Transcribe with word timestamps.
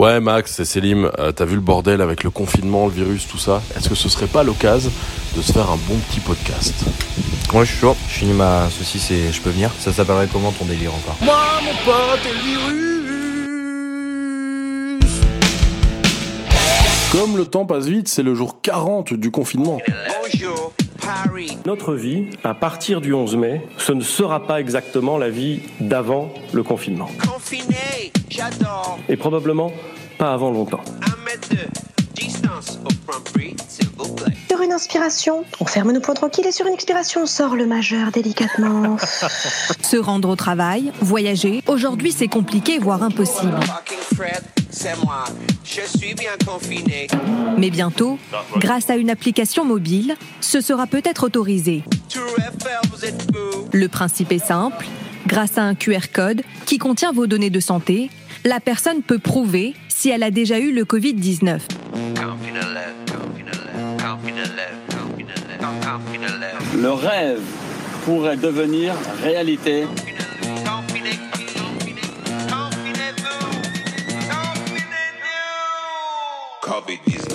Ouais, 0.00 0.18
Max, 0.18 0.52
c'est 0.54 0.64
Selim. 0.64 1.10
Euh, 1.18 1.30
T'as 1.30 1.44
vu 1.44 1.56
le 1.56 1.60
bordel 1.60 2.00
avec 2.00 2.24
le 2.24 2.30
confinement, 2.30 2.86
le 2.86 2.92
virus, 2.92 3.28
tout 3.28 3.36
ça? 3.36 3.60
Est-ce 3.76 3.90
que 3.90 3.94
ce 3.94 4.08
serait 4.08 4.28
pas 4.28 4.42
l'occasion 4.42 4.90
de 5.36 5.42
se 5.42 5.52
faire 5.52 5.70
un 5.70 5.76
bon 5.76 5.96
petit 6.08 6.20
podcast? 6.20 6.72
Moi, 7.52 7.64
je 7.64 7.72
suis 7.72 7.80
chaud. 7.80 7.94
Je 8.08 8.14
finis 8.14 8.32
ma 8.32 8.70
saucisse 8.70 9.10
et 9.10 9.30
je 9.30 9.42
peux 9.42 9.50
venir. 9.50 9.70
Ça 9.78 9.92
s'appellerait 9.92 10.28
comment 10.32 10.52
ton 10.52 10.64
délire 10.64 10.94
encore? 10.94 11.18
Moi, 11.20 11.36
mon 11.62 11.74
pote, 11.84 12.20
et 12.24 12.32
le 12.32 12.40
virus 14.80 15.20
Comme 17.12 17.36
le 17.36 17.44
temps 17.44 17.66
passe 17.66 17.84
vite, 17.84 18.08
c'est 18.08 18.22
le 18.22 18.34
jour 18.34 18.62
40 18.62 19.12
du 19.12 19.30
confinement. 19.30 19.82
Bonjour, 20.22 20.72
Paris. 20.98 21.58
Notre 21.66 21.92
vie, 21.92 22.24
à 22.42 22.54
partir 22.54 23.02
du 23.02 23.12
11 23.12 23.36
mai, 23.36 23.66
ce 23.76 23.92
ne 23.92 24.00
sera 24.00 24.46
pas 24.46 24.60
exactement 24.60 25.18
la 25.18 25.28
vie 25.28 25.60
d'avant 25.78 26.32
le 26.54 26.62
confinement. 26.62 27.10
Confiné, 27.30 28.12
j'adore. 28.40 28.98
Et 29.08 29.16
probablement 29.16 29.72
pas 30.18 30.32
avant 30.32 30.50
longtemps. 30.50 30.80
Un 31.02 31.24
mètre 31.24 31.48
de 31.50 31.58
distance 32.14 32.78
au 32.84 33.10
Franprix, 33.10 33.56
s'il 33.68 33.88
vous 33.96 34.12
plaît. 34.14 34.34
Sur 34.48 34.60
une 34.62 34.72
inspiration, 34.72 35.44
on 35.60 35.64
ferme 35.64 35.92
nos 35.92 36.00
points 36.00 36.14
tranquilles 36.14 36.46
et 36.46 36.52
sur 36.52 36.66
une 36.66 36.74
expiration, 36.74 37.22
on 37.22 37.26
sort 37.26 37.56
le 37.56 37.66
majeur 37.66 38.10
délicatement. 38.10 38.96
Se 39.82 39.96
rendre 39.96 40.28
au 40.28 40.36
travail, 40.36 40.92
voyager. 41.00 41.62
Aujourd'hui, 41.66 42.12
c'est 42.12 42.28
compliqué, 42.28 42.78
voire 42.78 43.02
impossible. 43.02 43.58
Fucking 43.62 44.16
Fred, 44.16 44.42
c'est 44.70 44.96
moi. 45.04 45.24
Je 45.64 45.98
suis 45.98 46.14
bien 46.14 46.32
confiné. 46.46 47.06
Mais 47.56 47.70
bientôt, 47.70 48.18
grâce 48.56 48.90
à 48.90 48.96
une 48.96 49.10
application 49.10 49.64
mobile, 49.64 50.16
ce 50.40 50.60
sera 50.60 50.86
peut-être 50.86 51.24
autorisé. 51.24 51.84
Le 53.72 53.88
principe 53.88 54.32
est 54.32 54.44
simple. 54.44 54.86
Grâce 55.26 55.58
à 55.58 55.62
un 55.62 55.74
QR 55.74 56.08
code 56.12 56.42
qui 56.66 56.78
contient 56.78 57.12
vos 57.12 57.26
données 57.26 57.50
de 57.50 57.60
santé, 57.60 58.10
la 58.44 58.60
personne 58.60 59.02
peut 59.02 59.18
prouver 59.18 59.74
si 59.88 60.10
elle 60.10 60.22
a 60.22 60.30
déjà 60.30 60.58
eu 60.58 60.72
le 60.72 60.84
Covid-19. 60.84 61.60
Le 66.76 66.90
rêve 66.90 67.40
pourrait 68.04 68.36
devenir 68.36 68.94
réalité. 69.22 69.84
COVID-19. 76.62 77.29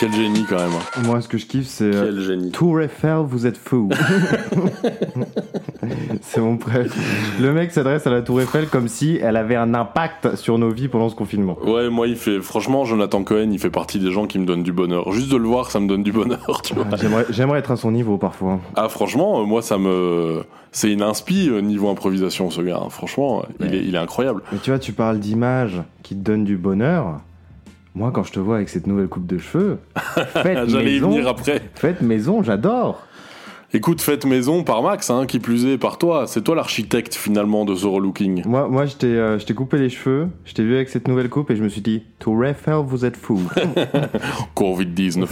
Quel 0.00 0.12
génie 0.14 0.44
quand 0.48 0.56
même. 0.56 0.70
hein. 0.72 1.02
Moi, 1.04 1.20
ce 1.20 1.28
que 1.28 1.36
je 1.36 1.44
kiffe, 1.44 1.66
c'est 1.66 1.84
euh, 1.94 2.04
Quel 2.06 2.20
génie. 2.22 2.50
Tour 2.50 2.80
Eiffel, 2.80 3.18
vous 3.26 3.46
êtes 3.46 3.58
fou. 3.58 3.90
c'est 6.22 6.40
mon 6.40 6.56
préf. 6.56 6.90
Le 7.40 7.52
mec 7.52 7.70
s'adresse 7.70 8.06
à 8.06 8.10
la 8.10 8.22
Tour 8.22 8.40
Eiffel 8.40 8.66
comme 8.68 8.88
si 8.88 9.18
elle 9.22 9.36
avait 9.36 9.56
un 9.56 9.74
impact 9.74 10.36
sur 10.36 10.58
nos 10.58 10.70
vies 10.70 10.88
pendant 10.88 11.08
ce 11.08 11.14
confinement. 11.14 11.58
Ouais, 11.64 11.90
moi, 11.90 12.06
il 12.06 12.16
fait. 12.16 12.40
Franchement, 12.40 12.84
Jonathan 12.84 13.22
Cohen, 13.24 13.50
il 13.52 13.58
fait 13.58 13.70
partie 13.70 13.98
des 13.98 14.10
gens 14.10 14.26
qui 14.26 14.38
me 14.38 14.46
donnent 14.46 14.62
du 14.62 14.72
bonheur. 14.72 15.12
Juste 15.12 15.30
de 15.30 15.36
le 15.36 15.46
voir, 15.46 15.70
ça 15.70 15.80
me 15.80 15.86
donne 15.88 16.02
du 16.02 16.12
bonheur, 16.12 16.62
tu 16.62 16.74
vois. 16.74 16.86
Ah, 16.90 16.96
J'aimerais, 17.30 17.58
être 17.58 17.70
à 17.72 17.76
son 17.76 17.90
niveau 17.90 18.16
parfois. 18.16 18.58
Ah, 18.76 18.88
franchement, 18.88 19.40
euh, 19.40 19.44
moi, 19.44 19.60
ça 19.62 19.76
me. 19.76 20.44
C'est 20.72 20.90
une 20.92 21.02
inspi 21.02 21.48
euh, 21.50 21.60
niveau 21.60 21.90
improvisation, 21.90 22.48
ce 22.50 22.62
gars. 22.62 22.80
hein. 22.82 22.88
Franchement, 22.90 23.42
euh, 23.60 23.66
il, 23.66 23.74
est, 23.74 23.84
il 23.84 23.94
est 23.94 23.98
incroyable. 23.98 24.42
Mais 24.52 24.58
tu 24.62 24.70
vois, 24.70 24.78
tu 24.78 24.92
parles 24.92 25.18
d'images 25.18 25.82
qui 26.02 26.14
te 26.14 26.20
donnent 26.22 26.44
du 26.44 26.56
bonheur. 26.56 27.20
Moi, 27.94 28.12
quand 28.12 28.22
je 28.22 28.32
te 28.32 28.38
vois 28.40 28.56
avec 28.56 28.68
cette 28.68 28.86
nouvelle 28.86 29.08
coupe 29.08 29.26
de 29.26 29.38
cheveux, 29.38 29.78
faites 30.32 30.68
J'allais 30.68 30.92
y 30.92 30.94
maison. 30.94 31.10
venir 31.10 31.28
après. 31.28 31.60
Faites 31.74 32.02
maison, 32.02 32.42
j'adore. 32.42 33.06
Écoute, 33.72 34.00
faites 34.00 34.26
maison 34.26 34.64
par 34.64 34.82
Max, 34.82 35.10
hein, 35.10 35.26
qui 35.26 35.38
plus 35.38 35.64
est, 35.66 35.78
par 35.78 35.96
toi. 35.96 36.26
C'est 36.26 36.42
toi 36.42 36.56
l'architecte 36.56 37.14
finalement 37.14 37.64
de 37.64 37.74
The 37.74 37.84
Relooking. 37.84 38.42
Moi, 38.44 38.66
moi 38.68 38.84
je 38.86 38.96
t'ai 38.96 39.06
euh, 39.06 39.38
je 39.38 39.46
t'ai 39.46 39.54
coupé 39.54 39.78
les 39.78 39.88
cheveux, 39.88 40.28
je 40.44 40.54
t'ai 40.54 40.64
vu 40.64 40.74
avec 40.74 40.88
cette 40.88 41.06
nouvelle 41.06 41.28
coupe 41.28 41.52
et 41.52 41.56
je 41.56 41.62
me 41.62 41.68
suis 41.68 41.80
dit 41.80 42.02
Tour 42.18 42.44
Eiffel, 42.44 42.82
vous 42.84 43.04
êtes 43.04 43.16
fou. 43.16 43.40
Covid-19. 44.56 45.28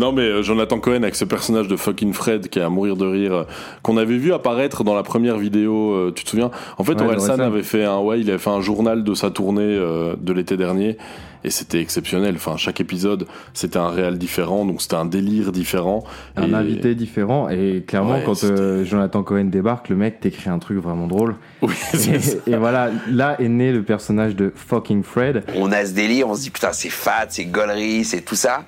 Non 0.00 0.12
mais 0.12 0.22
euh, 0.22 0.42
Jonathan 0.42 0.78
Cohen 0.80 1.02
avec 1.02 1.14
ce 1.14 1.24
personnage 1.26 1.68
de 1.68 1.76
fucking 1.76 2.12
Fred 2.14 2.48
qui 2.48 2.58
est 2.58 2.62
à 2.62 2.70
mourir 2.70 2.96
de 2.96 3.06
rire, 3.06 3.32
euh, 3.34 3.44
qu'on 3.82 3.96
avait 3.98 4.16
vu 4.16 4.32
apparaître 4.32 4.82
dans 4.82 4.94
la 4.94 5.02
première 5.02 5.36
vidéo, 5.36 5.92
euh, 5.92 6.12
tu 6.14 6.24
te 6.24 6.30
souviens? 6.30 6.50
En 6.78 6.84
fait, 6.84 6.94
Ouais, 6.94 7.02
Orelsan 7.06 7.38
avait 7.38 7.62
fait 7.62 7.84
un, 7.84 7.98
ouais, 7.98 8.18
il 8.20 8.28
avait 8.30 8.38
fait 8.38 8.50
un 8.50 8.60
journal 8.62 9.04
de 9.04 9.14
sa 9.14 9.30
tournée 9.30 9.62
euh, 9.62 10.14
de 10.18 10.32
l'été 10.32 10.56
dernier 10.56 10.96
et 11.42 11.48
c'était 11.50 11.80
exceptionnel. 11.80 12.34
Enfin, 12.36 12.56
chaque 12.58 12.80
épisode, 12.80 13.26
c'était 13.54 13.78
un 13.78 13.88
réel 13.88 14.18
différent, 14.18 14.64
donc 14.66 14.82
c'était 14.82 14.96
un 14.96 15.06
délire 15.06 15.52
différent. 15.52 16.04
un 16.36 16.50
Et- 16.50 16.54
invité 16.54 16.94
différent 16.94 17.48
et 17.48 17.82
clairement 17.86 18.12
Ouais, 18.14 18.22
quand 18.26 18.42
euh, 18.44 18.84
Jonathan 18.84 19.22
Cohen 19.22 19.44
débarque, 19.46 19.88
le 19.90 19.96
mec 19.96 20.20
t'écrit 20.20 20.50
un 20.50 20.58
truc 20.58 20.78
vraiment 20.78 21.06
drôle. 21.06 21.36
Oui, 21.62 21.74
c'est 21.76 22.18
ça. 22.20 22.36
Et, 22.46 22.50
et 22.52 22.56
voilà, 22.56 22.90
là 23.10 23.40
est 23.40 23.48
né 23.48 23.72
le 23.72 23.82
personnage 23.82 24.34
de 24.36 24.52
fucking 24.54 25.02
Fred. 25.02 25.44
On 25.56 25.72
a 25.72 25.84
ce 25.84 25.92
délire, 25.92 26.28
on 26.28 26.34
se 26.34 26.42
dit 26.42 26.50
putain 26.50 26.72
c'est 26.72 26.90
fat, 26.90 27.26
c'est 27.28 27.44
gaulerie, 27.46 28.04
c'est 28.04 28.20
tout 28.22 28.34
ça. 28.36 28.64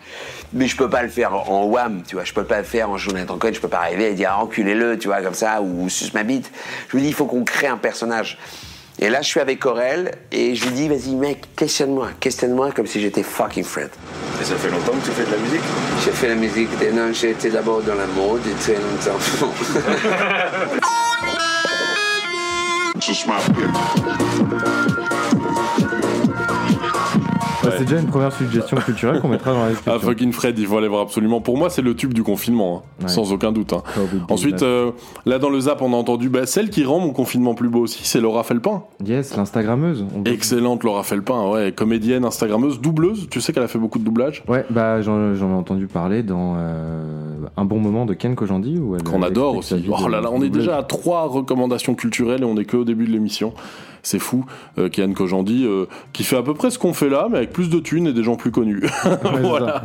Mais 0.54 0.66
je 0.66 0.76
peux 0.76 0.90
pas 0.90 1.02
le 1.02 1.08
faire 1.08 1.32
en 1.50 1.64
wham, 1.64 2.02
tu 2.06 2.16
vois. 2.16 2.24
Je 2.24 2.32
peux 2.32 2.44
pas 2.44 2.58
le 2.58 2.64
faire 2.64 2.90
en 2.90 2.98
Jonathan 2.98 3.36
Cohen. 3.38 3.52
Je 3.52 3.60
peux 3.60 3.68
pas 3.68 3.78
arriver 3.78 4.10
et 4.10 4.14
dire 4.14 4.30
ah, 4.32 4.42
enculez-le, 4.42 4.98
tu 4.98 5.08
vois, 5.08 5.22
comme 5.22 5.34
ça, 5.34 5.62
ou 5.62 5.88
suce 5.88 6.12
ma 6.14 6.22
bite. 6.22 6.50
Je 6.88 6.96
me 6.96 7.02
dis 7.02 7.08
il 7.08 7.14
faut 7.14 7.26
qu'on 7.26 7.44
crée 7.44 7.68
un 7.68 7.78
personnage. 7.78 8.38
Et 8.98 9.08
là 9.08 9.22
je 9.22 9.26
suis 9.26 9.40
avec 9.40 9.64
Aurel 9.64 10.12
et 10.30 10.54
je 10.54 10.66
lui 10.66 10.72
dis 10.72 10.88
vas-y 10.88 11.14
mec, 11.14 11.56
questionne-moi, 11.56 12.10
questionne-moi 12.20 12.72
comme 12.72 12.86
si 12.86 13.00
j'étais 13.00 13.22
fucking 13.22 13.64
Fred. 13.64 13.88
Et 14.40 14.44
ça 14.44 14.54
fait 14.54 14.70
longtemps 14.70 14.92
que 14.92 15.06
tu 15.06 15.12
fais 15.12 15.24
de 15.24 15.30
la 15.30 15.38
musique? 15.38 15.62
J'ai 16.04 16.10
fait 16.10 16.28
la 16.28 16.34
musique, 16.34 16.68
et 16.82 16.92
non, 16.92 17.10
j'ai 17.12 17.30
été 17.30 17.48
d'abord 17.48 17.80
dans 17.80 17.94
la 17.94 18.06
mode 18.06 18.42
et 18.46 18.54
très 18.60 18.74
longtemps. 18.74 19.18
Bah, 27.72 27.78
C'est 27.78 27.84
déjà 27.84 28.00
une 28.00 28.06
première 28.08 28.32
suggestion 28.32 28.76
culturelle 28.78 29.20
qu'on 29.20 29.28
mettra 29.28 29.52
dans 29.52 29.64
la 29.66 29.72
Ah, 29.86 29.98
fucking 29.98 30.32
Fred, 30.32 30.58
il 30.58 30.66
faut 30.66 30.76
aller 30.78 30.88
voir 30.88 31.02
absolument. 31.02 31.40
Pour 31.40 31.56
moi, 31.58 31.70
c'est 31.70 31.82
le 31.82 31.94
tube 31.94 32.12
du 32.14 32.22
confinement, 32.22 32.82
hein, 32.84 33.02
Ouais. 33.04 33.08
sans 33.08 33.32
aucun 33.32 33.52
doute. 33.52 33.72
hein. 33.72 33.82
Covid-19. 33.96 34.32
Ensuite, 34.32 34.62
euh, 34.62 34.90
là 35.26 35.38
dans 35.38 35.50
le 35.50 35.60
zap, 35.60 35.82
on 35.82 35.92
a 35.92 35.96
entendu 35.96 36.28
bah, 36.28 36.46
celle 36.46 36.70
qui 36.70 36.84
rend 36.84 37.00
mon 37.00 37.10
confinement 37.12 37.54
plus 37.54 37.68
beau 37.68 37.80
aussi, 37.80 38.00
c'est 38.04 38.20
Laura 38.20 38.42
Felpin. 38.44 38.82
Yes, 39.04 39.36
l'Instagrammeuse. 39.36 40.04
Excellente 40.24 40.84
Laura 40.84 41.02
Felpin, 41.02 41.48
ouais, 41.50 41.72
comédienne, 41.72 42.24
instagrammeuse, 42.24 42.80
doubleuse. 42.80 43.28
Tu 43.30 43.40
sais 43.40 43.52
qu'elle 43.52 43.62
a 43.62 43.68
fait 43.68 43.78
beaucoup 43.78 43.98
de 43.98 44.04
doublage. 44.04 44.42
Ouais, 44.48 44.64
bah 44.70 45.00
j'en 45.02 45.32
ai 45.34 45.42
entendu 45.42 45.86
parler 45.86 46.22
dans 46.22 46.54
euh, 46.56 47.28
un 47.56 47.64
bon 47.64 47.78
moment 47.78 48.06
de 48.06 48.14
Ken 48.14 48.34
Kojandi 48.34 48.78
où 48.78 48.96
elle 48.96 49.02
Qu'on 49.02 49.22
adore 49.22 49.56
aussi. 49.56 49.84
Oh 49.88 50.08
là 50.08 50.20
là, 50.20 50.30
on 50.32 50.42
est 50.42 50.48
déjà 50.50 50.76
à 50.78 50.82
trois 50.82 51.26
recommandations 51.28 51.94
culturelles 51.94 52.42
et 52.42 52.44
on 52.46 52.56
est 52.56 52.64
que 52.64 52.76
au 52.76 52.84
début 52.84 53.06
de 53.06 53.12
l'émission. 53.12 53.52
C'est 54.04 54.18
fou. 54.18 54.44
Euh, 54.78 54.88
Kian 54.88 55.12
Kojandi, 55.12 55.64
euh, 55.64 55.86
qui 56.12 56.24
fait 56.24 56.36
à 56.36 56.42
peu 56.42 56.54
près 56.54 56.70
ce 56.70 56.78
qu'on 56.78 56.92
fait 56.92 57.08
là, 57.08 57.28
mais 57.30 57.38
avec 57.38 57.52
plus 57.52 57.70
de 57.70 57.78
thunes 57.78 58.08
et 58.08 58.12
des 58.12 58.22
gens 58.24 58.34
plus 58.34 58.50
connus. 58.50 58.82
voilà, 59.42 59.84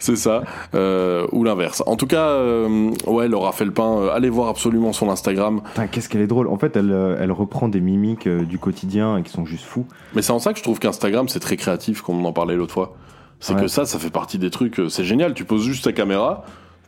c'est 0.00 0.16
ça. 0.16 0.42
Euh, 0.74 1.26
ou 1.32 1.44
l'inverse. 1.44 1.82
En 1.86 1.96
tout 1.96 2.06
cas, 2.08 2.26
euh, 2.30 2.90
ouais, 3.06 3.28
Laura 3.28 3.52
Felpin, 3.52 3.98
euh, 3.98 4.10
allez 4.12 4.30
voir 4.30 4.48
absolument 4.48 4.92
son 4.92 5.08
Instagram. 5.10 5.60
Qu'est-ce 5.92 6.08
qu'elle 6.08 6.22
est 6.22 6.26
drôle. 6.26 6.48
En 6.48 6.58
fait, 6.58 6.76
elle, 6.76 6.90
euh, 6.92 7.16
elle 7.20 7.30
reprend 7.32 7.68
des 7.68 7.80
mimiques 7.80 8.28
du 8.28 8.58
quotidien 8.58 9.18
et 9.18 9.22
qui 9.22 9.30
sont 9.30 9.44
juste 9.46 9.64
fous. 9.64 9.86
Mais 10.14 10.22
c'est 10.22 10.32
en 10.32 10.38
ça 10.40 10.52
que 10.52 10.58
je 10.58 10.64
trouve 10.64 10.78
qu'Instagram, 10.80 11.28
c'est 11.28 11.40
très 11.40 11.56
créatif, 11.56 12.02
comme 12.02 12.24
on 12.24 12.28
en 12.28 12.32
parlait 12.32 12.56
l'autre 12.56 12.74
fois. 12.74 12.96
C'est 13.38 13.54
Ouais. 13.54 13.62
que 13.62 13.68
ça, 13.68 13.86
ça 13.86 13.98
fait 13.98 14.10
partie 14.10 14.38
des 14.38 14.50
trucs. 14.50 14.80
C'est 14.88 15.04
génial. 15.04 15.34
Tu 15.34 15.44
poses 15.44 15.62
juste 15.64 15.84
ta 15.84 15.92
caméra, 15.92 16.44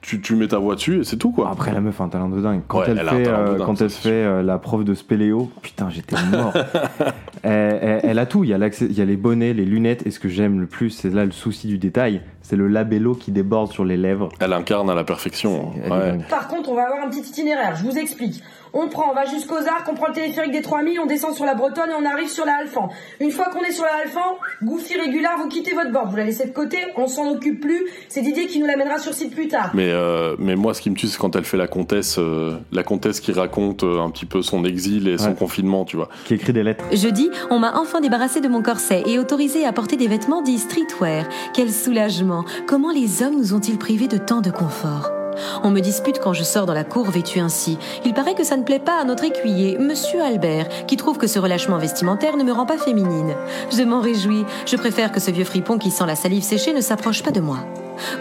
tu, 0.07 0.21
tu 0.21 0.37
mets 0.37 0.49
ta 0.49 0.59
voix 0.59 0.75
dessus 0.75 1.01
et 1.01 1.05
c'est 1.05 1.17
tout, 1.17 1.33
quoi. 1.33 1.51
Après, 1.51 1.73
la 1.73 1.81
meuf 1.81 1.99
a 2.01 2.05
un 2.05 2.09
talent 2.11 2.29
de 2.29 2.39
dingue. 2.41 2.61
Quand 2.69 2.81
Ouais, 2.81 2.85
elle, 2.89 2.99
fait, 2.99 3.27
euh, 3.27 3.57
dingue, 3.57 3.65
quand 3.65 3.81
elle 3.81 3.89
fait 3.89 4.11
euh, 4.11 4.43
la 4.43 4.59
prof 4.59 4.85
de 4.85 4.95
spéléo, 4.95 5.51
putain, 5.63 5.89
j'étais 5.89 6.17
mort. 6.31 6.53
elle, 7.43 7.79
elle- 7.83 8.01
elle 8.03 8.19
a 8.19 8.27
tout. 8.27 8.45
Il 8.45 8.51
y 8.51 8.55
a, 8.55 8.59
l'accès- 8.59 8.87
il 8.89 8.97
y 8.97 9.01
a 9.01 9.05
les 9.05 9.17
bonnets, 9.17 9.55
les 9.55 9.65
lunettes. 9.65 10.07
Et 10.07 10.11
ce 10.11 10.21
que 10.21 10.29
j'aime 10.29 10.61
le 10.61 10.67
plus, 10.67 10.91
c'est 10.91 11.11
là 11.11 11.25
le 11.25 11.31
souci 11.31 11.67
du 11.69 11.79
détail. 11.79 12.21
C'est 12.43 12.57
le 12.57 12.69
labello 12.69 13.15
qui 13.15 13.33
déborde 13.33 13.73
sur 13.73 13.85
les 13.85 13.97
lèvres. 13.97 14.29
Elle 14.41 14.53
incarne 14.53 14.91
à 14.91 14.95
la 14.95 15.05
perfection. 15.05 15.71
Ouais. 15.75 16.19
Par 16.29 16.49
contre, 16.49 16.69
on 16.71 16.75
va 16.75 16.83
avoir 16.83 17.05
un 17.07 17.09
petit 17.09 17.21
itinéraire, 17.21 17.75
je 17.77 17.83
vous 17.85 17.97
explique. 17.97 18.43
On 18.77 18.89
prend, 18.89 19.11
on 19.11 19.15
va 19.15 19.25
jusqu'aux 19.25 19.55
Arcs, 19.55 19.89
on 19.89 19.95
prend 19.95 20.09
le 20.09 20.15
téléphérique 20.15 20.51
des 20.51 20.61
3000, 20.61 20.99
on 20.99 21.07
descend 21.07 21.33
sur 21.33 21.45
la 21.45 21.55
Bretonne 21.55 21.91
et 21.91 21.95
on 21.95 22.05
arrive 22.05 22.29
sur 22.29 22.45
la 22.45 22.57
Alphand. 22.57 22.89
Une 23.21 23.31
fois 23.31 23.47
qu'on 23.47 23.63
est 23.63 23.71
sur 23.71 23.85
la 23.85 24.03
Alphand, 24.03 24.39
Goofy 24.65 24.99
régulier, 24.99 25.29
vous 25.39 25.49
quittez 25.49 25.75
votre 25.75 25.93
bord, 25.93 26.09
vous 26.09 26.17
la 26.17 26.25
laissez 26.25 26.47
de 26.47 26.53
côté, 26.53 26.79
on 26.97 27.07
s'en 27.07 27.31
occupe 27.31 27.61
plus, 27.61 27.87
c'est 28.09 28.21
Didier 28.21 28.47
qui 28.47 28.59
nous 28.59 28.67
l'amènera 28.67 28.99
sur 28.99 29.15
site 29.15 29.33
plus 29.33 29.47
tard. 29.47 29.71
Mais, 29.75 29.91
euh, 29.91 30.35
mais 30.41 30.57
moi, 30.57 30.75
ce 30.75 30.81
qui 30.81 30.91
me 30.91 30.97
tue, 30.97 31.07
c'est 31.07 31.19
quand 31.19 31.37
elle 31.37 31.45
fait 31.45 31.57
la 31.57 31.69
comtesse, 31.69 32.17
euh, 32.19 32.57
la 32.73 32.83
comtesse 32.83 33.21
qui 33.21 33.31
raconte 33.31 33.85
euh, 33.85 34.01
un 34.01 34.11
petit 34.11 34.27
peu 34.27 34.43
son 34.43 34.65
exil 34.65 35.07
et 35.07 35.19
son 35.19 35.35
confinement, 35.35 35.85
tu 35.85 35.97
vois. 35.97 36.09
Qui 36.25 36.35
écrit 36.35 36.53
des 36.53 36.65
lettres. 36.65 36.85
Jeudi, 36.93 37.31
on 37.51 37.61
m'a 37.61 37.79
enfin 37.79 38.01
débarrassé 38.01 38.41
de 38.41 38.49
mon 38.49 38.63
corset 38.63 39.05
et 39.07 39.21
autorisé 39.21 39.65
à 39.65 39.73
porter 39.73 39.97
des 39.97 40.09
vêtements 40.09 40.43
dits 40.43 40.59
streetwear. 40.59 41.27
Quel 41.53 41.71
soulagement 41.71 42.45
Comment 42.67 42.91
les 42.91 43.23
hommes 43.23 43.37
nous 43.37 43.55
ont-ils 43.55 43.79
privés 43.79 44.09
de 44.09 44.19
tant 44.19 44.41
de 44.41 44.51
confort? 44.51 45.24
On 45.63 45.71
me 45.71 45.81
dispute 45.81 46.19
quand 46.19 46.33
je 46.33 46.43
sors 46.45 46.67
dans 46.67 46.75
la 46.75 46.85
cour 46.85 47.07
vêtue 47.11 47.41
ainsi. 47.41 47.79
Il 48.05 48.15
paraît 48.15 48.35
que 48.35 48.45
ça 48.45 48.57
ne 48.57 48.63
plaît 48.63 48.79
pas 48.79 49.01
à 49.01 49.05
notre 49.05 49.25
écuyer, 49.25 49.79
Monsieur 49.79 50.23
Albert, 50.23 50.69
qui 50.87 50.97
trouve 50.97 51.19
que 51.19 51.27
ce 51.27 51.39
relâchement 51.39 51.79
vestimentaire 51.79 52.37
ne 52.37 52.45
me 52.45 52.53
rend 52.53 52.67
pas 52.67 52.79
féminine. 52.79 53.35
Je 53.77 53.83
m'en 53.83 54.01
réjouis. 54.01 54.45
Je 54.67 54.77
préfère 54.77 55.13
que 55.13 55.21
ce 55.21 55.31
vieux 55.31 55.45
fripon 55.45 55.79
qui 55.79 55.91
sent 55.91 56.05
la 56.07 56.17
salive 56.17 56.43
séchée 56.43 56.73
ne 56.73 56.81
s'approche 56.81 57.23
pas 57.23 57.31
de 57.31 57.41
moi. 57.41 57.59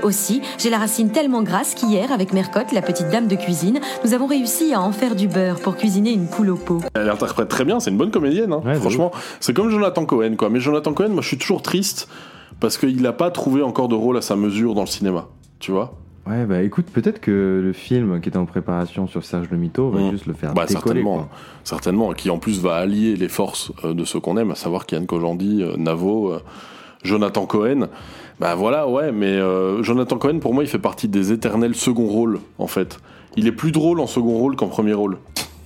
Aussi, 0.04 0.42
j'ai 0.60 0.70
la 0.70 0.78
racine 0.78 1.10
tellement 1.12 1.42
grasse 1.42 1.74
qu'hier, 1.74 2.12
avec 2.12 2.32
Mercotte, 2.32 2.72
la 2.74 2.82
petite 2.84 3.10
dame 3.10 3.28
de 3.28 3.36
cuisine, 3.36 3.80
nous 4.06 4.14
avons 4.14 4.28
réussi 4.28 4.72
à 4.74 4.82
en 4.82 4.92
faire 4.92 5.16
du 5.16 5.28
beurre 5.28 5.60
pour 5.60 5.76
cuisiner 5.76 6.12
une 6.12 6.28
poule 6.28 6.52
au 6.52 6.56
pot. 6.58 6.80
Elle 6.94 7.10
interprète 7.10 7.48
très 7.50 7.66
bien, 7.66 7.80
c'est 7.80 7.90
une 7.90 7.98
bonne 7.98 8.12
comédienne. 8.12 8.54
hein. 8.54 8.62
Ouais, 8.64 8.76
Franchement, 8.76 9.12
c'est 9.40 9.54
comme 9.54 9.70
Jonathan 9.70 10.06
Cohen, 10.06 10.36
quoi. 10.38 10.50
Mais 10.50 10.60
Jonathan 10.60 10.94
Cohen, 10.94 11.10
moi, 11.10 11.22
je 11.24 11.28
suis 11.30 11.38
toujours 11.40 11.64
triste 11.64 12.08
parce 12.60 12.78
qu'il 12.78 13.02
n'a 13.02 13.14
pas 13.14 13.32
trouvé 13.32 13.64
encore 13.64 13.88
de 13.88 13.96
rôle 13.96 14.18
à 14.18 14.22
sa 14.22 14.36
mesure 14.36 14.76
dans 14.76 14.82
le 14.82 14.88
cinéma. 14.88 15.26
Tu 15.60 15.72
vois 15.72 15.96
Ouais, 16.26 16.46
bah 16.46 16.62
écoute, 16.62 16.86
peut-être 16.86 17.20
que 17.20 17.60
le 17.62 17.74
film 17.74 18.22
qui 18.22 18.30
était 18.30 18.38
en 18.38 18.46
préparation 18.46 19.08
sur 19.08 19.26
Serge 19.26 19.48
Le 19.52 19.58
Mito 19.58 19.90
va 19.90 20.00
Mm. 20.00 20.12
juste 20.12 20.26
le 20.26 20.34
faire 20.34 20.54
Bah, 20.54 20.66
décoller. 20.66 20.82
certainement, 20.86 21.16
quoi. 21.18 21.30
certainement, 21.66 22.14
qui 22.14 22.30
en 22.30 22.38
plus 22.38 22.62
va 22.62 22.76
allier 22.76 23.16
les 23.18 23.28
forces 23.28 23.74
euh, 23.84 23.94
de 23.94 24.06
ceux 24.06 24.22
qu'on 24.22 24.38
aime, 24.38 24.52
à 24.52 24.56
savoir 24.56 24.86
Kian 24.86 25.06
Kojandi, 25.06 25.62
euh, 25.62 25.76
Navo, 25.78 26.32
euh, 26.32 26.40
Jonathan 27.04 27.46
Cohen. 27.46 27.88
Bah 28.40 28.56
voilà, 28.56 28.88
ouais, 28.88 29.12
mais 29.12 29.34
euh, 29.34 29.84
Jonathan 29.84 30.18
Cohen, 30.18 30.40
pour 30.40 30.54
moi, 30.54 30.64
il 30.64 30.68
fait 30.70 30.80
partie 30.80 31.10
des 31.10 31.34
éternels 31.34 31.76
second 31.76 32.08
rôles, 32.08 32.40
en 32.58 32.68
fait. 32.68 33.00
Il 33.36 33.46
est 33.46 33.52
plus 33.52 33.74
drôle 33.74 34.00
en 34.00 34.08
second 34.08 34.38
rôle 34.38 34.56
qu'en 34.56 34.68
premier 34.68 34.94
rôle. 34.94 35.18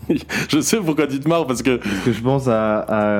je 0.49 0.59
sais 0.59 0.77
pourquoi 0.77 1.05
tu 1.05 1.19
te 1.19 1.29
marres, 1.29 1.45
parce 1.45 1.61
que 1.61 1.75
Parce 1.77 1.99
que 2.05 2.11
je 2.13 2.21
pense 2.23 2.47
à, 2.47 2.79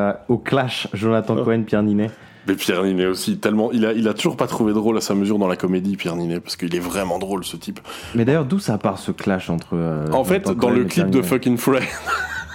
à- 0.09 0.19
au 0.27 0.37
clash 0.39 0.87
Jonathan 0.93 1.35
Cohen, 1.35 1.63
Pierre 1.67 1.83
Ninet. 1.83 2.09
Mais 2.47 2.55
Pierre 2.55 2.83
Ninet 2.83 3.05
aussi, 3.07 3.37
tellement. 3.37 3.71
Il 3.73 3.85
a, 3.85 3.91
il 3.93 4.07
a 4.07 4.13
toujours 4.13 4.37
pas 4.37 4.47
trouvé 4.47 4.73
de 4.73 4.77
rôle 4.79 4.97
à 4.97 5.01
sa 5.01 5.15
mesure 5.15 5.37
dans 5.37 5.47
la 5.47 5.55
comédie, 5.57 5.97
Pierre 5.97 6.15
Ninet, 6.15 6.39
parce 6.39 6.55
qu'il 6.55 6.73
est 6.75 6.79
vraiment 6.79 7.19
drôle, 7.19 7.43
ce 7.43 7.57
type. 7.57 7.79
Mais 8.15 8.25
d'ailleurs, 8.25 8.45
d'où 8.45 8.59
ça 8.59 8.77
part 8.77 8.99
ce 8.99 9.11
clash 9.11 9.49
entre. 9.49 9.69
euh, 9.73 10.07
en 10.13 10.23
fait, 10.23 10.45
dans 10.45 10.55
Cohen 10.55 10.69
le 10.71 10.85
clip 10.85 11.09
de 11.09 11.21
Fucking 11.21 11.57
Fred, 11.57 11.83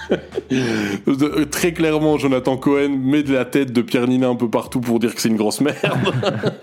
de- 0.51 1.07
euh, 1.07 1.45
très 1.45 1.73
clairement, 1.73 2.17
Jonathan 2.17 2.57
Cohen 2.57 2.89
met 2.99 3.23
de 3.23 3.33
la 3.33 3.45
tête 3.45 3.71
de 3.71 3.81
Pierre 3.81 4.07
Ninet 4.07 4.25
un 4.25 4.35
peu 4.35 4.49
partout 4.49 4.81
pour 4.81 4.99
dire 4.99 5.13
que 5.15 5.21
c'est 5.21 5.29
une 5.29 5.37
grosse 5.37 5.61
merde. 5.61 5.77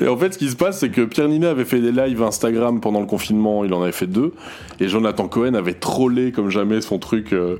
et 0.00 0.08
en 0.08 0.16
fait, 0.16 0.34
ce 0.34 0.38
qui 0.38 0.48
se 0.50 0.56
passe, 0.56 0.78
c'est 0.80 0.90
que 0.90 1.02
Pierre 1.02 1.28
Ninet 1.28 1.46
avait 1.46 1.64
fait 1.64 1.80
des 1.80 1.92
lives 1.92 2.22
Instagram 2.22 2.80
pendant 2.80 3.00
le 3.00 3.06
confinement, 3.06 3.64
il 3.64 3.72
en 3.74 3.82
avait 3.82 3.92
fait 3.92 4.06
deux, 4.06 4.34
et 4.80 4.88
Jonathan 4.88 5.28
Cohen 5.28 5.54
avait 5.54 5.74
trollé 5.74 6.32
comme 6.32 6.50
jamais 6.50 6.80
son 6.80 6.98
truc. 6.98 7.32
euh, 7.32 7.56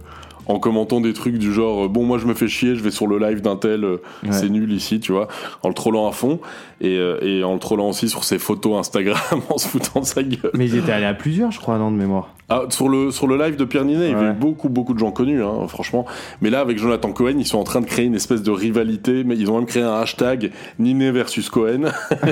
en 0.46 0.58
commentant 0.58 1.00
des 1.00 1.12
trucs 1.12 1.38
du 1.38 1.52
genre 1.52 1.84
euh, 1.84 1.88
bon 1.88 2.04
moi 2.04 2.18
je 2.18 2.26
me 2.26 2.34
fais 2.34 2.48
chier 2.48 2.74
je 2.76 2.82
vais 2.82 2.90
sur 2.90 3.06
le 3.06 3.18
live 3.18 3.40
d'un 3.42 3.56
tel 3.56 3.84
euh, 3.84 3.96
Ouais. 4.24 4.32
c'est 4.32 4.48
nul 4.48 4.72
ici 4.72 5.00
tu 5.00 5.12
vois 5.12 5.28
en 5.62 5.68
le 5.68 5.74
trollant 5.74 6.08
à 6.08 6.12
fond 6.12 6.40
et, 6.80 6.96
euh, 6.98 7.18
et 7.22 7.44
en 7.44 7.54
le 7.54 7.58
trollant 7.60 7.88
aussi 7.90 8.08
sur 8.08 8.24
ses 8.24 8.38
photos 8.38 8.78
Instagram 8.78 9.18
en 9.50 9.58
se 9.58 9.68
foutant 9.68 10.00
de 10.00 10.04
sa 10.06 10.22
gueule 10.22 10.50
Mais 10.54 10.66
ils 10.66 10.76
étaient 10.76 10.92
allés 10.92 11.06
à 11.06 11.14
plusieurs, 11.14 11.50
je 11.52 11.60
crois, 11.60 11.78
non, 11.78 11.90
de 11.92 11.96
mémoire. 11.96 12.34
ah, 12.48 12.62
sur 12.70 12.88
le 12.88 13.10
sur 13.12 13.26
le 13.28 13.36
live 13.36 13.56
de 13.56 13.64
Pierre 13.64 13.84
Ninet, 13.84 14.06
il 14.08 14.12
y 14.12 14.14
avait 14.14 14.32
beaucoup 14.32 14.68
beaucoup 14.68 14.92
de 14.94 14.98
gens 14.98 15.12
connus, 15.12 15.42
hein, 15.44 15.66
franchement. 15.68 16.06
Mais 16.40 16.50
là, 16.50 16.60
avec 16.60 16.78
Jonathan 16.78 17.12
Cohen, 17.12 17.34
ils 17.38 17.46
sont 17.46 17.58
en 17.58 17.64
train 17.64 17.80
de 17.80 17.86
créer 17.86 18.04
une 18.06 18.14
espèce 18.16 18.42
de 18.42 18.50
rivalité. 18.50 19.22
Mais 19.24 19.36
ils 19.36 19.50
ont 19.50 19.56
même 19.58 19.66
créé 19.66 19.82
un 19.82 19.94
hashtag 19.94 20.50
Ninet 20.80 21.12
versus 21.12 21.48
Cohen. 21.50 21.84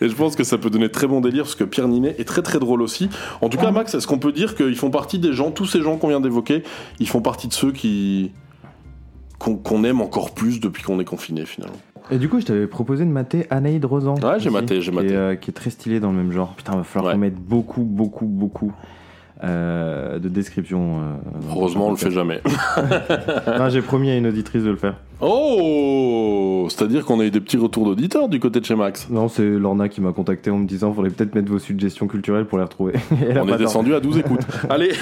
Et 0.00 0.08
je 0.08 0.14
pense 0.14 0.36
que 0.36 0.44
ça 0.44 0.58
peut 0.58 0.70
donner 0.70 0.88
très 0.88 1.06
bon 1.06 1.20
délire 1.20 1.44
parce 1.44 1.54
que 1.54 1.64
Pierre 1.64 1.88
Ninet 1.88 2.14
est 2.18 2.24
très 2.28 2.42
très 2.42 2.58
drôle 2.58 2.82
aussi. 2.82 3.08
En 3.40 3.48
tout 3.48 3.58
cas, 3.58 3.70
Max, 3.70 3.94
est-ce 3.94 4.06
qu'on 4.06 4.18
peut 4.18 4.32
dire 4.32 4.54
qu'ils 4.54 4.76
font 4.76 4.90
partie 4.90 5.18
des 5.18 5.32
gens, 5.32 5.50
tous 5.50 5.66
ces 5.66 5.80
gens 5.82 5.96
qu'on 5.96 6.08
vient 6.08 6.20
d'évoquer, 6.20 6.62
ils 7.00 7.08
font 7.08 7.20
partie 7.20 7.48
de 7.48 7.52
ceux 7.52 7.72
qui 7.72 8.32
qu'on 9.38 9.82
aime 9.82 10.00
encore 10.00 10.32
plus 10.34 10.60
depuis 10.60 10.84
qu'on 10.84 11.00
est 11.00 11.04
confiné 11.04 11.44
finalement. 11.44 11.74
Et 12.12 12.18
du 12.18 12.28
coup, 12.28 12.40
je 12.40 12.46
t'avais 12.46 12.66
proposé 12.68 13.04
de 13.04 13.10
mater 13.10 13.46
Anaïd 13.50 13.84
Rosan. 13.84 14.14
Ouais, 14.22 14.38
j'ai 14.38 14.50
maté, 14.50 14.80
j'ai 14.80 14.90
qui 14.90 14.96
maté. 14.96 15.08
est, 15.12 15.16
euh, 15.16 15.34
qui 15.34 15.50
est 15.50 15.54
très 15.54 15.70
stylé 15.70 15.98
dans 15.98 16.10
le 16.12 16.16
même 16.16 16.30
genre. 16.32 16.54
Putain, 16.54 16.76
va 16.76 16.84
falloir 16.84 17.08
Ouais. 17.08 17.14
qu'on 17.14 17.20
mette 17.20 17.34
beaucoup, 17.36 17.82
beaucoup, 17.82 18.26
beaucoup 18.26 18.72
euh, 19.44 20.18
de 20.18 20.28
descriptions. 20.28 20.98
euh, 21.00 21.50
Heureusement, 21.50 21.88
on 21.88 21.90
le 21.90 21.96
fait 21.96 22.10
jamais. 22.10 22.40
Non, 23.58 23.68
j'ai 23.68 23.82
promis 23.82 24.10
à 24.10 24.16
une 24.16 24.26
auditrice 24.26 24.62
de 24.62 24.70
le 24.70 24.76
faire. 24.76 24.94
Oh, 25.20 26.66
c'est-à-dire 26.68 27.04
qu'on 27.04 27.20
a 27.20 27.24
eu 27.24 27.30
des 27.30 27.40
petits 27.40 27.56
retours 27.56 27.84
d'auditeurs 27.84 28.28
du 28.28 28.40
côté 28.40 28.60
de 28.60 28.64
chez 28.64 28.74
Max. 28.74 29.08
Non, 29.10 29.28
c'est 29.28 29.44
Lorna 29.48 29.88
qui 29.88 30.00
m'a 30.00 30.12
contacté 30.12 30.50
en 30.50 30.58
me 30.58 30.66
disant 30.66 30.92
faudrait 30.92 31.10
peut-être 31.10 31.34
mettre 31.34 31.50
vos 31.50 31.58
suggestions 31.58 32.06
culturelles 32.08 32.44
pour 32.46 32.58
les 32.58 32.64
retrouver. 32.64 32.94
On 33.40 33.48
est 33.48 33.58
descendu 33.58 33.94
à 33.94 34.00
12 34.00 34.18
écoutes. 34.18 34.40
Allez 34.68 34.92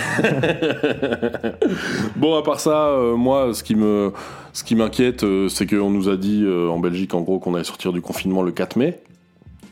Bon, 2.17 2.37
à 2.39 2.43
part 2.43 2.61
ça, 2.61 2.89
euh, 2.89 3.17
moi, 3.17 3.53
ce 3.55 3.63
qui 3.63 3.75
me, 3.75 4.13
ce 4.53 4.65
qui 4.65 4.75
m'inquiète, 4.75 5.25
c'est 5.49 5.67
qu'on 5.67 5.91
nous 5.91 6.09
a 6.09 6.17
dit 6.17 6.47
en 6.47 6.79
Belgique, 6.79 7.15
en 7.15 7.21
gros, 7.23 7.39
qu'on 7.39 7.55
allait 7.55 7.65
sortir 7.65 7.93
du 7.93 8.01
confinement 8.01 8.43
le 8.43 8.53
4 8.53 8.77
mai. 8.77 9.01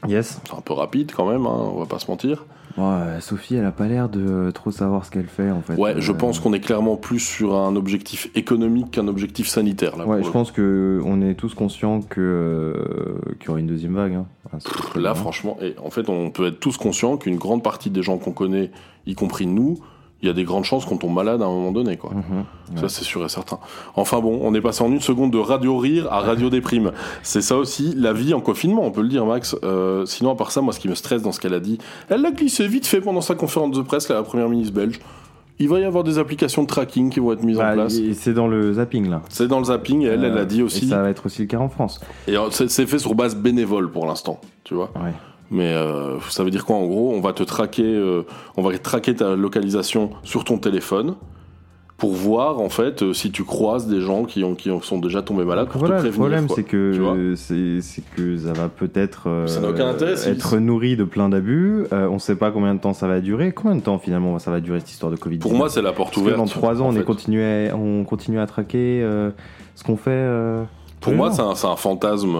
Yes. 0.06 0.40
C'est 0.46 0.54
un 0.56 0.60
peu 0.60 0.74
rapide 0.74 1.12
quand 1.14 1.28
même, 1.28 1.44
hein, 1.46 1.70
on 1.74 1.78
va 1.80 1.86
pas 1.86 1.98
se 1.98 2.08
mentir. 2.10 2.44
Sophie, 3.20 3.56
elle 3.56 3.64
a 3.64 3.72
pas 3.72 3.86
l'air 3.88 4.08
de 4.08 4.50
trop 4.52 4.70
savoir 4.70 5.04
ce 5.04 5.10
qu'elle 5.10 5.26
fait 5.26 5.50
en 5.50 5.60
fait. 5.62 5.74
Ouais, 5.74 5.94
je 5.98 6.12
Euh, 6.12 6.14
pense 6.14 6.38
qu'on 6.40 6.52
est 6.52 6.60
clairement 6.60 6.96
plus 6.96 7.18
sur 7.20 7.56
un 7.56 7.74
objectif 7.76 8.28
économique 8.34 8.90
qu'un 8.92 9.08
objectif 9.08 9.48
sanitaire. 9.48 9.96
Là, 9.96 10.06
Ouais, 10.06 10.22
je 10.22 10.30
pense 10.30 10.50
que 10.52 11.00
on 11.04 11.20
est 11.20 11.34
tous 11.34 11.54
conscients 11.54 12.00
que 12.02 12.20
euh, 12.20 13.34
qu'il 13.38 13.48
y 13.48 13.50
aura 13.50 13.60
une 13.60 13.66
deuxième 13.66 13.94
vague. 13.94 14.14
hein. 14.14 14.26
Là, 14.96 15.14
franchement, 15.14 15.56
et 15.60 15.74
en 15.84 15.90
fait, 15.90 16.08
on 16.08 16.30
peut 16.30 16.46
être 16.46 16.60
tous 16.60 16.76
conscients 16.76 17.16
qu'une 17.16 17.36
grande 17.36 17.62
partie 17.62 17.90
des 17.90 18.02
gens 18.02 18.16
qu'on 18.18 18.32
connaît, 18.32 18.70
y 19.06 19.14
compris 19.14 19.46
nous, 19.46 19.78
il 20.22 20.26
y 20.26 20.30
a 20.30 20.34
des 20.34 20.42
grandes 20.44 20.64
chances 20.64 20.84
qu'on 20.84 20.96
tombe 20.96 21.14
malade 21.14 21.40
à 21.42 21.44
un 21.44 21.48
moment 21.50 21.70
donné, 21.70 21.96
quoi. 21.96 22.10
Mhm. 22.12 22.78
Ça, 22.78 22.88
c'est 22.88 23.04
sûr 23.04 23.24
et 23.24 23.28
certain. 23.28 23.58
Enfin 23.94 24.18
bon, 24.20 24.40
on 24.42 24.52
est 24.54 24.60
passé 24.60 24.82
en 24.82 24.90
une 24.90 25.00
seconde 25.00 25.30
de 25.32 25.38
radio 25.38 25.78
rire 25.78 26.08
à 26.12 26.20
radio 26.20 26.50
déprime. 26.50 26.90
C'est 27.22 27.40
ça 27.42 27.56
aussi, 27.56 27.94
la 27.96 28.12
vie 28.12 28.34
en 28.34 28.40
confinement, 28.40 28.84
on 28.84 28.90
peut 28.90 29.02
le 29.02 29.08
dire, 29.08 29.24
Max. 29.26 29.54
Euh, 29.62 30.04
sinon, 30.06 30.32
à 30.32 30.34
part 30.34 30.50
ça, 30.50 30.60
moi, 30.60 30.72
ce 30.72 30.80
qui 30.80 30.88
me 30.88 30.94
stresse 30.96 31.22
dans 31.22 31.30
ce 31.32 31.38
qu'elle 31.40 31.54
a 31.54 31.60
dit, 31.60 31.78
elle 32.08 32.22
l'a 32.22 32.32
glissé 32.32 32.66
vite 32.66 32.86
fait 32.86 33.00
pendant 33.00 33.20
sa 33.20 33.34
conférence 33.36 33.76
de 33.76 33.82
presse, 33.82 34.08
là, 34.08 34.16
la 34.16 34.22
première 34.24 34.48
ministre 34.48 34.74
belge. 34.74 34.98
Il 35.60 35.68
va 35.68 35.80
y 35.80 35.84
avoir 35.84 36.04
des 36.04 36.18
applications 36.18 36.62
de 36.62 36.68
tracking 36.68 37.10
qui 37.10 37.18
vont 37.18 37.32
être 37.32 37.42
mises 37.42 37.58
Bah, 37.58 37.70
en 37.70 37.74
place. 37.74 37.96
et 37.98 38.14
c'est 38.14 38.32
dans 38.32 38.46
le 38.46 38.74
zapping 38.74 39.08
là. 39.10 39.22
C'est 39.28 39.48
dans 39.48 39.58
le 39.58 39.64
zapping, 39.64 40.02
elle, 40.02 40.22
elle 40.24 40.38
a 40.38 40.44
dit 40.44 40.60
Euh, 40.60 40.66
aussi. 40.66 40.84
Et 40.84 40.88
ça 40.88 41.02
va 41.02 41.10
être 41.10 41.26
aussi 41.26 41.42
le 41.42 41.48
cas 41.48 41.58
en 41.58 41.68
France. 41.68 42.00
Et 42.28 42.36
euh, 42.36 42.48
c'est 42.50 42.70
c'est 42.70 42.86
fait 42.86 43.00
sur 43.00 43.16
base 43.16 43.34
bénévole 43.34 43.90
pour 43.90 44.06
l'instant, 44.06 44.40
tu 44.62 44.74
vois. 44.74 44.90
Ouais. 44.94 45.12
Mais 45.50 45.72
euh, 45.72 46.20
ça 46.28 46.44
veut 46.44 46.50
dire 46.50 46.64
quoi 46.66 46.76
en 46.76 46.86
gros 46.86 47.12
On 47.14 47.20
va 47.20 47.32
te 47.32 47.42
traquer, 47.42 47.82
euh, 47.84 48.22
on 48.56 48.62
va 48.62 48.76
traquer 48.78 49.14
ta 49.14 49.34
localisation 49.34 50.10
sur 50.22 50.44
ton 50.44 50.58
téléphone 50.58 51.14
pour 51.96 52.12
voir 52.12 52.60
en 52.60 52.68
fait 52.68 53.02
euh, 53.02 53.12
si 53.12 53.32
tu 53.32 53.42
croises 53.44 53.88
des 53.88 54.00
gens 54.00 54.24
qui 54.24 54.44
ont 54.44 54.54
qui 54.54 54.70
ont- 54.70 54.80
sont 54.82 54.98
déjà 54.98 55.20
tombés 55.22 55.44
malades 55.44 55.68
pour 55.68 55.80
Voilà, 55.80 56.00
te 56.00 56.06
le 56.06 56.12
problème 56.12 56.46
c'est 56.54 56.62
que 56.62 57.34
c'est 57.34 58.02
que 58.14 58.36
ça 58.36 58.52
va 58.52 58.68
peut-être 58.68 59.26
être 60.26 60.58
nourri 60.58 60.96
de 60.96 61.04
plein 61.04 61.28
d'abus. 61.30 61.86
On 61.90 62.18
sait 62.18 62.36
pas 62.36 62.50
combien 62.50 62.74
de 62.74 62.80
temps 62.80 62.92
ça 62.92 63.08
va 63.08 63.20
durer. 63.20 63.52
Combien 63.52 63.74
de 63.76 63.80
temps 63.82 63.98
finalement 63.98 64.38
ça 64.38 64.50
va 64.50 64.60
durer 64.60 64.80
cette 64.80 64.90
histoire 64.90 65.10
de 65.10 65.16
Covid 65.16 65.38
Pour 65.38 65.54
moi, 65.54 65.68
c'est 65.70 65.82
la 65.82 65.92
porte 65.92 66.10
Parce 66.10 66.16
que 66.18 66.20
ouverte. 66.20 66.36
dans 66.36 66.44
trois 66.44 66.80
ans, 66.82 66.88
on, 66.90 66.96
est 66.96 67.02
continué, 67.04 67.70
on 67.72 68.04
continue 68.04 68.38
à 68.38 68.46
traquer 68.46 69.00
ce 69.74 69.82
qu'on 69.82 69.96
fait. 69.96 70.28
Pour 71.00 71.14
moi, 71.14 71.30
un, 71.40 71.54
c'est 71.54 71.66
un 71.66 71.76
fantasme. 71.76 72.36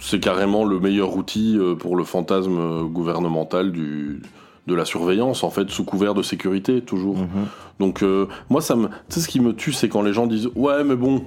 C'est 0.00 0.20
carrément 0.20 0.64
le 0.64 0.78
meilleur 0.78 1.16
outil 1.16 1.56
euh, 1.58 1.74
pour 1.74 1.96
le 1.96 2.04
fantasme 2.04 2.58
euh, 2.58 2.84
gouvernemental 2.84 3.72
du 3.72 4.22
de 4.66 4.74
la 4.74 4.84
surveillance 4.84 5.44
en 5.44 5.50
fait 5.50 5.70
sous 5.70 5.82
couvert 5.84 6.12
de 6.14 6.22
sécurité 6.22 6.82
toujours. 6.82 7.16
Mhm. 7.16 7.26
Donc 7.80 8.02
euh, 8.02 8.26
moi 8.50 8.60
ça 8.60 8.76
me 8.76 8.88
tu 8.88 8.92
sais 9.08 9.20
ce 9.20 9.28
qui 9.28 9.40
me 9.40 9.54
tue 9.54 9.72
c'est 9.72 9.88
quand 9.88 10.02
les 10.02 10.12
gens 10.12 10.26
disent 10.26 10.50
ouais 10.54 10.84
mais 10.84 10.94
bon 10.94 11.24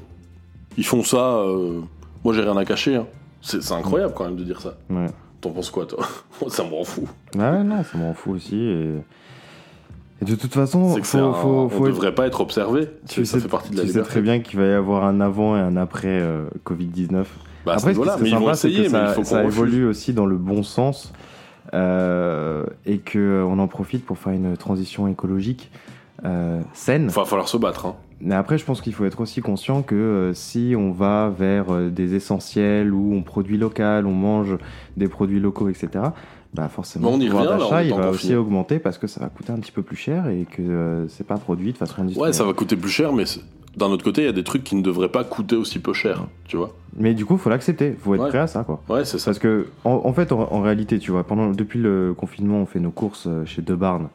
ils 0.77 0.85
font 0.85 1.03
ça 1.03 1.37
euh, 1.39 1.81
moi 2.23 2.33
j'ai 2.35 2.41
rien 2.41 2.55
à 2.55 2.65
cacher 2.65 2.95
hein. 2.97 3.07
c'est 3.41 3.71
incroyable 3.71 4.13
quand 4.15 4.25
même 4.25 4.35
de 4.35 4.43
dire 4.43 4.61
ça. 4.61 4.75
Ouais. 4.91 5.07
T'en 5.41 5.49
penses 5.49 5.71
quoi 5.71 5.87
toi 5.87 6.05
ça 6.49 6.63
me 6.63 6.69
rend 6.69 6.83
fou. 6.83 7.07
Ah 7.37 7.53
ouais, 7.53 7.63
non, 7.63 7.83
ça 7.83 7.97
m'en 7.97 8.13
fout 8.13 8.35
aussi. 8.35 8.55
Et... 8.57 8.89
et 10.21 10.25
de 10.25 10.35
toute 10.35 10.53
façon, 10.53 10.93
C'est 10.93 11.01
que 11.01 11.07
c'est 11.07 11.17
faut, 11.17 11.25
un- 11.25 11.33
faut, 11.33 11.47
on 11.49 11.67
être- 11.79 11.85
devrait 11.87 12.13
pas 12.13 12.27
être 12.27 12.41
observé. 12.41 12.89
Tu 13.09 13.25
ça 13.25 13.33
sais, 13.37 13.39
fait 13.41 13.47
partie 13.49 13.71
de 13.71 13.77
la 13.77 13.83
tu 13.85 13.89
sais 13.89 14.01
très 14.03 14.21
bien 14.21 14.39
qu'il 14.39 14.59
va 14.59 14.67
y 14.67 14.71
avoir 14.71 15.03
un 15.03 15.19
avant 15.19 15.57
et 15.57 15.59
un 15.61 15.77
après 15.77 16.09
euh, 16.21 16.45
Covid-19. 16.63 17.25
Bah, 17.65 17.73
après, 17.75 17.93
mais 18.21 18.29
ils 18.29 18.35
vont 18.35 18.51
essayer, 18.51 18.85
que 18.87 18.91
mais 18.91 18.99
il 18.99 19.07
ça, 19.07 19.13
faut 19.13 19.23
ça 19.23 19.43
évolue 19.43 19.85
aussi 19.85 20.13
dans 20.13 20.25
le 20.25 20.37
bon 20.37 20.63
sens 20.63 21.13
euh, 21.73 22.65
et 22.85 22.99
qu'on 22.99 23.59
en 23.59 23.67
profite 23.67 24.05
pour 24.05 24.17
faire 24.17 24.33
une 24.33 24.57
transition 24.57 25.07
écologique 25.07 25.71
euh, 26.25 26.61
saine. 26.73 27.05
Il 27.09 27.13
va 27.13 27.25
falloir 27.25 27.47
se 27.47 27.57
battre. 27.57 27.85
Hein. 27.85 27.95
Mais 28.23 28.35
après, 28.35 28.57
je 28.57 28.65
pense 28.65 28.81
qu'il 28.81 28.93
faut 28.93 29.05
être 29.05 29.19
aussi 29.21 29.41
conscient 29.41 29.81
que 29.81 29.95
euh, 29.95 30.33
si 30.33 30.75
on 30.77 30.91
va 30.91 31.33
vers 31.35 31.73
euh, 31.73 31.89
des 31.89 32.13
essentiels 32.13 32.93
où 32.93 33.13
on 33.15 33.23
produit 33.23 33.57
local, 33.57 34.05
on 34.05 34.13
mange 34.13 34.57
des 34.95 35.07
produits 35.07 35.39
locaux, 35.39 35.69
etc., 35.69 36.05
bah 36.53 36.67
forcément, 36.67 37.11
Mais 37.11 37.15
on 37.15 37.19
y 37.21 37.25
le 37.25 37.31
pouvoir 37.31 37.57
d'achat, 37.57 37.83
il 37.83 37.93
va 37.93 38.09
aussi 38.09 38.35
augmenter 38.35 38.77
parce 38.79 38.97
que 38.97 39.07
ça 39.07 39.21
va 39.21 39.29
coûter 39.29 39.53
un 39.53 39.59
petit 39.59 39.71
peu 39.71 39.83
plus 39.83 39.95
cher 39.95 40.27
et 40.27 40.45
que 40.45 40.61
euh, 40.61 41.07
c'est 41.07 41.25
pas 41.25 41.37
produit 41.37 41.71
de 41.71 41.77
façon 41.77 42.01
industrielle. 42.01 42.27
Ouais, 42.27 42.33
ça 42.33 42.43
va 42.43 42.51
coûter 42.51 42.75
plus 42.75 42.89
cher, 42.89 43.13
mais 43.13 43.23
d'un 43.77 43.87
autre 43.87 44.03
côté, 44.03 44.21
il 44.21 44.25
y 44.25 44.29
a 44.29 44.33
des 44.33 44.43
trucs 44.43 44.63
qui 44.63 44.75
ne 44.75 44.81
devraient 44.81 45.09
pas 45.09 45.23
coûter 45.23 45.55
aussi 45.55 45.79
peu 45.79 45.93
cher, 45.93 46.25
tu 46.47 46.57
vois. 46.57 46.71
Mais 46.97 47.13
du 47.13 47.25
coup, 47.25 47.37
faut 47.37 47.49
l'accepter, 47.49 47.93
faut 47.93 48.13
être 48.15 48.21
Ouais. 48.23 48.29
prêt 48.29 48.39
à 48.39 48.47
ça, 48.47 48.63
quoi. 48.63 48.81
Ouais, 48.89 49.05
c'est 49.05 49.17
ça. 49.17 49.25
Parce 49.31 49.39
que, 49.39 49.67
en, 49.85 50.01
en 50.03 50.13
fait, 50.13 50.31
en, 50.33 50.41
en 50.51 50.61
réalité, 50.61 50.99
tu 50.99 51.11
vois, 51.11 51.23
pendant, 51.23 51.49
depuis 51.51 51.79
le 51.79 52.13
confinement, 52.17 52.57
on 52.57 52.65
fait 52.65 52.79
nos 52.81 52.91
courses 52.91 53.27
euh, 53.27 53.45
chez 53.45 53.61
De 53.61 53.73
Barn, 53.75 54.09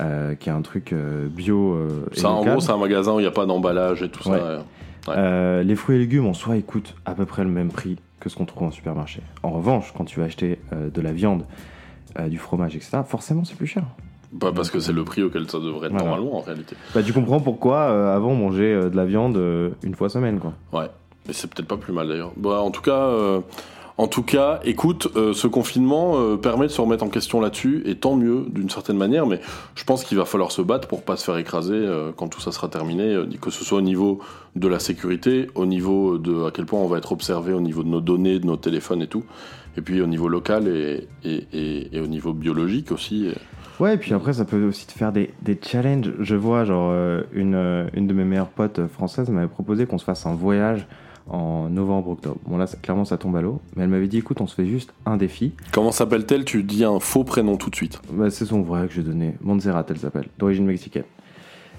euh, 0.00 0.34
qui 0.34 0.50
est 0.50 0.52
un 0.52 0.60
truc 0.62 0.92
euh, 0.92 1.26
bio. 1.28 1.72
euh, 1.74 1.88
Ça, 2.12 2.28
en 2.30 2.44
gros, 2.44 2.60
c'est 2.60 2.72
un 2.72 2.76
magasin 2.76 3.14
où 3.14 3.18
il 3.18 3.22
n'y 3.22 3.28
a 3.28 3.32
pas 3.32 3.46
d'emballage 3.46 4.02
et 4.02 4.10
tout 4.10 4.28
Ouais. 4.28 4.38
ça. 4.38 5.14
ouais. 5.16 5.64
Les 5.64 5.74
fruits 5.76 5.96
et 5.96 6.00
légumes 6.00 6.26
en 6.26 6.34
soi, 6.34 6.56
écoute, 6.56 6.94
à 7.06 7.14
peu 7.14 7.24
près 7.24 7.44
le 7.44 7.50
même 7.50 7.68
prix 7.70 7.96
que 8.20 8.28
ce 8.28 8.36
qu'on 8.36 8.44
trouve 8.44 8.68
en 8.68 8.70
supermarché. 8.72 9.22
En 9.42 9.50
revanche, 9.52 9.92
quand 9.96 10.04
tu 10.04 10.18
vas 10.20 10.26
acheter 10.26 10.58
de 10.72 11.00
la 11.00 11.12
viande, 11.12 11.44
du 12.28 12.38
fromage, 12.38 12.74
etc., 12.76 12.98
forcément, 13.06 13.44
c'est 13.44 13.56
plus 13.56 13.66
cher. 13.66 13.84
Pas 14.40 14.52
parce 14.52 14.70
que 14.70 14.80
c'est 14.80 14.92
le 14.92 15.04
prix 15.04 15.22
auquel 15.22 15.48
ça 15.50 15.58
devrait 15.58 15.86
être 15.86 15.92
Voilà. 15.92 16.08
normalement, 16.08 16.36
en 16.38 16.40
réalité. 16.40 16.76
Bah, 16.94 17.02
tu 17.02 17.12
comprends 17.12 17.40
pourquoi 17.40 17.76
euh, 17.90 18.14
avant 18.14 18.30
on 18.32 18.36
mangeait 18.36 18.72
euh, 18.72 18.90
de 18.90 18.96
la 18.96 19.04
viande 19.04 19.36
euh, 19.36 19.70
une 19.82 19.94
fois 19.94 20.08
semaine, 20.08 20.38
quoi. 20.40 20.52
Ouais, 20.72 20.88
mais 21.26 21.32
c'est 21.32 21.48
peut-être 21.52 21.68
pas 21.68 21.76
plus 21.76 21.92
mal 21.92 22.08
d'ailleurs. 22.08 22.32
Bah, 22.36 22.60
en 22.60 22.70
tout 22.70 22.82
cas, 22.82 23.10
En 23.98 24.08
tout 24.08 24.22
cas, 24.22 24.60
écoute, 24.64 25.08
euh, 25.16 25.32
ce 25.32 25.46
confinement 25.46 26.18
euh, 26.20 26.36
permet 26.36 26.66
de 26.66 26.70
se 26.70 26.82
remettre 26.82 27.02
en 27.02 27.08
question 27.08 27.40
là-dessus, 27.40 27.80
et 27.86 27.94
tant 27.94 28.14
mieux 28.14 28.44
d'une 28.50 28.68
certaine 28.68 28.98
manière, 28.98 29.24
mais 29.26 29.40
je 29.74 29.84
pense 29.84 30.04
qu'il 30.04 30.18
va 30.18 30.26
falloir 30.26 30.52
se 30.52 30.60
battre 30.60 30.86
pour 30.86 31.00
pas 31.02 31.16
se 31.16 31.24
faire 31.24 31.38
écraser 31.38 31.72
euh, 31.72 32.12
quand 32.14 32.28
tout 32.28 32.42
ça 32.42 32.52
sera 32.52 32.68
terminé, 32.68 33.16
que 33.40 33.48
ce 33.50 33.64
soit 33.64 33.78
au 33.78 33.80
niveau 33.80 34.18
de 34.54 34.68
la 34.68 34.80
sécurité, 34.80 35.46
au 35.54 35.64
niveau 35.64 36.18
de 36.18 36.44
à 36.44 36.50
quel 36.50 36.66
point 36.66 36.78
on 36.78 36.88
va 36.88 36.98
être 36.98 37.12
observé 37.12 37.54
au 37.54 37.60
niveau 37.62 37.82
de 37.82 37.88
nos 37.88 38.02
données, 38.02 38.38
de 38.38 38.44
nos 38.44 38.58
téléphones 38.58 39.00
et 39.00 39.06
tout, 39.06 39.24
et 39.78 39.80
puis 39.80 40.02
au 40.02 40.06
niveau 40.06 40.28
local 40.28 40.68
et, 40.68 41.08
et, 41.24 41.46
et- 41.54 41.96
et 41.96 42.00
au 42.02 42.06
niveau 42.06 42.34
biologique 42.34 42.92
aussi. 42.92 43.28
Ouais, 43.78 43.94
et 43.94 43.98
puis 43.98 44.14
après, 44.14 44.32
ça 44.32 44.44
peut 44.44 44.64
aussi 44.64 44.86
te 44.86 44.92
faire 44.92 45.12
des, 45.12 45.30
des 45.42 45.58
challenges. 45.62 46.12
Je 46.20 46.34
vois, 46.34 46.64
genre, 46.64 46.90
euh, 46.92 47.22
une, 47.32 47.54
euh, 47.54 47.86
une 47.94 48.06
de 48.06 48.14
mes 48.14 48.24
meilleures 48.24 48.48
potes 48.48 48.78
euh, 48.78 48.88
françaises 48.88 49.28
m'avait 49.28 49.48
proposé 49.48 49.84
qu'on 49.86 49.98
se 49.98 50.04
fasse 50.04 50.24
un 50.26 50.34
voyage 50.34 50.86
en 51.28 51.68
novembre-octobre. 51.68 52.38
Bon, 52.46 52.56
là, 52.56 52.66
ça- 52.66 52.78
clairement, 52.78 53.04
ça 53.04 53.18
tombe 53.18 53.36
à 53.36 53.42
l'eau. 53.42 53.60
Mais 53.74 53.82
elle 53.82 53.90
m'avait 53.90 54.06
dit, 54.08 54.18
écoute, 54.18 54.40
on 54.40 54.46
se 54.46 54.54
fait 54.54 54.66
juste 54.66 54.94
un 55.04 55.16
défi. 55.16 55.52
Comment 55.72 55.92
s'appelle-t-elle? 55.92 56.44
Tu 56.44 56.62
dis 56.62 56.84
un 56.84 57.00
faux 57.00 57.24
prénom 57.24 57.56
tout 57.56 57.68
de 57.68 57.74
suite. 57.76 58.00
Bah, 58.12 58.30
c'est 58.30 58.46
son 58.46 58.62
vrai 58.62 58.86
que 58.86 58.94
j'ai 58.94 59.02
donné. 59.02 59.34
Montserrat, 59.42 59.84
elle 59.90 59.98
s'appelle, 59.98 60.28
d'origine 60.38 60.64
mexicaine. 60.64 61.04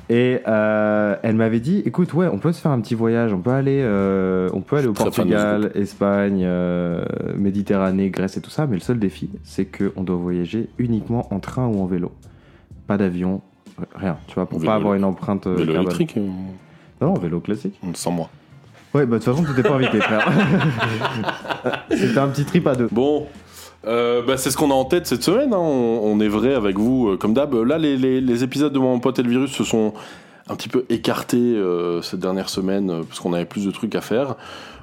Et 0.09 0.39
euh, 0.47 1.15
elle 1.21 1.35
m'avait 1.35 1.59
dit, 1.59 1.81
écoute, 1.85 2.13
ouais, 2.13 2.27
on 2.31 2.37
peut 2.37 2.53
se 2.53 2.61
faire 2.61 2.71
un 2.71 2.79
petit 2.79 2.95
voyage, 2.95 3.33
on 3.33 3.39
peut 3.39 3.51
aller, 3.51 3.81
euh, 3.83 4.49
on 4.53 4.61
peut 4.61 4.77
aller 4.77 4.87
au 4.87 4.93
Portugal, 4.93 5.71
Espagne, 5.75 6.43
euh, 6.45 7.03
Méditerranée, 7.37 8.09
Grèce 8.09 8.37
et 8.37 8.41
tout 8.41 8.49
ça, 8.49 8.67
mais 8.67 8.75
le 8.75 8.81
seul 8.81 8.99
défi, 8.99 9.29
c'est 9.43 9.65
qu'on 9.65 10.03
doit 10.03 10.15
voyager 10.15 10.69
uniquement 10.77 11.27
en 11.33 11.39
train 11.39 11.67
ou 11.67 11.81
en 11.81 11.85
vélo. 11.87 12.13
Pas 12.87 12.97
d'avion, 12.97 13.41
rien, 13.95 14.17
tu 14.27 14.35
vois, 14.35 14.45
pour 14.45 14.59
Vélo 14.59 14.71
pas 14.71 14.75
avoir 14.75 14.93
une 14.93 15.03
empreinte 15.03 15.45
Vélo 15.45 15.73
carbone. 15.73 15.81
électrique 15.81 16.15
Non, 16.15 17.07
non, 17.07 17.13
vélo 17.15 17.41
classique. 17.41 17.77
Sans 17.93 18.11
moi. 18.11 18.29
Ouais, 18.93 19.05
bah 19.05 19.19
de 19.19 19.23
toute 19.23 19.35
façon, 19.35 19.43
tu 19.43 19.53
t'es 19.61 19.67
pas 19.67 19.75
invité, 19.75 19.99
frère. 19.99 20.25
C'était 21.91 22.17
un 22.17 22.29
petit 22.29 22.45
trip 22.45 22.65
à 22.65 22.75
deux. 22.75 22.87
Bon, 22.89 23.27
euh, 23.87 24.21
bah, 24.21 24.37
c'est 24.37 24.51
ce 24.51 24.57
qu'on 24.57 24.71
a 24.71 24.73
en 24.73 24.85
tête 24.85 25.07
cette 25.07 25.23
semaine. 25.23 25.53
hein. 25.53 25.57
On, 25.57 26.19
est 26.19 26.27
vrai 26.27 26.53
avec 26.53 26.77
vous, 26.77 27.09
euh, 27.09 27.17
comme 27.17 27.33
d'hab. 27.33 27.53
Là, 27.55 27.77
les, 27.77 28.43
épisodes 28.43 28.73
de 28.73 28.79
Mon 28.79 28.99
pote 28.99 29.19
et 29.19 29.23
le 29.23 29.29
virus 29.29 29.51
se 29.51 29.63
sont 29.63 29.93
un 30.49 30.55
petit 30.55 30.69
peu 30.69 30.85
écartés 30.89 31.37
euh, 31.37 32.01
cette 32.01 32.19
dernière 32.19 32.49
semaine 32.49 33.03
parce 33.07 33.19
qu'on 33.19 33.33
avait 33.33 33.45
plus 33.45 33.65
de 33.65 33.71
trucs 33.71 33.95
à 33.95 34.01
faire. 34.01 34.35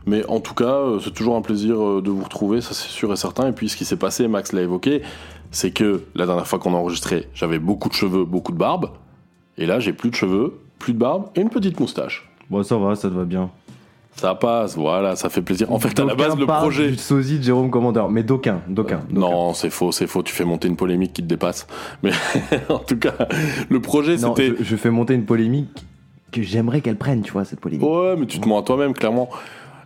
Mais 0.06 0.24
en 0.26 0.40
tout 0.40 0.54
cas, 0.54 0.80
c'est 1.02 1.14
toujours 1.14 1.36
un 1.36 1.40
plaisir 1.40 2.02
de 2.02 2.10
vous 2.10 2.22
retrouver, 2.22 2.60
ça 2.60 2.74
c'est 2.74 2.88
sûr 2.88 3.12
et 3.12 3.16
certain. 3.16 3.48
Et 3.48 3.52
puis, 3.52 3.70
ce 3.70 3.76
qui 3.76 3.86
s'est 3.86 3.96
passé, 3.96 4.28
Max 4.28 4.52
l'a 4.52 4.60
évoqué, 4.60 5.02
c'est 5.50 5.70
que 5.70 6.02
la 6.14 6.26
dernière 6.26 6.46
fois 6.46 6.58
qu'on 6.58 6.74
a 6.74 6.76
enregistré, 6.76 7.28
j'avais 7.32 7.58
beaucoup 7.58 7.88
de 7.88 7.94
cheveux, 7.94 8.24
beaucoup 8.24 8.52
de 8.52 8.58
barbe. 8.58 8.90
Et 9.56 9.64
là, 9.64 9.80
j'ai 9.80 9.94
plus 9.94 10.10
de 10.10 10.14
cheveux, 10.14 10.58
plus 10.78 10.92
de 10.92 10.98
barbe 10.98 11.30
et 11.36 11.40
une 11.40 11.48
petite 11.48 11.80
moustache. 11.80 12.28
Bon, 12.50 12.62
ça 12.62 12.76
va, 12.76 12.94
ça 12.94 13.08
te 13.08 13.14
va 13.14 13.24
bien. 13.24 13.50
Ça 14.16 14.34
passe, 14.34 14.76
voilà, 14.76 15.16
ça 15.16 15.28
fait 15.28 15.42
plaisir. 15.42 15.72
En 15.72 15.78
fait, 15.78 15.98
à 15.98 16.04
la 16.04 16.14
base, 16.14 16.36
le 16.36 16.46
projet. 16.46 16.90
Du 16.90 16.96
sosie 16.96 17.38
de 17.38 17.42
Jérôme 17.42 17.70
Commandeur, 17.70 18.10
mais 18.10 18.22
d'aucun, 18.22 18.60
d'aucun. 18.68 19.00
Non, 19.10 19.54
c'est 19.54 19.70
faux, 19.70 19.92
c'est 19.92 20.06
faux. 20.06 20.22
Tu 20.22 20.32
fais 20.32 20.44
monter 20.44 20.68
une 20.68 20.76
polémique 20.76 21.12
qui 21.12 21.22
te 21.22 21.26
dépasse. 21.26 21.66
Mais 22.02 22.12
en 22.68 22.78
tout 22.78 22.96
cas, 22.96 23.14
le 23.68 23.80
projet, 23.80 24.16
c'était. 24.16 24.54
je, 24.58 24.64
je 24.64 24.76
fais 24.76 24.90
monter 24.90 25.14
une 25.14 25.24
polémique 25.24 25.84
que 26.30 26.42
j'aimerais 26.42 26.80
qu'elle 26.80 26.96
prenne, 26.96 27.22
tu 27.22 27.32
vois, 27.32 27.44
cette 27.44 27.60
polémique. 27.60 27.86
Ouais, 27.86 28.16
mais 28.16 28.26
tu 28.26 28.38
te 28.38 28.48
mens 28.48 28.60
à 28.60 28.62
toi-même, 28.62 28.92
clairement. 28.92 29.28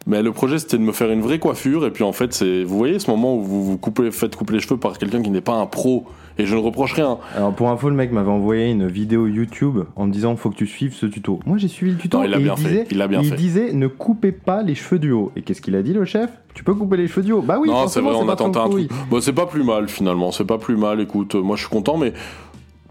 Mais 0.06 0.23
le 0.23 0.32
projet, 0.32 0.58
c'était 0.58 0.78
de 0.78 0.82
me 0.82 0.92
faire 0.92 1.11
une 1.11 1.20
vraie 1.20 1.38
coiffure. 1.38 1.87
Et 1.87 1.90
puis, 1.90 2.04
en 2.04 2.12
fait, 2.12 2.32
c'est. 2.32 2.64
Vous 2.64 2.76
voyez 2.76 2.99
ce 2.99 3.11
moment 3.11 3.37
où 3.37 3.42
vous 3.42 3.64
vous 3.64 3.78
coupez, 3.78 4.11
faites 4.11 4.37
couper 4.37 4.54
les 4.54 4.61
cheveux 4.61 4.78
par 4.78 4.97
quelqu'un 4.99 5.23
qui 5.23 5.30
n'est 5.30 5.40
pas 5.40 5.54
un 5.54 5.66
pro. 5.66 6.06
Et 6.38 6.47
je 6.47 6.54
ne 6.54 6.61
reproche 6.61 6.92
rien. 6.92 7.18
Alors 7.35 7.52
pour 7.52 7.68
info, 7.68 7.88
le 7.88 7.97
mec 7.97 8.12
m'avait 8.12 8.30
envoyé 8.30 8.71
une 8.71 8.87
vidéo 8.87 9.26
YouTube 9.26 9.80
en 9.97 10.07
me 10.07 10.12
disant 10.12 10.37
faut 10.37 10.50
que 10.50 10.57
tu 10.57 10.66
suives 10.66 10.95
ce 10.95 11.07
tuto. 11.07 11.40
Moi 11.47 11.59
j'ai 11.59 11.68
suivi 11.68 11.92
le 11.92 11.99
tuto 11.99 12.18
Non, 12.18 12.25
il 12.25 12.30
l'a 12.30 12.38
et 12.38 12.42
bien 12.42 12.54
il 12.57 12.62
fait, 12.62 12.68
disait, 12.68 12.87
il 12.90 13.07
bien 13.09 13.23
fait. 13.23 13.37
disait 13.37 13.73
ne 13.73 13.87
coupez 13.88 14.30
pas 14.33 14.62
les 14.62 14.75
cheveux 14.76 14.99
du 15.00 15.11
haut. 15.11 15.33
Et 15.35 15.42
qu'est-ce 15.42 15.61
qu'il 15.61 15.75
a 15.75 15.83
dit 15.83 15.92
le 15.92 16.04
chef? 16.04 16.30
Tu 16.54 16.62
peux 16.64 16.75
couper 16.75 16.97
les 16.97 17.09
cheveux 17.09 17.23
du 17.23 17.33
haut 17.33 17.42
Bah 17.42 17.59
oui. 17.61 17.68
non, 17.68 17.88
c'est 17.88 18.00
vrai, 18.00 18.14
on 18.14 18.28
a 18.28 18.37
tenté 18.37 18.59
un 18.59 18.68
truc. 18.68 18.90
Bon, 19.11 19.21
c'est 19.21 19.33
pas 19.33 19.47
plus 19.47 19.62
mal, 19.64 19.88
finalement. 19.88 20.33
C'est 20.33 20.45
pas 20.45 20.59
plus 20.59 20.76
mal. 20.76 21.00
Écoute, 21.00 21.35
euh, 21.35 21.42
moi, 21.42 21.57
je 21.57 21.62
suis 21.62 21.71
content, 21.71 21.97
mais. 21.97 22.12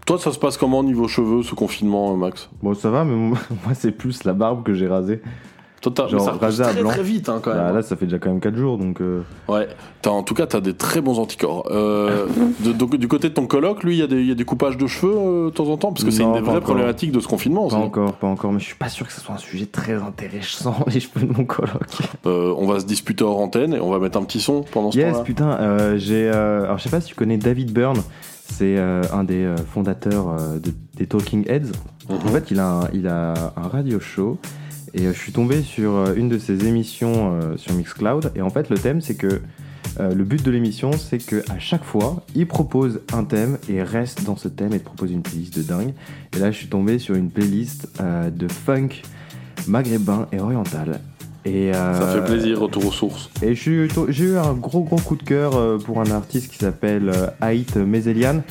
Toi, 0.06 0.18
ça 0.18 0.32
se 0.32 0.38
passe 0.38 0.56
comment 0.56 0.82
niveau 0.82 1.06
cheveux, 1.06 1.42
ce 1.42 1.54
confinement, 1.54 2.12
euh, 2.14 2.16
Max? 2.16 2.48
Bon 2.62 2.72
ça 2.72 2.88
va, 2.88 3.04
mais 3.04 3.14
moi 3.16 3.38
c'est 3.74 3.92
plus 3.92 4.24
la 4.24 4.32
barbe 4.32 4.62
que 4.62 4.72
j'ai 4.72 4.86
rasée. 4.88 5.20
Mais 5.86 6.08
Genre 6.08 6.24
ça 6.50 6.64
à 6.64 6.72
très, 6.72 6.80
blanc. 6.80 6.90
très 6.90 7.02
vite, 7.02 7.28
hein, 7.28 7.40
quand 7.42 7.50
même. 7.54 7.60
Bah, 7.62 7.72
là 7.72 7.82
ça 7.82 7.94
fait 7.96 8.06
déjà 8.06 8.18
quand 8.18 8.30
même 8.30 8.40
4 8.40 8.56
jours 8.56 8.78
donc. 8.78 9.00
euh, 9.00 9.22
Ouais, 9.48 9.68
T'as- 10.02 10.10
en 10.10 10.22
tout 10.22 10.34
cas, 10.34 10.46
t'as 10.46 10.60
des 10.60 10.74
très 10.74 11.00
bons 11.00 11.18
anticorps. 11.18 11.68
Euh, 11.70 12.26
de- 12.60 12.96
du 12.96 13.08
côté 13.08 13.28
de 13.28 13.34
ton 13.34 13.46
coloc, 13.46 13.82
lui, 13.84 13.94
il 13.96 13.98
y, 13.98 14.02
a 14.02 14.06
des- 14.06 14.20
il 14.20 14.26
y 14.28 14.32
a 14.32 14.34
des 14.34 14.44
coupages 14.44 14.76
de 14.76 14.86
cheveux 14.86 15.14
euh, 15.16 15.44
de 15.46 15.50
temps 15.50 15.66
en 15.68 15.76
temps, 15.76 15.92
parce 15.92 16.04
que 16.04 16.10
c'est 16.10 16.22
une 16.22 16.32
des 16.32 16.40
vraies 16.40 16.50
encore. 16.52 16.62
problématiques 16.62 17.12
de 17.12 17.20
ce 17.20 17.28
confinement 17.28 17.66
aussi. 17.66 17.76
Pas 17.76 17.82
encore, 17.82 18.12
pas 18.14 18.26
encore, 18.26 18.52
mais 18.52 18.58
je 18.60 18.64
suis 18.64 18.74
pas 18.76 18.88
sûr 18.88 19.06
que 19.06 19.12
ce 19.12 19.20
soit 19.20 19.34
un 19.34 19.38
sujet 19.38 19.66
très 19.66 19.94
intéressant 19.94 20.74
les 20.92 21.00
cheveux 21.00 21.26
de 21.26 21.32
mon 21.32 21.44
coloc. 21.44 21.70
Euh, 22.26 22.54
on 22.58 22.66
va 22.66 22.80
se 22.80 22.86
disputer 22.86 23.24
hors 23.24 23.38
antenne 23.40 23.74
et 23.74 23.80
on 23.80 23.90
va 23.90 23.98
mettre 23.98 24.18
un 24.18 24.22
petit 24.24 24.40
son 24.40 24.62
pendant 24.62 24.90
ce 24.92 24.98
Yes, 24.98 25.12
temps-là. 25.12 25.24
putain, 25.24 25.50
euh, 25.50 25.96
j'ai. 25.98 26.28
euh, 26.32 26.64
alors, 26.64 26.78
je 26.78 26.84
sais 26.84 26.90
pas 26.90 27.00
si 27.00 27.08
tu 27.08 27.14
connais 27.14 27.36
David 27.38 27.72
Byrne, 27.72 28.00
c'est 28.50 28.76
euh, 28.78 29.02
un 29.12 29.24
des 29.24 29.44
euh, 29.44 29.56
fondateurs 29.56 30.28
euh, 30.30 30.58
de- 30.58 30.72
des 30.96 31.06
Talking 31.06 31.44
Heads. 31.48 31.72
Mhm. 32.08 32.16
En 32.24 32.28
fait, 32.28 32.50
il 32.50 32.58
a 32.60 32.66
un, 32.68 32.80
il 32.94 33.06
a 33.06 33.34
un 33.56 33.68
radio 33.68 34.00
show 34.00 34.38
et 34.94 35.06
euh, 35.06 35.12
je 35.12 35.18
suis 35.18 35.32
tombé 35.32 35.62
sur 35.62 35.94
euh, 35.94 36.14
une 36.14 36.28
de 36.28 36.38
ses 36.38 36.66
émissions 36.66 37.32
euh, 37.32 37.56
sur 37.56 37.72
Mixcloud. 37.74 38.32
Et 38.34 38.42
en 38.42 38.50
fait, 38.50 38.70
le 38.70 38.78
thème, 38.78 39.00
c'est 39.00 39.16
que. 39.16 39.40
le 39.98 40.22
but 40.22 40.44
de 40.44 40.50
l'émission, 40.52 40.92
c'est 40.92 41.18
que 41.18 41.42
à 41.50 41.58
chaque 41.58 41.82
fois, 41.82 42.22
il 42.36 42.46
propose 42.46 43.00
un 43.12 43.24
thème 43.24 43.58
et 43.68 43.82
reste 43.82 44.22
dans 44.24 44.36
ce 44.36 44.46
thème 44.46 44.72
et 44.72 44.78
te 44.78 44.84
propose 44.84 45.10
une 45.10 45.22
playlist 45.22 45.56
de 45.56 45.62
dingue. 45.62 45.92
Et 46.36 46.38
là, 46.38 46.52
je 46.52 46.56
suis 46.56 46.68
tombé 46.68 47.00
sur 47.00 47.16
une 47.16 47.30
playlist 47.30 47.88
de 48.00 48.46
funk 48.46 48.90
maghrébin 49.66 50.28
et 50.30 50.38
oriental. 50.38 51.00
Et, 51.44 51.72
Ça 51.72 51.78
euh, 51.78 52.14
fait 52.14 52.32
plaisir, 52.32 52.60
retour 52.60 52.86
aux 52.86 52.92
sources. 52.92 53.30
et 53.42 53.54
j'ai 53.54 53.70
eu 53.72 54.36
un 54.36 54.54
gros 54.54 54.82
gros 54.82 54.96
coup 54.96 55.16
de 55.16 55.22
cœur 55.22 55.56
euh, 55.56 55.78
pour 55.78 56.00
un 56.00 56.10
artiste 56.10 56.50
qui 56.50 56.58
s'appelle 56.58 57.08
euh, 57.08 57.28
Haït 57.40 57.76
Mezelian. 57.76 58.42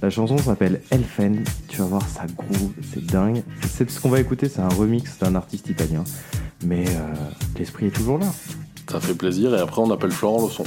La 0.00 0.10
chanson 0.10 0.38
s'appelle 0.38 0.80
Elfen. 0.90 1.42
Tu 1.68 1.78
vas 1.78 1.84
voir, 1.86 2.02
ça 2.08 2.24
groove, 2.36 2.72
c'est 2.92 3.04
dingue. 3.04 3.42
C'est 3.68 3.90
ce 3.90 4.00
qu'on 4.00 4.10
va 4.10 4.20
écouter, 4.20 4.48
c'est 4.48 4.60
un 4.60 4.68
remix 4.68 5.18
d'un 5.18 5.34
artiste 5.34 5.68
italien. 5.68 6.04
Mais 6.64 6.84
euh, 6.86 7.14
l'esprit 7.58 7.86
est 7.86 7.90
toujours 7.90 8.18
là. 8.18 8.26
Ça 8.90 9.00
fait 9.00 9.14
plaisir 9.14 9.54
et 9.54 9.60
après 9.60 9.82
on 9.82 9.90
appelle 9.90 10.12
Florent 10.12 10.44
le 10.44 10.50
son. 10.50 10.64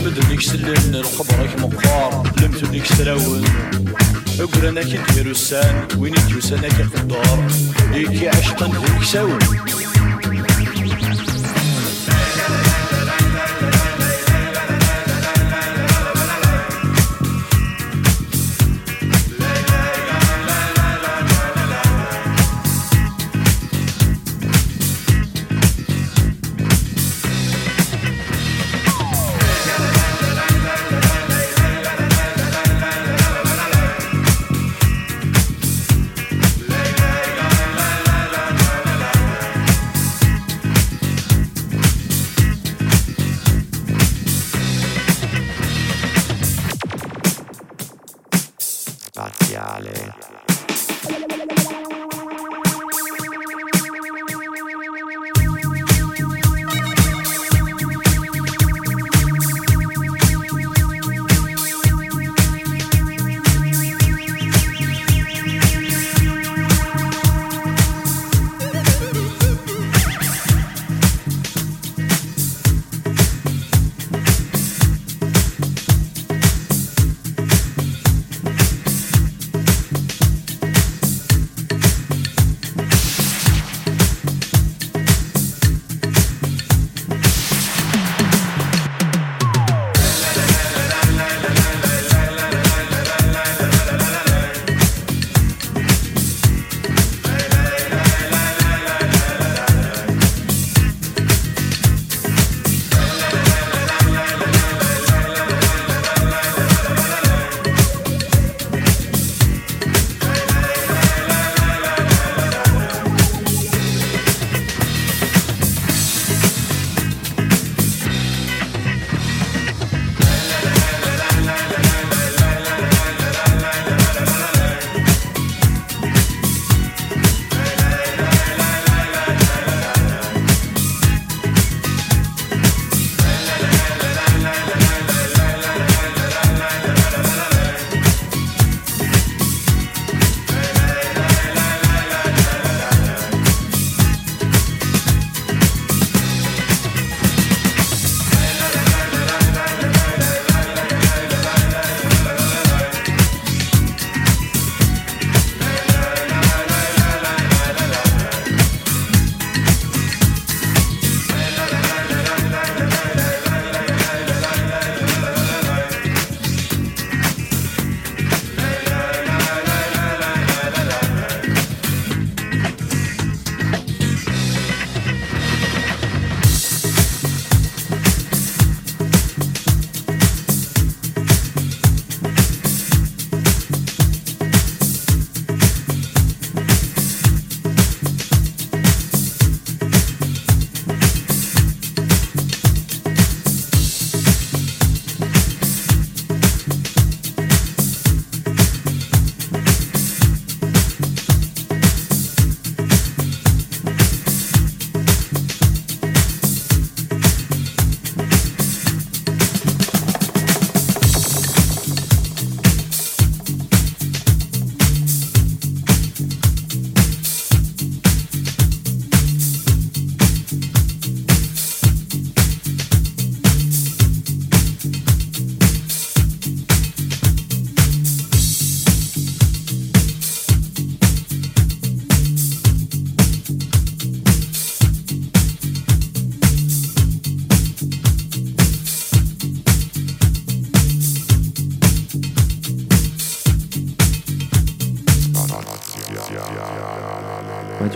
اسمد 0.00 0.18
ذيك 0.18 0.40
سلن 0.40 0.94
القبرك 0.94 1.60
مقبار 1.60 2.32
لمت 2.42 2.64
ذيك 2.64 2.86
سراون 2.86 3.44
اقرنك 4.40 5.00
ديرو 5.14 5.30
السان 5.30 5.88
وين 5.98 6.14
يجوس 6.14 6.52
انك 6.52 6.86
قدار 6.94 7.50
ليك 7.92 8.34
عشقا 8.34 8.66
ذيك 8.66 9.04
ساون 9.04 9.38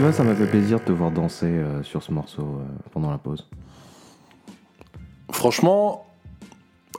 vois, 0.05 0.12
ça 0.12 0.25
m'a 0.25 0.35
fait 0.35 0.47
plaisir 0.47 0.81
de 0.81 0.85
te 0.85 0.93
voir 0.93 1.11
danser 1.11 1.47
euh, 1.47 1.83
sur 1.83 2.03
ce 2.03 2.12
morceau 2.12 2.43
euh, 2.43 2.64
pendant 2.93 3.11
la 3.11 3.19
pause. 3.19 3.47
Franchement, 5.31 6.07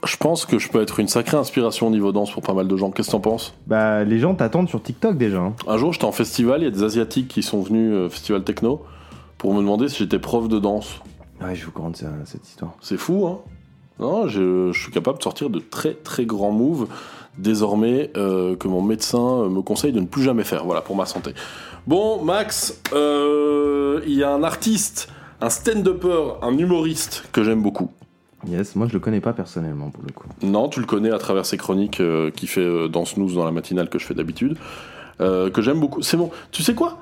je 0.04 0.16
pense 0.16 0.44
que 0.46 0.58
je 0.58 0.68
peux 0.68 0.82
être 0.82 1.00
une 1.00 1.08
sacrée 1.08 1.36
inspiration 1.36 1.86
au 1.86 1.90
niveau 1.90 2.12
danse 2.12 2.30
pour 2.30 2.42
pas 2.42 2.52
mal 2.54 2.68
de 2.68 2.76
gens. 2.76 2.90
Qu'est-ce 2.90 3.08
que 3.08 3.12
t'en 3.12 3.20
penses? 3.20 3.54
Bah, 3.66 4.04
les 4.04 4.18
gens 4.18 4.34
t'attendent 4.34 4.68
sur 4.68 4.82
TikTok 4.82 5.16
déjà. 5.16 5.38
hein. 5.40 5.54
Un 5.66 5.78
jour, 5.78 5.92
j'étais 5.92 6.04
en 6.04 6.12
festival, 6.12 6.60
il 6.60 6.64
y 6.64 6.68
a 6.68 6.70
des 6.70 6.82
Asiatiques 6.82 7.28
qui 7.28 7.42
sont 7.42 7.62
venus, 7.62 7.92
euh, 7.92 8.08
festival 8.08 8.44
techno, 8.44 8.82
pour 9.38 9.54
me 9.54 9.60
demander 9.60 9.88
si 9.88 9.98
j'étais 9.98 10.18
prof 10.18 10.48
de 10.48 10.58
danse. 10.58 11.00
Ouais, 11.40 11.54
je 11.54 11.64
vous 11.66 11.72
raconte 11.74 11.96
ça- 11.96 12.12
cette 12.24 12.46
histoire. 12.48 12.72
C'est 12.80 12.96
fou, 12.96 13.26
hein 13.26 13.38
Non, 13.98 14.26
je, 14.28 14.72
je 14.72 14.80
suis 14.82 14.92
capable 14.92 15.18
de 15.18 15.22
sortir 15.22 15.48
de 15.50 15.58
très 15.58 15.94
très 15.94 16.26
grands 16.26 16.52
moves 16.52 16.86
désormais 17.38 18.10
euh, 18.16 18.56
que 18.56 18.68
mon 18.68 18.80
médecin 18.82 19.18
euh, 19.42 19.48
me 19.50 19.60
conseille 19.62 19.92
de 19.92 20.00
ne 20.00 20.06
plus 20.06 20.22
jamais 20.22 20.44
faire, 20.44 20.64
voilà, 20.64 20.80
pour 20.80 20.96
ma 20.96 21.04
santé. 21.06 21.32
Bon, 21.86 22.24
Max, 22.24 22.80
euh, 22.92 24.00
il 24.06 24.14
y 24.14 24.24
a 24.24 24.32
un 24.32 24.42
artiste, 24.42 25.08
un 25.40 25.50
stand-upper, 25.50 26.34
un 26.42 26.58
humoriste 26.58 27.28
que 27.30 27.44
j'aime 27.44 27.62
beaucoup. 27.62 27.92
Yes, 28.48 28.74
moi 28.74 28.88
je 28.88 28.92
le 28.92 28.98
connais 28.98 29.20
pas 29.20 29.32
personnellement 29.32 29.90
pour 29.90 30.02
le 30.04 30.12
coup. 30.12 30.26
Non, 30.42 30.68
tu 30.68 30.80
le 30.80 30.86
connais 30.86 31.12
à 31.12 31.18
travers 31.18 31.46
ses 31.46 31.56
chroniques 31.56 32.00
euh, 32.00 32.30
qui 32.32 32.48
fait 32.48 32.60
euh, 32.60 32.88
dans 32.88 33.04
Snooze 33.04 33.34
dans 33.34 33.44
la 33.44 33.52
matinale 33.52 33.88
que 33.88 34.00
je 34.00 34.04
fais 34.06 34.14
d'habitude, 34.14 34.56
que 35.20 35.62
j'aime 35.62 35.78
beaucoup. 35.78 36.02
C'est 36.02 36.16
bon, 36.16 36.30
tu 36.50 36.62
sais 36.64 36.74
quoi? 36.74 36.98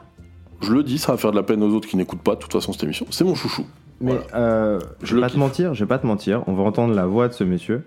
Je 0.61 0.73
le 0.73 0.83
dis, 0.83 0.99
ça 0.99 1.13
va 1.13 1.19
faire 1.19 1.31
de 1.31 1.37
la 1.37 1.43
peine 1.43 1.63
aux 1.63 1.75
autres 1.75 1.89
qui 1.89 1.97
n'écoutent 1.97 2.23
pas 2.23 2.35
de 2.35 2.41
toute 2.41 2.53
façon 2.53 2.73
cette 2.73 2.85
émission. 2.85 3.07
C'est 3.11 3.25
mon 3.25 3.35
chouchou. 3.35 3.65
Mais 4.03 4.19
je 5.03 5.15
vais 5.15 5.21
pas 5.23 5.31
te 5.31 5.39
mentir, 5.39 5.73
je 5.73 5.81
vais 5.85 5.89
pas 5.89 5.99
te 5.99 6.07
mentir, 6.07 6.43
on 6.47 6.53
va 6.53 6.63
entendre 6.63 6.95
la 6.95 7.07
voix 7.07 7.29
de 7.29 7.33
ce 7.33 7.43
monsieur, 7.43 7.85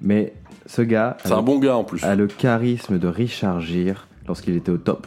mais 0.00 0.32
ce 0.64 0.80
gars 0.80 1.18
C'est 1.24 1.32
un 1.32 1.42
bon 1.42 1.58
gars 1.58 1.76
en 1.76 1.84
plus. 1.84 2.02
a 2.04 2.16
le 2.16 2.26
charisme 2.26 2.98
de 2.98 3.06
Richard 3.06 3.60
Gere 3.60 4.06
lorsqu'il 4.26 4.56
était 4.56 4.72
au 4.72 4.78
top. 4.78 5.06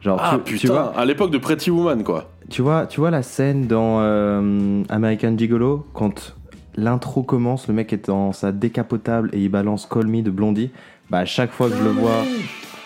Genre, 0.00 0.18
Ah 0.22 0.38
tu, 0.44 0.54
tu 0.54 0.60
putain, 0.60 0.72
vois, 0.74 0.92
à 0.96 1.04
l'époque 1.04 1.30
de 1.30 1.38
Pretty 1.38 1.70
Woman 1.70 2.04
quoi. 2.04 2.30
tu 2.50 2.62
vois, 2.62 2.86
tu 2.86 3.00
vois 3.00 3.10
la 3.10 3.22
scène 3.22 3.66
dans 3.66 3.98
euh, 4.00 4.82
American 4.88 5.36
Gigolo 5.36 5.86
quand 5.92 6.34
l'intro 6.76 7.22
commence, 7.24 7.66
le 7.68 7.74
mec 7.74 7.92
est 7.92 8.06
dans 8.06 8.32
sa 8.32 8.52
décapotable 8.52 9.30
et 9.32 9.38
il 9.40 9.48
balance 9.48 9.86
Call 9.86 10.06
Me 10.06 10.22
de 10.22 10.30
Blondie. 10.30 10.70
Bah 11.10 11.18
à 11.18 11.24
chaque 11.24 11.50
fois 11.52 11.68
que 11.68 11.76
je 11.76 11.82
le 11.82 11.90
vois, 11.90 12.22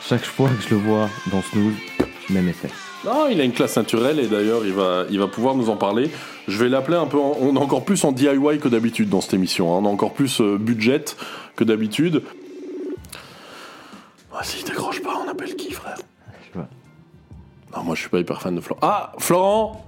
chaque 0.01 0.25
fois 0.25 0.49
que 0.49 0.63
je 0.69 0.75
le 0.75 0.81
vois 0.81 1.09
dans 1.31 1.43
Snooze, 1.43 1.75
même 2.31 2.49
effet. 2.49 2.69
Non, 3.05 3.27
il 3.31 3.41
a 3.41 3.45
une 3.45 3.53
classe 3.53 3.77
naturelle 3.77 4.21
et 4.21 4.29
d'ailleurs 4.29 4.65
il 4.65 4.73
va, 4.73 5.03
il 5.11 5.19
va 5.19 5.27
pouvoir 5.27 5.55
nous 5.57 5.69
en 5.71 5.77
parler. 5.77 6.09
Je 6.49 6.57
vais 6.57 6.69
l'appeler 6.69 6.97
un 6.97 7.07
peu. 7.07 7.19
en- 7.19 7.37
on 7.41 7.55
est 7.57 7.59
encore 7.59 7.85
plus 7.85 8.03
en 8.05 8.13
DIY 8.13 8.59
que 8.61 8.69
d'habitude 8.69 9.09
dans 9.09 9.21
cette 9.21 9.35
émission. 9.35 9.75
hein. 9.75 9.81
On 9.83 9.87
a 9.87 9.89
encore 9.91 10.13
plus 10.15 10.41
euh, 10.41 10.57
budget 10.57 11.05
que 11.57 11.65
d'habitude. 11.65 12.23
Si 14.45 14.65
décroche 14.65 15.01
pas, 15.03 15.21
on 15.25 15.31
appelle 15.31 15.55
qui, 15.55 15.73
frère? 15.73 15.97
Non, 17.75 17.83
moi 17.85 17.95
je 17.95 18.01
suis 18.01 18.11
pas 18.11 18.19
hyper 18.19 18.41
fan 18.41 18.55
de 18.55 18.61
Florent. 18.61 18.81
Ah, 18.83 19.13
Florent 19.19 19.87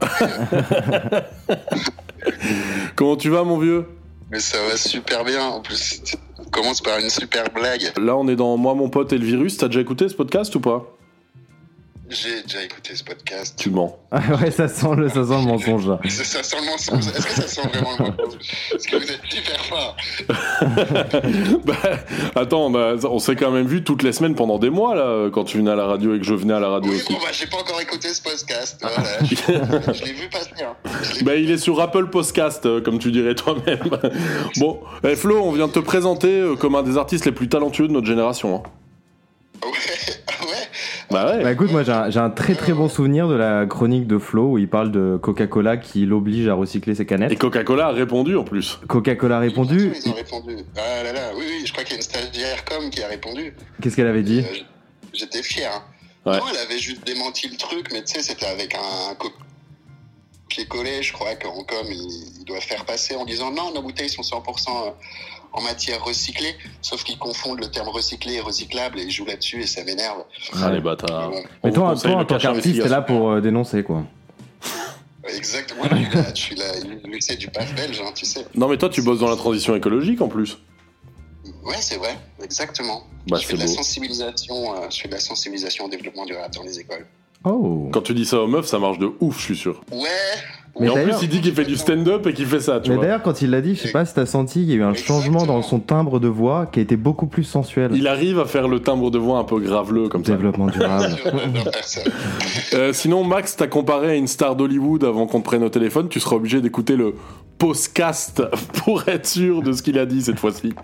Comment 2.96 3.16
tu 3.16 3.30
vas, 3.30 3.44
mon 3.44 3.58
vieux? 3.58 3.86
Mais 4.30 4.40
ça 4.40 4.58
va 4.68 4.76
super 4.76 5.24
bien. 5.24 5.44
En 5.44 5.60
plus, 5.60 6.02
on 6.38 6.44
commence 6.44 6.80
par 6.80 6.98
une 6.98 7.10
super 7.10 7.50
blague. 7.50 7.92
Là, 7.98 8.16
on 8.16 8.28
est 8.28 8.36
dans 8.36 8.56
Moi, 8.56 8.74
mon 8.74 8.88
pote 8.90 9.12
et 9.12 9.18
le 9.18 9.24
virus. 9.24 9.56
T'as 9.56 9.66
déjà 9.66 9.80
écouté 9.80 10.08
ce 10.08 10.14
podcast 10.14 10.54
ou 10.54 10.60
pas? 10.60 10.97
J'ai 12.10 12.42
déjà 12.42 12.62
écouté 12.62 12.94
ce 12.96 13.04
podcast. 13.04 13.54
Tu 13.58 13.68
mens. 13.70 13.98
Ah 14.10 14.20
ouais, 14.40 14.50
ça 14.50 14.66
sent 14.66 14.94
le, 14.96 15.08
ça 15.08 15.16
sent 15.26 15.40
le 15.40 15.46
mensonge. 15.46 15.90
Ça, 16.08 16.24
ça 16.24 16.42
sent 16.42 16.56
le 16.60 16.66
mensonge. 16.66 17.06
Est-ce 17.08 17.26
que 17.26 17.32
ça 17.42 17.46
sent 17.48 17.68
vraiment 17.68 17.90
le 17.98 18.04
mensonge 18.06 18.38
Parce 18.70 18.86
que 18.86 18.96
vous 18.96 19.12
êtes 19.12 19.20
super 19.28 19.64
fort. 19.66 19.96
Bah, 21.64 21.74
attends, 22.34 22.66
on, 22.66 22.74
a- 22.74 22.94
on 23.06 23.18
s'est 23.18 23.36
quand 23.36 23.50
même 23.50 23.66
vu 23.66 23.84
toutes 23.84 24.02
les 24.02 24.12
semaines 24.12 24.34
pendant 24.34 24.58
des 24.58 24.70
mois, 24.70 24.94
là, 24.94 25.28
quand 25.30 25.44
tu 25.44 25.58
venais 25.58 25.70
à 25.70 25.76
la 25.76 25.84
radio 25.86 26.14
et 26.14 26.18
que 26.18 26.24
je 26.24 26.34
venais 26.34 26.54
à 26.54 26.60
la 26.60 26.68
radio 26.68 26.90
Oui, 26.90 26.96
aussi. 26.98 27.12
bon, 27.12 27.18
bah, 27.20 27.28
j'ai 27.32 27.46
pas 27.46 27.58
encore 27.58 27.80
écouté 27.80 28.08
ce 28.08 28.22
podcast. 28.22 28.78
Voilà, 28.80 29.18
je, 29.22 29.34
je 29.94 30.04
l'ai 30.04 30.12
vu 30.12 30.28
passer. 30.30 30.50
Hein. 30.62 30.76
Bah, 31.22 31.34
il 31.36 31.50
est 31.50 31.58
sur 31.58 31.78
Apple 31.80 32.06
Podcast, 32.08 32.64
euh, 32.64 32.80
comme 32.80 32.98
tu 32.98 33.10
dirais 33.12 33.34
toi-même. 33.34 33.80
bon, 34.56 34.80
eh, 35.04 35.14
Flo, 35.16 35.42
on 35.42 35.52
vient 35.52 35.66
de 35.68 35.72
te 35.72 35.78
présenter 35.80 36.28
euh, 36.40 36.56
comme 36.56 36.74
un 36.74 36.82
des 36.82 36.96
artistes 36.96 37.26
les 37.26 37.32
plus 37.32 37.48
talentueux 37.48 37.86
de 37.88 37.92
notre 37.92 38.06
génération. 38.06 38.62
hein. 38.64 39.68
Bah 41.10 41.26
ouais. 41.36 41.42
Bah 41.42 41.52
écoute, 41.52 41.70
moi 41.70 41.82
j'ai 41.84 41.92
un, 41.92 42.10
j'ai 42.10 42.18
un 42.20 42.28
très 42.30 42.54
très 42.54 42.72
bon 42.74 42.88
souvenir 42.88 43.28
de 43.28 43.34
la 43.34 43.64
chronique 43.66 44.06
de 44.06 44.18
Flo 44.18 44.52
où 44.52 44.58
il 44.58 44.68
parle 44.68 44.90
de 44.92 45.16
Coca-Cola 45.22 45.78
qui 45.78 46.04
l'oblige 46.04 46.46
à 46.48 46.54
recycler 46.54 46.94
ses 46.94 47.06
canettes. 47.06 47.32
Et 47.32 47.36
Coca-Cola 47.36 47.86
a 47.86 47.92
répondu 47.92 48.36
en 48.36 48.44
plus. 48.44 48.78
Coca-Cola 48.88 49.38
a 49.38 49.40
répondu. 49.40 49.92
Ils 50.04 50.10
ont 50.10 50.14
répondu. 50.14 50.56
Ah 50.76 51.02
là 51.04 51.12
là, 51.14 51.30
oui, 51.36 51.44
oui, 51.48 51.62
je 51.66 51.72
crois 51.72 51.84
qu'il 51.84 51.92
y 51.92 51.94
a 51.94 51.96
une 51.96 52.02
stagiaire 52.02 52.62
com 52.66 52.90
qui 52.90 53.02
a 53.02 53.08
répondu. 53.08 53.54
Qu'est-ce 53.80 53.96
qu'elle 53.96 54.06
avait 54.06 54.22
dit 54.22 54.40
Euh, 54.40 54.64
J'étais 55.14 55.42
fier. 55.42 55.70
hein. 55.74 55.82
Ouais. 56.30 56.36
Non, 56.36 56.44
elle 56.52 56.58
avait 56.58 56.78
juste 56.78 57.06
démenti 57.06 57.48
le 57.48 57.56
truc, 57.56 57.86
mais 57.92 58.04
tu 58.04 58.12
sais, 58.14 58.22
c'était 58.22 58.44
avec 58.46 58.74
un 58.74 59.14
copier-coller, 59.14 61.02
je 61.02 61.12
crois 61.14 61.34
qu'en 61.36 61.62
com, 61.64 61.86
il, 61.88 62.36
il 62.40 62.44
doit 62.44 62.60
faire 62.60 62.84
passer 62.84 63.14
en 63.16 63.24
disant 63.24 63.50
non, 63.50 63.72
nos 63.74 63.80
bouteilles 63.80 64.10
sont 64.10 64.20
100% 64.22 64.92
en 65.52 65.62
matière 65.62 66.04
recyclée, 66.04 66.54
sauf 66.82 67.04
qu'ils 67.04 67.18
confondent 67.18 67.60
le 67.60 67.70
terme 67.70 67.88
recyclé 67.88 68.34
et 68.34 68.40
recyclable 68.40 68.98
et 68.98 69.02
ils 69.04 69.10
jouent 69.10 69.26
là-dessus 69.26 69.62
et 69.62 69.66
ça 69.66 69.84
m'énerve. 69.84 70.24
Ah, 70.54 70.70
les 70.70 70.80
bâtards. 70.80 71.30
Mais 71.30 71.44
On 71.62 71.72
toi, 71.72 71.94
toi 71.96 72.12
en 72.12 72.24
tant 72.24 72.38
qu'artiste, 72.38 72.82
t'es 72.82 72.88
là 72.88 73.02
pour 73.02 73.30
euh, 73.30 73.40
dénoncer 73.40 73.82
quoi. 73.82 74.04
Exactement, 75.36 75.82
je 75.84 75.96
suis 75.96 76.06
là, 76.14 76.24
je 76.34 76.40
suis 76.40 76.54
là, 76.54 76.64
lycée 77.04 77.36
du 77.36 77.48
PAF 77.48 77.74
belge, 77.74 78.00
hein, 78.02 78.12
tu 78.14 78.24
sais. 78.24 78.46
Non, 78.54 78.66
mais 78.68 78.78
toi, 78.78 78.88
tu 78.88 79.02
bosses 79.02 79.20
dans 79.20 79.28
la 79.28 79.36
transition 79.36 79.76
écologique 79.76 80.20
en 80.22 80.28
plus. 80.28 80.58
Ouais, 81.64 81.76
c'est 81.80 81.96
vrai, 81.96 82.16
exactement. 82.42 83.04
Bah, 83.28 83.36
je 83.38 83.46
fais 83.46 83.56
c'est 83.56 83.56
de 83.56 83.60
la 83.60 83.68
sensibilisation, 83.68 84.74
euh, 84.74 84.86
je 84.90 85.00
fais 85.00 85.08
de 85.08 85.12
la 85.12 85.20
sensibilisation 85.20 85.84
au 85.84 85.88
développement 85.88 86.24
durable 86.24 86.54
dans 86.54 86.62
les 86.62 86.78
écoles. 86.80 87.06
Oh. 87.44 87.90
Quand 87.92 88.00
tu 88.00 88.14
dis 88.14 88.24
ça 88.24 88.40
aux 88.40 88.46
meufs, 88.46 88.66
ça 88.66 88.78
marche 88.78 88.98
de 88.98 89.12
ouf, 89.20 89.38
je 89.38 89.44
suis 89.44 89.56
sûr. 89.56 89.82
Ouais. 89.92 90.08
Mais 90.80 90.88
en 90.88 90.94
plus, 90.94 91.14
il 91.22 91.28
dit 91.28 91.40
qu'il 91.40 91.54
fait 91.54 91.64
du 91.64 91.76
stand-up 91.76 92.26
et 92.26 92.32
qu'il 92.32 92.46
fait 92.46 92.60
ça, 92.60 92.80
tu 92.80 92.90
Mais 92.90 92.96
vois. 92.96 93.04
d'ailleurs, 93.04 93.22
quand 93.22 93.42
il 93.42 93.50
l'a 93.50 93.60
dit, 93.60 93.74
je 93.74 93.82
sais 93.82 93.92
pas 93.92 94.04
si 94.04 94.14
t'as 94.14 94.26
senti, 94.26 94.62
il 94.62 94.68
y 94.68 94.72
a 94.72 94.76
eu 94.76 94.82
un 94.82 94.94
changement 94.94 95.44
dans 95.46 95.60
son 95.62 95.80
timbre 95.80 96.20
de 96.20 96.28
voix 96.28 96.66
qui 96.66 96.78
a 96.78 96.82
été 96.82 96.96
beaucoup 96.96 97.26
plus 97.26 97.44
sensuel. 97.44 97.90
Il 97.94 98.06
arrive 98.06 98.38
à 98.38 98.44
faire 98.44 98.68
le 98.68 98.80
timbre 98.80 99.10
de 99.10 99.18
voix 99.18 99.38
un 99.38 99.44
peu 99.44 99.58
graveleux 99.60 100.08
comme 100.08 100.24
ça. 100.24 100.32
Développement 100.32 100.66
durable. 100.66 101.16
Euh, 102.74 102.92
sinon, 102.92 103.24
Max, 103.24 103.56
t'as 103.56 103.66
comparé 103.66 104.10
à 104.10 104.14
une 104.14 104.26
star 104.26 104.54
d'Hollywood 104.54 105.02
avant 105.04 105.26
qu'on 105.26 105.40
te 105.40 105.44
prenne 105.44 105.62
au 105.64 105.68
téléphone, 105.70 106.08
tu 106.08 106.20
seras 106.20 106.36
obligé 106.36 106.60
d'écouter 106.60 106.96
le 106.96 107.14
postcast 107.56 108.42
pour 108.84 109.08
être 109.08 109.26
sûr 109.26 109.62
de 109.62 109.72
ce 109.72 109.82
qu'il 109.82 109.98
a 109.98 110.04
dit 110.06 110.22
cette 110.22 110.38
fois-ci. 110.38 110.74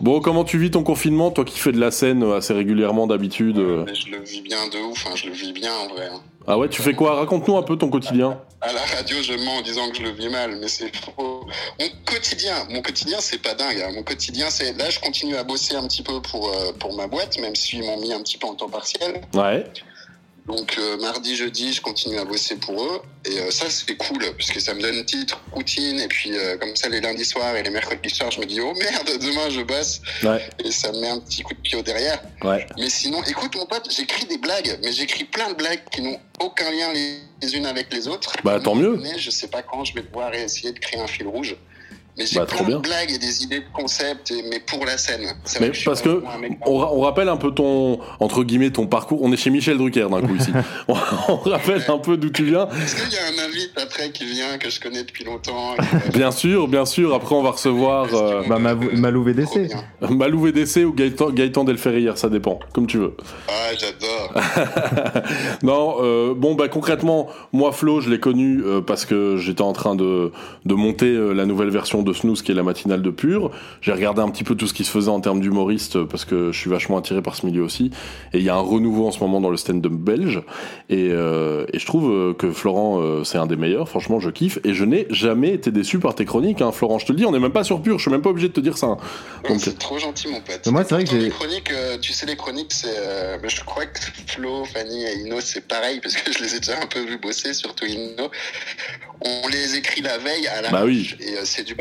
Bon, 0.00 0.20
comment 0.20 0.44
tu 0.44 0.56
vis 0.58 0.70
ton 0.70 0.82
confinement, 0.82 1.30
toi 1.30 1.44
qui 1.44 1.58
fais 1.58 1.72
de 1.72 1.78
la 1.80 1.90
scène 1.90 2.22
assez 2.32 2.54
régulièrement 2.54 3.06
d'habitude 3.06 3.58
euh 3.58 3.84
je 3.92 4.10
le 4.10 4.22
vis 4.24 4.40
bien 4.40 4.56
de 4.72 4.78
ouf, 4.90 5.06
hein, 5.06 5.10
je 5.14 5.26
le 5.26 5.32
vis 5.32 5.52
bien 5.52 5.72
en 5.74 5.88
vrai. 5.94 6.06
hein. 6.10 6.20
Ah 6.52 6.58
ouais, 6.58 6.68
tu 6.68 6.82
fais 6.82 6.94
quoi? 6.94 7.14
Raconte-nous 7.14 7.56
un 7.56 7.62
peu 7.62 7.76
ton 7.76 7.88
quotidien. 7.90 8.40
À 8.60 8.72
la 8.72 8.80
radio, 8.96 9.16
je 9.22 9.34
mens 9.44 9.58
en 9.58 9.62
disant 9.62 9.88
que 9.90 9.98
je 9.98 10.02
le 10.02 10.10
vis 10.10 10.28
mal, 10.28 10.56
mais 10.60 10.66
c'est 10.66 10.90
faux. 10.96 11.46
Mon 11.78 11.86
quotidien, 12.04 12.66
mon 12.70 12.82
quotidien, 12.82 13.18
c'est 13.20 13.40
pas 13.40 13.54
dingue. 13.54 13.80
hein. 13.80 13.92
Mon 13.94 14.02
quotidien, 14.02 14.50
c'est 14.50 14.72
là, 14.76 14.90
je 14.90 14.98
continue 14.98 15.36
à 15.36 15.44
bosser 15.44 15.76
un 15.76 15.86
petit 15.86 16.02
peu 16.02 16.20
pour 16.20 16.48
euh, 16.48 16.72
pour 16.80 16.96
ma 16.96 17.06
boîte, 17.06 17.38
même 17.38 17.54
s'ils 17.54 17.84
m'ont 17.84 17.98
mis 18.00 18.12
un 18.12 18.20
petit 18.20 18.36
peu 18.36 18.48
en 18.48 18.54
temps 18.56 18.68
partiel. 18.68 19.20
Ouais. 19.32 19.64
Donc 20.46 20.76
euh, 20.78 20.96
mardi, 20.98 21.36
jeudi, 21.36 21.72
je 21.72 21.80
continue 21.80 22.18
à 22.18 22.24
bosser 22.24 22.56
pour 22.56 22.82
eux, 22.82 23.02
et 23.24 23.38
euh, 23.38 23.50
ça, 23.50 23.66
c'est 23.70 23.96
cool 23.96 24.18
parce 24.36 24.50
que 24.50 24.58
ça 24.58 24.74
me 24.74 24.80
donne 24.80 24.96
une 24.96 25.04
petite 25.04 25.32
routine. 25.52 26.00
Et 26.00 26.08
puis 26.08 26.32
euh, 26.36 26.56
comme 26.56 26.74
ça, 26.74 26.88
les 26.88 27.00
lundis 27.00 27.24
soirs 27.24 27.54
et 27.56 27.62
les 27.62 27.70
mercredis 27.70 28.10
soirs, 28.10 28.30
je 28.30 28.40
me 28.40 28.46
dis 28.46 28.60
oh 28.60 28.72
merde, 28.74 29.10
demain 29.20 29.48
je 29.50 29.60
bosse, 29.60 30.00
Ouais. 30.24 30.48
et 30.64 30.72
ça 30.72 30.90
me 30.92 31.00
met 31.00 31.08
un 31.08 31.20
petit 31.20 31.42
coup 31.42 31.54
de 31.54 31.60
pied 31.60 31.78
au 31.78 31.82
derrière. 31.82 32.20
Ouais. 32.42 32.66
Mais 32.78 32.90
sinon, 32.90 33.22
écoute 33.24 33.54
mon 33.56 33.66
pote, 33.66 33.88
j'écris 33.94 34.24
des 34.26 34.38
blagues, 34.38 34.78
mais 34.82 34.92
j'écris 34.92 35.24
plein 35.24 35.50
de 35.50 35.54
blagues 35.54 35.82
qui 35.92 36.02
n'ont 36.02 36.18
aucun 36.40 36.70
lien 36.70 36.92
les, 36.92 37.18
les 37.42 37.56
unes 37.56 37.66
avec 37.66 37.92
les 37.92 38.08
autres. 38.08 38.32
Bah, 38.42 38.58
tant 38.58 38.74
mieux. 38.74 38.96
Mais 38.96 39.18
je 39.18 39.30
sais 39.30 39.48
pas 39.48 39.62
quand 39.62 39.84
je 39.84 39.94
vais 39.94 40.02
devoir 40.02 40.34
essayer 40.34 40.72
de 40.72 40.78
créer 40.78 41.00
un 41.00 41.06
fil 41.06 41.26
rouge. 41.28 41.56
Mais 42.18 42.26
j'ai 42.26 42.38
Bah, 42.38 42.46
plein 42.46 42.56
trop 42.56 42.64
bien. 42.66 42.76
de 42.76 42.82
blagues 42.82 43.10
et 43.12 43.18
des 43.18 43.42
idées 43.44 43.60
de 43.60 43.64
concepts, 43.72 44.32
mais 44.50 44.60
pour 44.60 44.84
la 44.84 44.98
scène. 44.98 45.22
C'est 45.44 45.58
vrai 45.58 45.68
Mais 45.68 45.74
je 45.74 45.78
suis 45.80 45.86
parce 45.86 46.02
que 46.02 46.22
on, 46.66 46.76
ra- 46.78 46.92
on 46.92 47.00
rappelle 47.00 47.28
un 47.28 47.36
peu 47.36 47.50
ton 47.52 47.98
entre 48.18 48.42
guillemets 48.44 48.70
ton 48.70 48.86
parcours. 48.86 49.20
On 49.22 49.32
est 49.32 49.36
chez 49.36 49.50
Michel 49.50 49.78
Drucker 49.78 50.08
d'un 50.10 50.20
coup 50.20 50.34
ici. 50.36 50.50
on, 50.88 50.94
on 51.28 51.36
rappelle 51.36 51.82
un 51.88 51.98
peu 51.98 52.16
d'où 52.16 52.30
tu 52.30 52.44
viens. 52.44 52.68
Est-ce 52.68 52.96
qu'il 52.96 53.12
y 53.14 53.18
a 53.18 53.24
un 53.26 53.48
invite 53.48 53.72
après 53.80 54.10
qui 54.10 54.24
vient, 54.26 54.58
que 54.58 54.68
je 54.70 54.80
connais 54.80 55.02
depuis 55.04 55.24
longtemps 55.24 55.74
Bien 56.14 56.30
sûr, 56.30 56.68
bien 56.68 56.84
sûr. 56.84 57.14
Après, 57.14 57.34
on 57.34 57.42
va 57.42 57.50
recevoir 57.52 58.08
euh, 58.14 58.42
Bah, 58.48 58.58
Malou 58.58 58.90
Malou 58.96 59.22
VDC. 59.24 59.70
Malou 60.10 60.40
VDC 60.40 60.84
ou 60.84 60.92
Gaëtan, 60.92 61.30
Gaëtan 61.30 61.64
Delferrière, 61.64 62.18
ça 62.18 62.28
dépend, 62.28 62.58
comme 62.74 62.86
tu 62.86 62.98
veux. 62.98 63.16
Ah, 63.48 63.52
j'adore. 63.78 64.34
non, 65.62 65.96
euh, 66.00 66.34
bon, 66.34 66.54
bah 66.54 66.68
concrètement, 66.68 67.28
moi, 67.52 67.72
Flo, 67.72 68.00
je 68.00 68.10
l'ai 68.10 68.20
connu 68.20 68.62
euh, 68.64 68.80
parce 68.80 69.04
que 69.04 69.36
j'étais 69.36 69.62
en 69.62 69.72
train 69.72 69.94
de, 69.94 70.32
de 70.64 70.74
monter 70.74 71.06
euh, 71.06 71.32
la 71.32 71.46
nouvelle 71.46 71.70
version 71.70 71.99
l'émission 72.00 72.02
de 72.02 72.12
Snooze 72.12 72.42
qui 72.42 72.52
est 72.52 72.54
la 72.54 72.62
matinale 72.62 73.02
de 73.02 73.10
Pure. 73.10 73.50
J'ai 73.80 73.92
regardé 73.92 74.20
un 74.20 74.28
petit 74.30 74.44
peu 74.44 74.54
tout 74.54 74.66
ce 74.66 74.74
qui 74.74 74.84
se 74.84 74.90
faisait 74.90 75.10
en 75.10 75.20
termes 75.20 75.40
d'humoriste 75.40 75.96
euh, 75.96 76.06
parce 76.06 76.24
que 76.24 76.52
je 76.52 76.58
suis 76.58 76.70
vachement 76.70 76.98
attiré 76.98 77.22
par 77.22 77.34
ce 77.36 77.46
milieu 77.46 77.62
aussi. 77.62 77.90
Et 78.32 78.38
il 78.38 78.44
y 78.44 78.48
a 78.48 78.54
un 78.56 78.60
renouveau 78.60 79.06
en 79.06 79.10
ce 79.10 79.20
moment 79.20 79.40
dans 79.40 79.50
le 79.50 79.56
stand-up 79.56 79.92
belge. 79.92 80.42
Et, 80.88 81.08
euh, 81.10 81.66
et 81.72 81.78
je 81.78 81.86
trouve 81.86 82.10
euh, 82.10 82.34
que 82.34 82.50
Florent, 82.52 83.00
euh, 83.00 83.24
c'est 83.24 83.38
un 83.38 83.46
des 83.46 83.56
meilleurs. 83.56 83.88
Franchement, 83.88 84.20
je 84.20 84.30
kiffe. 84.30 84.58
Et 84.64 84.74
je 84.74 84.84
n'ai 84.84 85.06
jamais 85.10 85.50
été 85.52 85.70
déçu 85.70 85.98
par 85.98 86.14
tes 86.14 86.24
chroniques, 86.24 86.60
hein, 86.62 86.72
Florent. 86.72 86.98
Je 86.98 87.06
te 87.06 87.12
le 87.12 87.18
dis, 87.18 87.24
on 87.26 87.32
n'est 87.32 87.38
même 87.40 87.52
pas 87.52 87.64
sur 87.64 87.80
Pure. 87.82 87.98
Je 87.98 88.02
suis 88.02 88.10
même 88.10 88.22
pas 88.22 88.30
obligé 88.30 88.48
de 88.48 88.52
te 88.52 88.60
dire 88.60 88.78
ça. 88.78 88.86
hein. 88.86 88.98
Donc, 89.48 89.60
C'est 89.60 89.78
trop 89.78 89.98
gentil, 89.98 90.28
mon 90.28 90.40
pote. 90.40 90.60
Mais 90.66 90.72
moi, 90.72 90.84
c'est 90.84 90.94
vrai 90.94 91.04
que 91.04 91.10
j'ai- 91.10 91.18
les 91.20 91.30
chroniques, 91.30 91.70
euh, 91.72 91.98
tu 92.00 92.12
sais, 92.12 92.26
les 92.26 92.36
chroniques, 92.36 92.72
c'est. 92.72 92.88
euh, 92.98 93.38
bah, 93.38 93.48
je 93.48 93.60
crois 93.64 93.86
que 93.86 94.00
Flo, 94.26 94.64
Fanny 94.64 95.04
et 95.04 95.18
Ino, 95.20 95.36
c'est 95.40 95.66
pareil, 95.66 96.00
parce 96.02 96.14
que 96.16 96.32
je 96.32 96.38
les 96.42 96.54
ai 96.56 96.60
déjà 96.60 96.80
un 96.80 96.86
peu 96.86 97.00
vus 97.00 97.18
bosser, 97.18 97.52
surtout 97.54 97.84
Ino. 97.86 98.30
On 99.22 99.48
les 99.48 99.76
écrit 99.76 100.00
la 100.02 100.18
veille 100.18 100.46
à 100.48 100.62
la 100.62 100.70
Bah 100.70 100.82
oui. 100.84 101.14
Et 101.20 101.36
euh, 101.36 101.40
c'est 101.44 101.62
du 101.64 101.74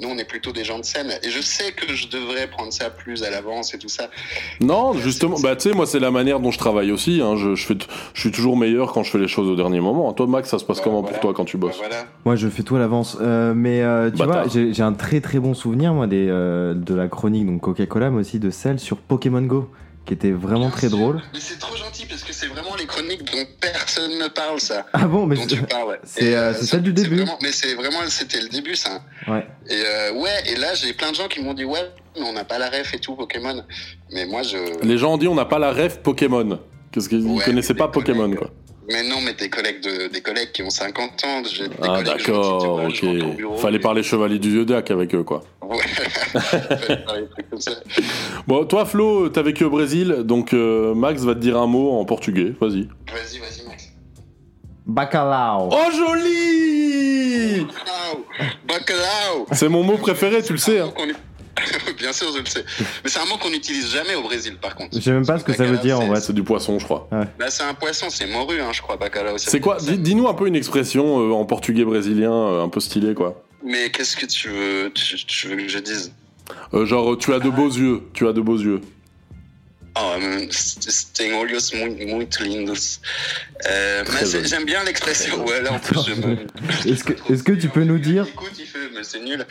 Nous, 0.00 0.08
on 0.08 0.18
est 0.18 0.24
plutôt 0.28 0.52
des 0.52 0.64
gens 0.64 0.78
de 0.78 0.84
scène. 0.84 1.08
Et 1.22 1.30
je 1.30 1.40
sais 1.40 1.72
que 1.72 1.92
je 1.94 2.08
devrais 2.08 2.46
prendre 2.48 2.72
ça 2.72 2.90
plus 2.90 3.22
à 3.22 3.30
l'avance 3.30 3.72
et 3.74 3.78
tout 3.78 3.88
ça. 3.88 4.08
Non, 4.60 4.92
justement, 4.94 5.36
bah 5.40 5.54
tu 5.56 5.68
sais, 5.70 5.74
moi 5.74 5.86
c'est 5.86 6.00
la 6.00 6.10
manière 6.10 6.40
dont 6.40 6.50
je 6.50 6.58
travaille 6.58 6.90
aussi. 6.92 7.20
Hein. 7.22 7.36
Je, 7.36 7.54
je, 7.54 7.66
fais 7.66 7.74
t- 7.76 7.86
je 8.14 8.20
suis 8.20 8.30
toujours 8.32 8.56
meilleur 8.56 8.92
quand 8.92 9.02
je 9.02 9.10
fais 9.10 9.18
les 9.18 9.28
choses 9.28 9.48
au 9.48 9.56
dernier 9.56 9.80
moment. 9.80 10.12
Toi, 10.12 10.26
Max, 10.26 10.48
ça 10.48 10.58
se 10.58 10.64
passe 10.64 10.80
comment 10.80 11.02
pour 11.02 11.18
toi 11.20 11.32
quand 11.34 11.44
tu 11.44 11.56
bosses 11.56 11.80
Moi, 12.24 12.36
je 12.36 12.48
fais 12.48 12.62
tout 12.62 12.76
à 12.76 12.78
l'avance. 12.78 13.16
Euh, 13.20 13.54
mais 13.54 13.82
euh, 13.82 14.10
tu 14.10 14.18
Bâtard. 14.18 14.44
vois, 14.44 14.52
j'ai 14.52 14.72
j'ai 14.72 14.82
un 14.82 14.92
très 14.92 15.20
très 15.20 15.38
bon 15.38 15.54
souvenir, 15.54 15.94
moi, 15.94 16.06
des, 16.06 16.26
euh, 16.28 16.74
de 16.74 16.94
la 16.94 17.08
chronique 17.08 17.46
donc 17.46 17.60
Coca-Cola, 17.60 18.10
mais 18.10 18.20
aussi 18.20 18.38
de 18.38 18.50
celle 18.50 18.78
sur 18.78 18.96
Pokémon 18.98 19.42
Go, 19.42 19.70
qui 20.06 20.12
était 20.12 20.32
vraiment 20.32 20.70
très 20.70 20.88
drôle. 20.88 21.22
Mais 21.32 21.40
c'est 21.40 21.58
trop 21.58 21.76
gentil, 21.76 22.04
parce 22.06 22.22
que 22.22 22.32
c'est 22.32 22.46
vraiment 22.46 22.74
les 22.78 22.84
chroniques 22.86 23.24
dont 23.24 23.44
personne 23.60 24.18
ne 24.18 24.28
parle, 24.28 24.60
ça. 24.60 24.84
Ah 24.92 25.06
bon, 25.06 25.26
mais 25.26 25.36
dont 25.36 25.42
c'est- 25.48 25.56
tu 25.56 25.62
parles, 25.62 25.88
ouais. 25.88 25.98
euh, 26.22 26.36
euh, 26.36 26.52
c'est 26.54 26.60
ça, 26.60 26.66
celle 26.72 26.82
du 26.82 26.92
début. 26.92 27.16
vraiment- 27.16 27.38
mais 27.42 27.52
c'est 27.52 27.74
vraiment, 27.74 28.00
c'était 28.08 28.40
le 28.40 28.48
début, 28.48 28.76
ça. 28.76 29.02
Ouais. 29.28 29.46
Et 29.70 29.74
euh, 29.84 30.12
ouais, 30.14 30.42
et 30.50 30.56
là, 30.56 30.74
j'ai 30.74 30.92
plein 30.92 31.10
de 31.10 31.16
gens 31.16 31.28
qui 31.28 31.40
m'ont 31.40 31.54
dit, 31.54 31.64
ouais, 31.64 31.90
mais 32.16 32.22
on 32.22 32.32
n'a 32.34 32.44
pas 32.44 32.58
la 32.58 32.68
ref 32.68 32.92
et 32.94 32.98
tout, 32.98 33.16
Pokémon. 33.16 33.64
Mais 34.12 34.26
moi, 34.26 34.42
je. 34.42 34.58
Les 34.84 34.98
gens 34.98 35.14
ont 35.14 35.18
dit 35.18 35.26
on 35.28 35.34
n'a 35.34 35.46
pas 35.46 35.58
la 35.58 35.72
ref 35.72 35.98
Pokémon. 36.00 36.58
Qu'est-ce 36.92 37.08
qu'ils 37.08 37.26
ils 37.26 37.42
connaissaient 37.42 37.74
pas 37.74 37.88
Pokémon 37.88 38.30
quoi. 38.36 38.50
Mais 38.90 39.02
non, 39.02 39.16
mais 39.24 39.32
des 39.34 39.48
collègues, 39.48 39.82
de, 39.82 40.08
des 40.08 40.20
collègues 40.20 40.52
qui 40.52 40.62
ont 40.62 40.68
50 40.70 41.24
ans. 41.24 41.42
j'ai 41.50 41.68
des 41.68 41.74
Ah 41.82 42.02
d'accord, 42.02 42.82
ok. 42.84 43.04
bureau, 43.36 43.56
Fallait 43.56 43.78
parler 43.78 44.02
chevalier 44.02 44.38
du 44.38 44.54
Zodiac 44.56 44.90
avec 44.90 45.14
eux 45.14 45.22
quoi. 45.22 45.42
Ouais. 45.64 45.78
Fallait 45.78 46.96
parler 47.04 47.22
des 47.22 47.28
trucs 47.32 47.50
comme 47.50 47.60
ça. 47.60 47.72
Bon, 48.46 48.64
toi 48.66 48.84
Flo, 48.84 49.30
t'as 49.30 49.40
vécu 49.42 49.64
au 49.64 49.70
Brésil, 49.70 50.18
donc 50.24 50.52
euh, 50.52 50.94
Max 50.94 51.22
va 51.22 51.34
te 51.34 51.40
dire 51.40 51.56
un 51.56 51.66
mot 51.66 51.92
en 51.98 52.04
portugais. 52.04 52.52
Vas-y. 52.60 52.82
Vas-y, 53.10 53.38
vas-y, 53.38 53.66
Max. 53.66 53.90
Bacalao. 54.86 55.70
Oh 55.72 55.90
joli 55.90 57.66
Bacalao 58.68 59.46
C'est 59.52 59.68
mon 59.70 59.82
mot 59.82 59.96
préféré, 59.96 60.42
tu 60.42 60.52
le 60.52 60.58
sais. 60.58 60.80
Hein. 60.80 60.92
Bien 61.98 62.12
sûr, 62.12 62.28
je 62.34 62.40
le 62.40 62.46
sais. 62.46 62.64
Mais 63.02 63.10
c'est 63.10 63.20
un 63.20 63.26
mot 63.26 63.36
qu'on 63.36 63.50
n'utilise 63.50 63.90
jamais 63.90 64.14
au 64.14 64.22
Brésil, 64.22 64.56
par 64.60 64.74
contre. 64.74 64.96
Je 64.96 65.00
sais 65.00 65.12
même 65.12 65.26
pas 65.26 65.38
ce 65.38 65.44
que 65.44 65.52
ça 65.52 65.64
veut 65.64 65.78
dire 65.78 66.00
en 66.00 66.06
vrai. 66.06 66.20
C'est 66.20 66.32
du 66.32 66.42
poisson, 66.42 66.78
je 66.78 66.84
crois. 66.84 67.08
Bah, 67.10 67.46
c'est 67.48 67.62
un 67.62 67.74
poisson, 67.74 68.06
c'est 68.10 68.26
morue, 68.26 68.60
hein, 68.60 68.72
je 68.72 68.82
crois, 68.82 68.96
bacalao. 68.96 69.38
C'est 69.38 69.60
quoi 69.60 69.78
Dis-nous 69.80 70.28
un 70.28 70.34
peu 70.34 70.46
une 70.46 70.56
expression 70.56 71.20
euh, 71.20 71.32
en 71.32 71.44
portugais 71.44 71.84
brésilien, 71.84 72.32
euh, 72.32 72.62
un 72.64 72.68
peu 72.68 72.80
stylé 72.80 73.14
quoi. 73.14 73.42
Mais 73.64 73.90
qu'est-ce 73.90 74.16
que 74.16 74.26
tu 74.26 74.48
veux, 74.48 74.92
tu, 74.92 75.16
tu 75.24 75.48
veux 75.48 75.56
que 75.56 75.68
je 75.68 75.78
dise? 75.78 76.12
Euh, 76.74 76.84
genre, 76.84 77.16
tu 77.16 77.32
as 77.32 77.38
de 77.38 77.48
beaux 77.48 77.68
yeux. 77.70 78.02
Tu 78.12 78.28
as 78.28 78.32
de 78.32 78.40
beaux 78.40 78.58
yeux. 78.58 78.80
C- 80.50 81.06
tem 81.14 81.32
olhos 81.34 81.72
muito, 81.72 82.06
muito 82.08 82.42
lindos. 82.42 83.00
Euh, 83.68 84.02
mais 84.12 84.44
j'aime 84.48 84.64
bien 84.64 84.82
l'expression. 84.84 85.44
Ouais, 85.44 85.62
là, 85.62 85.72
en 85.72 85.78
plus, 85.78 86.00
je 86.06 86.14
me. 86.14 86.36
Est-ce 87.30 87.42
que, 87.42 87.52
tu 87.52 87.68
peux 87.68 87.84
nous 87.84 87.98
dire 87.98 88.26
Écoute, 88.26 88.52
il 88.58 88.66
fait, 88.66 88.78
mais 88.94 89.04
c'est 89.04 89.20
nul. 89.20 89.46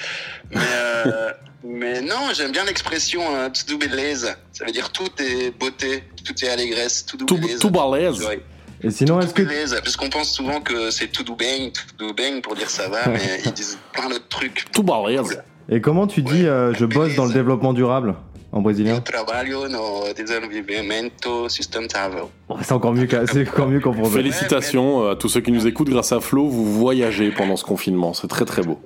Mais, 0.53 0.60
euh, 0.62 1.32
mais 1.63 2.01
non, 2.01 2.29
j'aime 2.36 2.51
bien 2.51 2.65
l'expression 2.65 3.21
euh, 3.36 3.49
tudo 3.49 3.77
beleza. 3.77 4.36
Ça 4.51 4.65
veut 4.65 4.71
dire 4.71 4.91
tout 4.91 5.10
est 5.19 5.51
beauté, 5.58 6.03
tout 6.25 6.34
est 6.43 6.49
allégresse, 6.49 7.06
Tout, 7.06 7.17
beleza. 7.38 7.60
tout 7.60 7.69
balèze. 7.69 8.21
Ouais. 8.25 8.41
Et 8.86 8.91
sinon, 8.91 9.21
est-ce 9.21 9.34
que 9.34 9.43
Beleza, 9.43 9.82
parce 9.82 9.95
qu'on 9.95 10.10
pense 10.10 10.34
souvent 10.34 10.60
que 10.60 10.91
c'est 10.91 11.08
tudo 11.10 11.36
bem, 11.38 11.71
tudo 11.71 12.13
bem 12.13 12.41
pour 12.41 12.53
dire 12.53 12.69
ça 12.69 12.89
va, 12.89 13.08
mais 13.08 13.41
ils 13.45 13.53
disent 13.53 13.77
plein 13.93 14.10
d'autres 14.10 14.27
trucs. 14.27 14.65
Tout 14.73 14.84
balèze. 14.84 15.41
et 15.69 15.79
comment 15.79 16.06
tu 16.06 16.21
dis 16.21 16.45
euh, 16.45 16.73
je 16.73 16.84
bosse 16.84 17.15
dans 17.15 17.23
le 17.25 17.32
développement 17.34 17.71
durable? 17.71 18.15
En 18.53 18.61
brésilien 18.61 19.01
Trabalho 19.01 19.67
no 19.67 20.03
desenvolvimento 20.15 21.49
sustentável. 21.49 22.23
Oh, 22.49 22.55
C'est 22.61 22.71
encore 22.71 22.93
mieux 22.93 23.05
qu'à- 23.07 23.25
c'est 23.27 23.47
encore 23.49 23.67
mieux 23.67 23.79
qu'en 23.79 23.93
français. 23.93 24.11
Félicitations 24.11 25.03
euh, 25.03 25.11
à 25.11 25.15
tous 25.15 25.27
ceux 25.29 25.41
qui 25.41 25.51
nous 25.51 25.65
écoutent. 25.67 25.89
Grâce 25.89 26.11
à 26.11 26.19
Flo, 26.19 26.47
vous 26.47 26.65
voyagez 26.73 27.31
pendant 27.31 27.57
ce 27.57 27.63
confinement. 27.65 28.13
C'est 28.13 28.27
très 28.27 28.45
très 28.45 28.61
beau. 28.61 28.79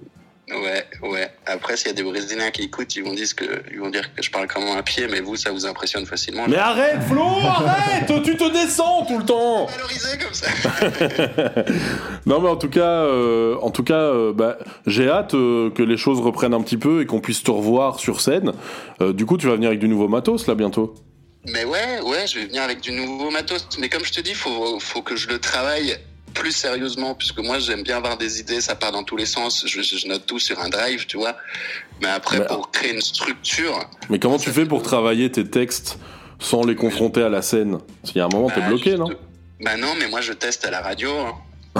Après, 1.49 1.77
s'il 1.77 1.87
y 1.87 1.91
a 1.91 1.93
des 1.93 2.03
Brésiliens 2.03 2.51
qui 2.51 2.63
écoutent, 2.63 2.93
ils 2.95 3.03
vont 3.03 3.13
dire 3.13 3.33
que, 3.33 3.45
ils 3.71 3.79
vont 3.79 3.89
dire 3.89 4.13
que 4.13 4.21
je 4.21 4.29
parle 4.29 4.47
comment 4.47 4.75
un 4.75 4.83
pied, 4.83 5.07
mais 5.07 5.21
vous, 5.21 5.37
ça 5.37 5.51
vous 5.51 5.65
impressionne 5.65 6.05
facilement. 6.05 6.45
Mais 6.47 6.57
arrête, 6.57 7.01
Flo, 7.07 7.23
arrête 7.23 8.11
Tu 8.23 8.35
te 8.35 8.51
descends 8.51 9.05
tout 9.05 9.17
le 9.17 9.23
temps 9.23 9.65
Valorisé 9.67 10.17
comme 10.17 10.33
ça. 10.33 10.47
Non, 12.25 12.41
mais 12.41 12.49
en 12.49 12.57
tout 12.57 12.69
cas, 12.69 12.81
euh, 12.81 13.55
en 13.61 13.71
tout 13.71 13.83
cas, 13.83 13.93
euh, 13.93 14.33
bah, 14.33 14.57
j'ai 14.85 15.07
hâte 15.09 15.33
euh, 15.33 15.69
que 15.69 15.81
les 15.81 15.95
choses 15.95 16.19
reprennent 16.19 16.53
un 16.53 16.61
petit 16.61 16.75
peu 16.75 17.01
et 17.01 17.05
qu'on 17.05 17.21
puisse 17.21 17.41
te 17.41 17.51
revoir 17.51 17.99
sur 17.99 18.19
scène. 18.19 18.51
Du 18.99 19.25
coup, 19.25 19.37
tu 19.37 19.47
vas 19.47 19.55
venir 19.55 19.69
avec 19.69 19.79
du 19.79 19.87
nouveau 19.87 20.07
matos 20.07 20.47
là 20.47 20.55
bientôt. 20.55 20.95
Mais 21.45 21.63
ouais, 21.63 22.01
ouais, 22.01 22.27
je 22.27 22.39
vais 22.39 22.45
venir 22.47 22.63
avec 22.63 22.81
du 22.81 22.91
nouveau 22.91 23.29
matos. 23.29 23.67
Mais 23.79 23.87
comme 23.87 24.03
je 24.03 24.11
te 24.11 24.19
dis, 24.19 24.33
faut, 24.33 24.79
faut 24.79 25.01
que 25.01 25.15
je 25.15 25.29
le 25.29 25.39
travaille 25.39 25.97
plus 26.39 26.51
sérieusement, 26.51 27.15
puisque 27.15 27.39
moi, 27.39 27.59
j'aime 27.59 27.83
bien 27.83 27.97
avoir 27.97 28.17
des 28.17 28.39
idées, 28.39 28.61
ça 28.61 28.75
part 28.75 28.91
dans 28.91 29.03
tous 29.03 29.17
les 29.17 29.25
sens. 29.25 29.63
Je, 29.65 29.81
je 29.81 30.07
note 30.07 30.25
tout 30.25 30.39
sur 30.39 30.59
un 30.59 30.69
drive, 30.69 31.05
tu 31.05 31.17
vois. 31.17 31.35
Mais 32.01 32.07
après, 32.09 32.45
pour 32.45 32.71
créer 32.71 32.93
une 32.93 33.01
structure, 33.01 33.89
Mais 34.09 34.19
comment 34.19 34.37
tu 34.37 34.51
fais 34.51 34.65
pour 34.65 34.83
travailler 34.83 35.31
tes 35.31 35.49
textes 35.49 35.97
sans 36.39 36.63
les 36.65 36.75
confronter 36.75 37.23
à 37.23 37.29
la 37.29 37.41
scène? 37.41 37.79
Parce 38.01 38.11
qu'il 38.13 38.19
y 38.19 38.21
a 38.21 38.25
un 38.25 38.29
moment, 38.29 38.49
t'es 38.49 38.61
Bah, 38.61 38.67
bloqué, 38.67 38.91
je- 38.91 38.95
non? 38.97 39.09
bah 39.61 39.77
non, 39.77 39.93
mais 39.99 40.07
moi, 40.07 40.21
je 40.21 40.33
teste 40.33 40.65
à 40.65 40.71
la 40.71 40.81
radio. 40.81 41.09
hein. 41.11 41.33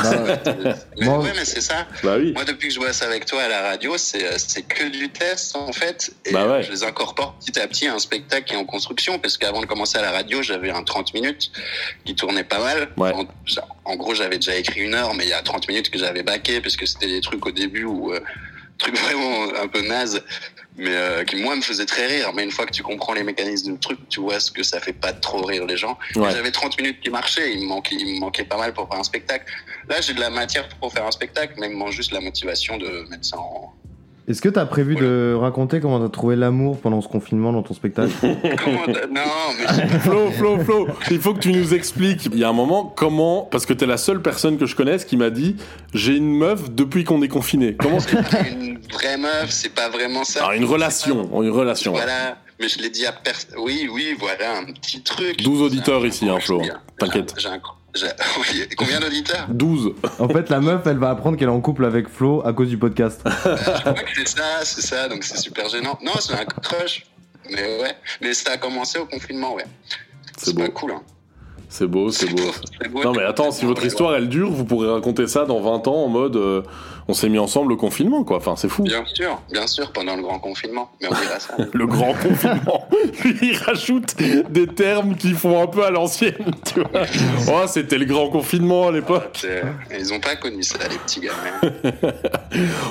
Bah, 0.04 0.76
Mais 0.98 1.06
Moi- 1.06 1.20
ouais, 1.20 1.32
mais 1.36 1.46
c'est 1.46 1.62
ça. 1.62 1.88
Bah 2.04 2.16
oui. 2.18 2.34
Moi, 2.34 2.44
depuis 2.46 2.68
que 2.70 2.74
je 2.74 2.80
bosse 2.80 3.02
avec 3.02 3.26
toi 3.26 3.44
à 3.44 3.48
la 3.48 3.62
radio, 3.62 3.98
c'est 3.98 4.26
euh, 4.26 4.36
c'est 4.38 4.62
que 4.64 4.86
du 4.90 5.10
test 5.10 5.56
en 5.56 5.72
fait. 5.74 6.12
Et 6.26 6.32
Bah 6.32 6.46
ouais. 6.46 6.52
euh, 6.54 6.62
je 6.62 6.72
les 6.72 6.84
incorpore 6.84 7.36
petit 7.40 7.60
à 7.60 7.68
petit 7.68 7.88
à 7.88 7.94
un 7.94 8.00
spectacle 8.00 8.46
qui 8.46 8.54
est 8.54 8.58
en 8.58 8.66
construction. 8.66 9.20
Parce 9.20 9.38
qu'avant 9.38 9.62
de 9.62 9.66
commencer 9.66 9.98
à 9.98 10.02
la 10.02 10.12
radio, 10.12 10.42
j'avais 10.42 10.70
un 10.72 10.84
30 10.84 11.14
minutes 11.14 11.52
qui 12.06 12.16
tournait 12.16 12.44
pas 12.44 12.60
mal. 12.60 12.90
Ouais. 12.98 13.12
En, 13.14 13.26
en 13.86 13.96
gros, 13.96 14.14
j'avais 14.14 14.38
déjà 14.38 14.56
écrit 14.56 14.82
une 14.82 14.94
heure, 14.96 15.14
mais 15.14 15.26
il 15.26 15.30
y 15.30 15.34
a 15.34 15.42
30 15.42 15.68
minutes 15.68 15.90
que 15.90 16.00
j'avais 16.00 16.24
baqué 16.24 16.62
parce 16.62 16.76
que 16.76 16.86
c'était 16.86 17.08
des 17.08 17.22
trucs 17.22 17.46
au 17.46 17.52
début 17.52 17.84
où. 17.86 18.14
euh, 18.14 18.20
trucs 18.78 18.96
vraiment 19.06 19.48
un 19.60 19.68
peu 19.68 19.82
naze, 19.82 20.22
mais 20.78 20.96
euh, 20.96 21.24
qui 21.24 21.36
moi 21.38 21.56
me 21.56 21.62
faisait 21.62 21.86
très 21.86 22.06
rire. 22.06 22.32
Mais 22.34 22.44
une 22.44 22.52
fois 22.52 22.66
que 22.66 22.72
tu 22.72 22.84
comprends 22.84 23.14
les 23.14 23.24
mécanismes 23.24 23.74
du 23.74 23.80
truc, 23.80 24.00
tu 24.10 24.20
vois 24.20 24.40
ce 24.40 24.52
que 24.52 24.64
ça 24.64 24.80
fait 24.80 24.94
pas 24.94 25.14
trop 25.14 25.44
rire 25.44 25.66
les 25.66 25.78
gens. 25.78 25.98
Ouais. 26.16 26.32
J'avais 26.32 26.52
30 26.52 26.78
minutes 26.78 27.00
qui 27.02 27.10
marchaient, 27.10 27.54
il 27.54 27.62
me, 27.62 27.68
manquait, 27.68 27.96
il 27.96 28.16
me 28.16 28.20
manquait 28.20 28.46
pas 28.46 28.58
mal 28.58 28.74
pour 28.74 28.88
faire 28.88 29.00
un 29.00 29.04
spectacle. 29.04 29.52
Là, 29.90 30.02
j'ai 30.02 30.14
de 30.14 30.20
la 30.20 30.30
matière 30.30 30.70
pour 30.70 30.94
faire 30.94 31.06
un 31.06 31.12
spectacle, 31.12 31.56
mais 31.58 31.68
il 31.68 31.74
me 31.74 31.78
manque 31.78 31.92
juste 31.92 32.12
la 32.12 32.22
motivation 32.22 32.78
de 32.78 33.08
mettre 33.10 33.26
ça 33.26 33.38
en. 33.38 33.74
Est-ce 34.28 34.42
que 34.42 34.50
t'as 34.50 34.66
prévu 34.66 34.96
de 34.96 35.34
raconter 35.40 35.80
comment 35.80 36.02
t'as 36.02 36.10
trouvé 36.10 36.36
l'amour 36.36 36.78
pendant 36.82 37.00
ce 37.00 37.08
confinement 37.08 37.54
dans 37.54 37.64
ton 37.64 37.74
spectacle 37.74 38.12
Comment 38.22 38.86
t'as- 38.86 39.08
Non, 39.08 39.22
mais 39.58 39.88
Flo, 40.00 40.32
Flo, 40.32 40.60
Flo, 40.60 40.88
il 41.10 41.20
faut 41.20 41.34
que 41.34 41.40
tu 41.40 41.54
nous 41.54 41.74
expliques. 41.74 42.26
Il 42.34 42.38
y 42.40 42.44
a 42.44 42.50
un 42.50 42.54
moment, 42.54 42.84
comment 42.98 43.44
Parce 43.50 43.66
que 43.66 43.72
t'es 43.72 43.86
la 43.86 43.96
seule 43.96 44.22
personne 44.22 44.58
que 44.58 44.66
je 44.66 44.76
connaisse 44.76 45.06
qui 45.06 45.16
m'a 45.16 45.30
dit 45.30 45.56
j'ai 45.94 46.18
une 46.18 46.38
meuf 46.38 46.70
depuis 46.70 47.06
qu'on 47.06 47.22
est 47.22 47.30
confiné. 47.30 47.78
Comment 47.80 48.00
une 48.62 48.80
vraie 48.92 49.18
meuf, 49.18 49.50
c'est 49.50 49.74
pas 49.74 49.88
vraiment 49.90 50.26
ça. 50.26 50.46
Ah, 50.50 50.56
une 50.58 50.66
relation, 50.66 51.42
une 51.42 51.50
relation. 51.52 51.94
ouais. 51.94 52.00
Voilà, 52.02 52.38
mais 52.60 52.68
je 52.68 52.80
l'ai 52.80 52.90
dit 52.90 53.06
à 53.06 53.14
personne. 53.14 53.58
Oui, 53.60 53.88
oui, 53.90 54.14
voilà, 54.20 54.58
un 54.58 54.66
petit 54.74 55.02
truc. 55.04 55.42
12 55.42 55.62
auditeurs 55.62 56.06
ici, 56.06 56.28
hein, 56.28 56.38
Flo. 56.42 56.62
T'inquiète. 57.00 57.34
J'ai 57.38 57.48
un- 57.48 57.54
j'ai- 57.54 57.60
oui, 58.40 58.68
Combien 58.78 59.00
d'auditeurs 59.00 59.48
12. 59.50 59.94
En 60.20 60.28
fait, 60.30 60.50
la 60.50 60.60
meuf, 60.60 60.86
elle 60.86 60.98
va 60.98 61.10
apprendre 61.10 61.38
qu'elle 61.38 61.48
est 61.48 61.52
en 61.52 61.62
couple 61.62 61.86
avec 61.86 62.08
Flo 62.08 62.46
à 62.46 62.54
cause 62.54 62.70
du 62.70 62.78
podcast. 62.78 63.22
Je 63.26 63.32
crois 63.82 63.94
que 63.94 64.10
c'est 64.16 64.28
ça, 64.28 64.64
c'est 64.64 64.82
ça, 64.82 65.08
donc 65.08 65.24
c'est 65.24 65.38
super 65.38 65.68
gênant. 65.70 65.98
Non, 66.04 66.14
c'est 66.20 66.34
un 66.34 66.46
crush. 66.46 67.06
Mais 67.50 67.82
ouais, 67.82 67.96
mais 68.22 68.34
ça 68.34 68.52
a 68.52 68.58
commencé 68.58 69.00
au 69.00 69.06
confinement, 69.06 69.54
ouais. 69.56 69.66
C'est 70.38 70.56
pas 70.56 70.68
cool, 70.70 70.92
hein. 70.92 71.02
C'est 71.70 71.86
beau, 71.88 72.10
c'est 72.12 72.28
beau. 72.34 72.44
Non 73.04 73.12
mais 73.12 73.24
attends, 73.24 73.52
si 73.52 73.66
votre 73.66 73.86
histoire 73.86 74.16
elle 74.16 74.30
dure, 74.30 74.50
vous 74.50 74.64
pourrez 74.66 74.90
raconter 74.90 75.28
ça 75.28 75.46
dans 75.46 75.60
20 75.60 75.88
ans 75.88 76.06
en 76.06 76.08
mode 76.08 76.38
euh, 76.38 76.62
on 77.10 77.14
s'est 77.14 77.28
mis 77.30 77.40
ensemble 77.40 77.74
au 77.74 77.78
confinement 77.78 78.24
quoi. 78.24 78.38
Enfin 78.38 78.56
c'est 78.56 78.70
fou. 78.70 78.84
Bien 78.84 79.04
sûr, 79.06 79.38
bien 79.52 79.68
sûr, 79.68 79.92
pendant 79.92 80.16
le 80.16 80.22
grand 80.22 80.40
confinement. 80.40 80.90
Mais 81.02 81.08
on 81.12 81.14
dira 81.14 81.40
ça. 81.40 81.56
Le 81.74 81.86
grand 81.86 82.14
confinement. 82.14 82.88
Il 83.42 83.58
rajoute 83.58 84.16
des 84.50 84.68
termes 84.68 85.16
qui 85.16 85.32
font 85.34 85.62
un 85.62 85.68
peu 85.68 85.84
à 85.84 85.92
l'ancienne, 85.92 86.34
tu 86.66 86.80
vois. 86.80 87.02
Oh 87.50 87.64
c'était 87.68 87.98
le 87.98 88.06
grand 88.06 88.30
confinement 88.30 88.88
à 88.88 88.92
l'époque. 88.92 89.38
C'est- 89.40 89.64
Ils 90.00 90.14
ont 90.14 90.20
pas 90.20 90.36
connu 90.38 90.64
ça, 90.64 90.78
les 90.90 90.98
petits 90.98 91.20
gamins. 91.22 91.74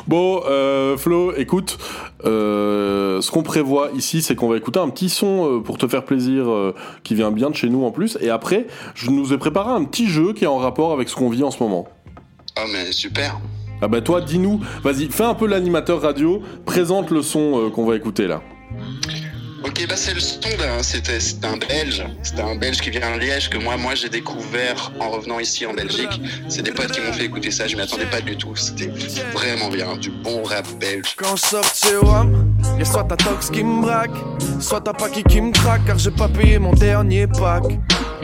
Bon, 0.06 0.42
euh, 0.48 0.96
Flo, 0.96 1.34
écoute, 1.36 1.78
euh, 2.24 3.20
ce 3.20 3.30
qu'on 3.30 3.42
prévoit 3.42 3.90
ici, 3.94 4.22
c'est 4.22 4.34
qu'on 4.34 4.48
va 4.48 4.56
écouter 4.56 4.78
un 4.80 4.88
petit 4.88 5.08
son 5.08 5.56
euh, 5.56 5.60
pour 5.60 5.78
te 5.78 5.86
faire 5.88 6.04
plaisir, 6.04 6.48
euh, 6.50 6.74
qui 7.04 7.14
vient 7.14 7.30
bien 7.30 7.50
de 7.50 7.54
chez 7.56 7.68
nous 7.68 7.84
en 7.84 7.90
plus. 7.90 8.16
Et 8.20 8.30
après, 8.30 8.65
je 8.94 9.10
nous 9.10 9.32
ai 9.32 9.38
préparé 9.38 9.70
un 9.70 9.84
petit 9.84 10.08
jeu 10.08 10.32
qui 10.32 10.44
est 10.44 10.48
en 10.48 10.58
rapport 10.58 10.92
avec 10.92 11.08
ce 11.08 11.16
qu'on 11.16 11.30
vit 11.30 11.42
en 11.42 11.50
ce 11.50 11.62
moment. 11.62 11.86
Oh, 12.58 12.64
mais 12.72 12.92
super. 12.92 13.38
Ah 13.82 13.88
bah 13.88 14.00
toi, 14.00 14.22
dis-nous, 14.22 14.60
vas-y, 14.82 15.10
fais 15.10 15.24
un 15.24 15.34
peu 15.34 15.46
l'animateur 15.46 16.00
radio, 16.00 16.42
présente 16.64 17.10
le 17.10 17.20
son 17.20 17.66
euh, 17.66 17.70
qu'on 17.70 17.84
va 17.84 17.94
écouter 17.96 18.26
là. 18.26 18.40
Ok, 19.64 19.86
bah 19.88 19.96
c'est 19.96 20.14
le 20.14 20.20
son 20.20 20.38
d'un, 20.58 20.82
c'était, 20.82 21.18
c'était 21.18 21.46
un 21.46 21.56
Belge, 21.56 22.04
c'était 22.22 22.42
un 22.42 22.54
Belge 22.54 22.80
qui 22.80 22.90
vient 22.90 23.16
de 23.16 23.20
Liège 23.20 23.50
que 23.50 23.58
moi, 23.58 23.76
moi 23.76 23.94
j'ai 23.94 24.08
découvert 24.08 24.92
en 25.00 25.10
revenant 25.10 25.40
ici 25.40 25.66
en 25.66 25.74
Belgique. 25.74 26.20
C'est 26.48 26.62
des 26.62 26.70
potes 26.70 26.92
qui 26.92 27.00
m'ont 27.00 27.12
fait 27.12 27.24
écouter 27.24 27.50
ça, 27.50 27.66
je 27.66 27.74
m'y 27.74 27.82
attendais 27.82 28.06
pas 28.06 28.20
du 28.20 28.36
tout. 28.36 28.54
C'était 28.54 28.90
vraiment 29.32 29.68
bien, 29.68 29.96
du 29.96 30.10
bon 30.10 30.42
rap 30.42 30.66
belge. 30.78 31.14
Quand 31.16 31.36
chez 31.36 31.96
WAM, 31.96 32.55
y'a 32.78 32.84
soit 32.84 33.04
ta 33.04 33.16
tox 33.16 33.50
qui 33.50 33.64
me 33.64 33.82
braque, 33.82 34.10
soit 34.60 34.80
ta 34.80 34.92
paki 34.92 35.22
qui 35.24 35.40
me 35.40 35.52
craque, 35.52 35.84
car 35.86 35.98
j'ai 35.98 36.10
pas 36.10 36.28
payé 36.28 36.58
mon 36.58 36.72
dernier 36.72 37.26
pack. 37.26 37.64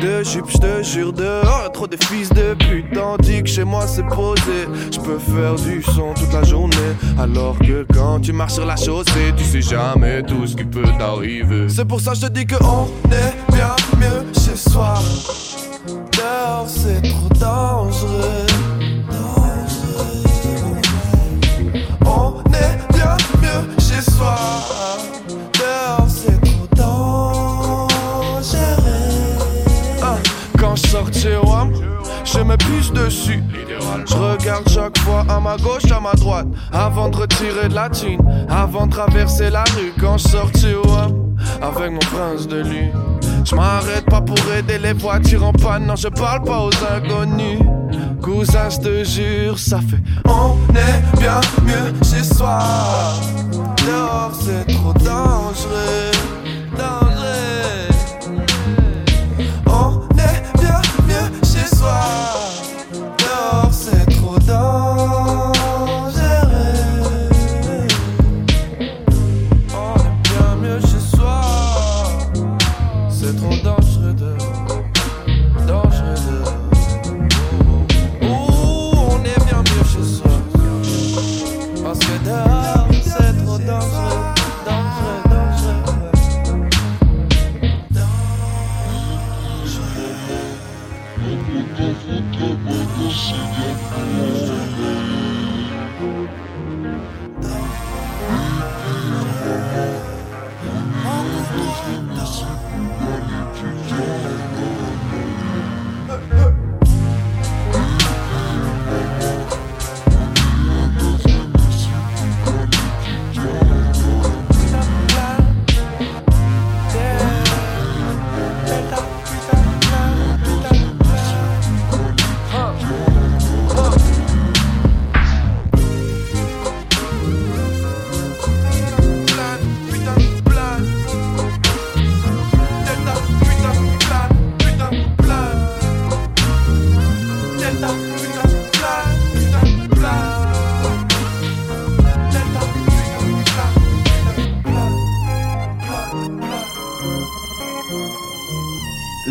De 0.00 0.22
jupe, 0.22 0.48
je 0.48 0.56
te 0.56 0.82
jure, 0.82 1.12
dehors, 1.12 1.70
trop 1.72 1.86
de 1.86 1.98
fils 2.04 2.30
de 2.30 2.54
pute, 2.54 2.92
tandis 2.94 3.42
que 3.42 3.48
chez 3.48 3.64
moi 3.64 3.86
c'est 3.86 4.06
posé. 4.08 4.66
Je 4.90 4.98
peux 4.98 5.18
faire 5.18 5.54
du 5.56 5.82
son 5.82 6.14
toute 6.14 6.32
la 6.32 6.42
journée, 6.44 6.96
alors 7.18 7.58
que 7.58 7.86
quand 7.92 8.20
tu 8.20 8.32
marches 8.32 8.54
sur 8.54 8.64
la 8.64 8.76
chaussée, 8.76 9.34
tu 9.36 9.44
sais 9.44 9.60
jamais 9.60 10.22
tout 10.22 10.46
ce 10.46 10.56
qui 10.56 10.64
peut 10.64 10.82
t'arriver. 10.98 11.68
C'est 11.68 11.84
pour 11.84 12.00
ça 12.00 12.12
que 12.12 12.18
je 12.20 12.26
dis 12.28 12.46
que 12.46 12.56
on 12.64 12.88
est 13.10 13.52
bien 13.54 13.76
mieux 13.98 14.24
chez 14.32 14.56
soi. 14.56 14.94
Dehors 16.12 16.66
c'est 16.66 17.02
trop 17.02 17.28
dangereux. 17.38 18.46
On 22.06 22.42
est 22.52 22.81
Dehors 25.58 26.08
c'est. 26.10 26.40
Ah, 30.02 30.16
Quand 30.58 30.76
je 30.76 30.86
sors 30.86 31.12
chez 31.12 31.36
WAM, 31.36 31.72
je 32.24 32.38
me 32.40 32.56
pisse 32.56 32.92
dessus. 32.92 33.42
Je 34.06 34.14
regarde 34.14 34.68
chaque 34.68 34.98
fois 34.98 35.24
à 35.28 35.38
ma 35.40 35.56
gauche, 35.56 35.90
à 35.90 36.00
ma 36.00 36.12
droite, 36.14 36.46
avant 36.72 37.08
de 37.08 37.16
retirer 37.16 37.68
de 37.68 37.74
la 37.74 37.88
thune, 37.88 38.20
avant 38.48 38.86
de 38.86 38.92
traverser 38.92 39.50
la 39.50 39.64
rue. 39.76 39.92
Quand 40.00 40.18
je 40.18 40.28
sors 40.28 40.50
chez 40.56 40.74
WAM, 40.74 41.34
avec 41.62 41.90
mon 41.92 41.98
prince 42.00 42.46
de 42.48 42.62
lui. 42.62 42.90
Je 43.44 43.54
m'arrête 43.54 44.04
pas 44.06 44.20
pour 44.20 44.38
aider 44.52 44.78
les 44.78 44.92
voitures 44.92 45.44
en 45.44 45.52
panne, 45.52 45.86
non 45.86 45.96
je 45.96 46.08
parle 46.08 46.44
pas 46.44 46.60
aux 46.60 46.70
inconnus. 46.94 47.60
Cousin, 48.22 48.70
je 48.70 48.78
te 48.78 49.04
jure, 49.04 49.58
ça 49.58 49.80
fait 49.80 50.00
on 50.24 50.56
est 50.74 51.20
bien 51.20 51.40
mieux 51.64 51.92
chez 52.04 52.22
soi. 52.22 52.60
Dehors 53.86 54.32
c'est 54.40 54.72
trop 54.72 54.92
dangereux, 54.92 55.02
dangereux. 55.02 56.11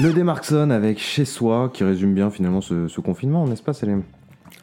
Le 0.02 0.14
Demarkson 0.14 0.70
avec 0.72 1.00
Chez 1.00 1.26
Soi, 1.26 1.70
qui 1.74 1.84
résume 1.84 2.14
bien 2.14 2.32
finalement 2.32 2.62
ce, 2.62 2.88
ce 2.88 3.02
confinement, 3.02 3.46
n'est-ce 3.48 3.62
pas 3.62 3.74
Salim 3.74 4.04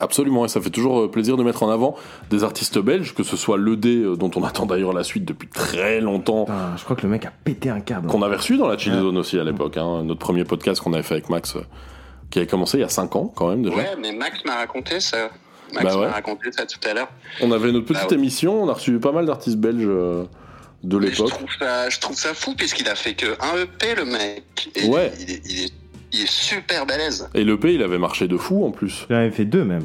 Absolument, 0.01 0.45
et 0.45 0.49
ça 0.49 0.61
fait 0.61 0.71
toujours 0.71 1.01
euh, 1.01 1.11
plaisir 1.11 1.37
de 1.37 1.43
mettre 1.43 1.63
en 1.65 1.71
avant 1.71 1.97
des 2.31 2.45
artistes 2.45 2.79
belges, 2.79 3.15
que 3.15 3.23
ce 3.25 3.37
soit 3.37 3.57
le 3.57 3.77
D, 3.77 3.97
euh, 4.03 4.17
dont 4.17 4.31
on 4.37 4.43
attend 4.45 4.67
d'ailleurs 4.67 4.93
la 4.93 5.03
suite 5.05 5.25
depuis 5.25 5.49
très 5.49 6.01
longtemps. 6.01 6.45
Putain, 6.45 6.77
je 6.77 6.85
crois 6.85 6.97
que 6.97 7.03
le 7.03 7.09
mec 7.09 7.25
a 7.27 7.33
pété 7.45 7.69
un 7.71 7.81
câble. 7.81 8.09
Qu'on 8.09 8.23
avait 8.23 8.37
reçu 8.37 8.57
dans 8.57 8.69
la 8.69 8.79
Chill 8.79 8.93
Zone 8.95 9.17
aussi 9.17 9.39
à 9.39 9.45
l'époque, 9.45 9.77
hein, 9.77 10.03
notre 10.05 10.21
premier 10.21 10.45
podcast 10.45 10.81
qu'on 10.81 10.93
avait 10.93 11.03
fait 11.03 11.15
avec 11.15 11.31
Max, 11.31 11.57
euh, 11.57 11.61
qui 12.31 12.39
avait 12.39 12.47
commencé 12.49 12.79
il 12.79 12.81
y 12.81 12.85
a 12.85 12.89
5 12.89 13.15
ans 13.17 13.33
quand 13.35 13.49
même 13.49 13.63
déjà. 13.63 13.77
Ouais, 13.77 13.97
mais 14.01 14.13
Max 14.13 14.45
m'a 14.45 14.57
raconté 14.57 15.01
ça. 15.01 15.31
Max 15.75 15.85
Bah 15.85 16.01
ouais. 16.01 16.07
m'a 16.07 16.13
raconté 16.13 16.51
ça 16.53 16.65
tout 16.65 16.81
à 16.89 16.95
l'heure. 16.95 17.09
On 17.43 17.53
avait 17.53 17.71
notre 17.73 17.87
petite 17.87 18.03
Ah 18.07 18.09
ouais. 18.11 18.15
émission, 18.15 18.63
on 18.63 18.69
a 18.69 18.73
reçu 18.73 18.99
pas 18.99 19.13
mal 19.13 19.27
d'artistes 19.27 19.59
belges 19.59 19.85
euh, 19.87 20.25
de 20.83 21.01
je 21.01 21.07
l'époque. 21.07 21.29
trouve 21.31 21.49
ça, 21.59 21.89
je 21.91 21.99
trouve 21.99 22.17
ça 22.17 22.35
fou 22.35 22.55
puisqu'il 22.55 22.89
a 22.89 22.95
fait 22.95 23.15
que 23.15 23.27
un 23.43 23.57
EP 23.63 23.95
le 23.95 24.05
mec. 24.05 24.69
Et 24.77 24.87
Ouais. 24.89 25.13
Il 25.21 25.31
est, 25.31 25.43
il 25.47 25.65
est- 25.65 25.73
il 26.13 26.21
est 26.23 26.31
super 26.31 26.87
balèze. 26.87 27.29
Et 27.35 27.45
l'EP, 27.45 27.75
il 27.75 27.83
avait 27.83 27.99
marché 27.99 28.29
de 28.29 28.37
fou 28.39 28.65
en 28.65 28.71
plus. 28.71 29.07
Il 29.11 29.15
en 29.17 29.19
avait 29.19 29.31
fait 29.31 29.45
deux 29.45 29.65
même. 29.65 29.85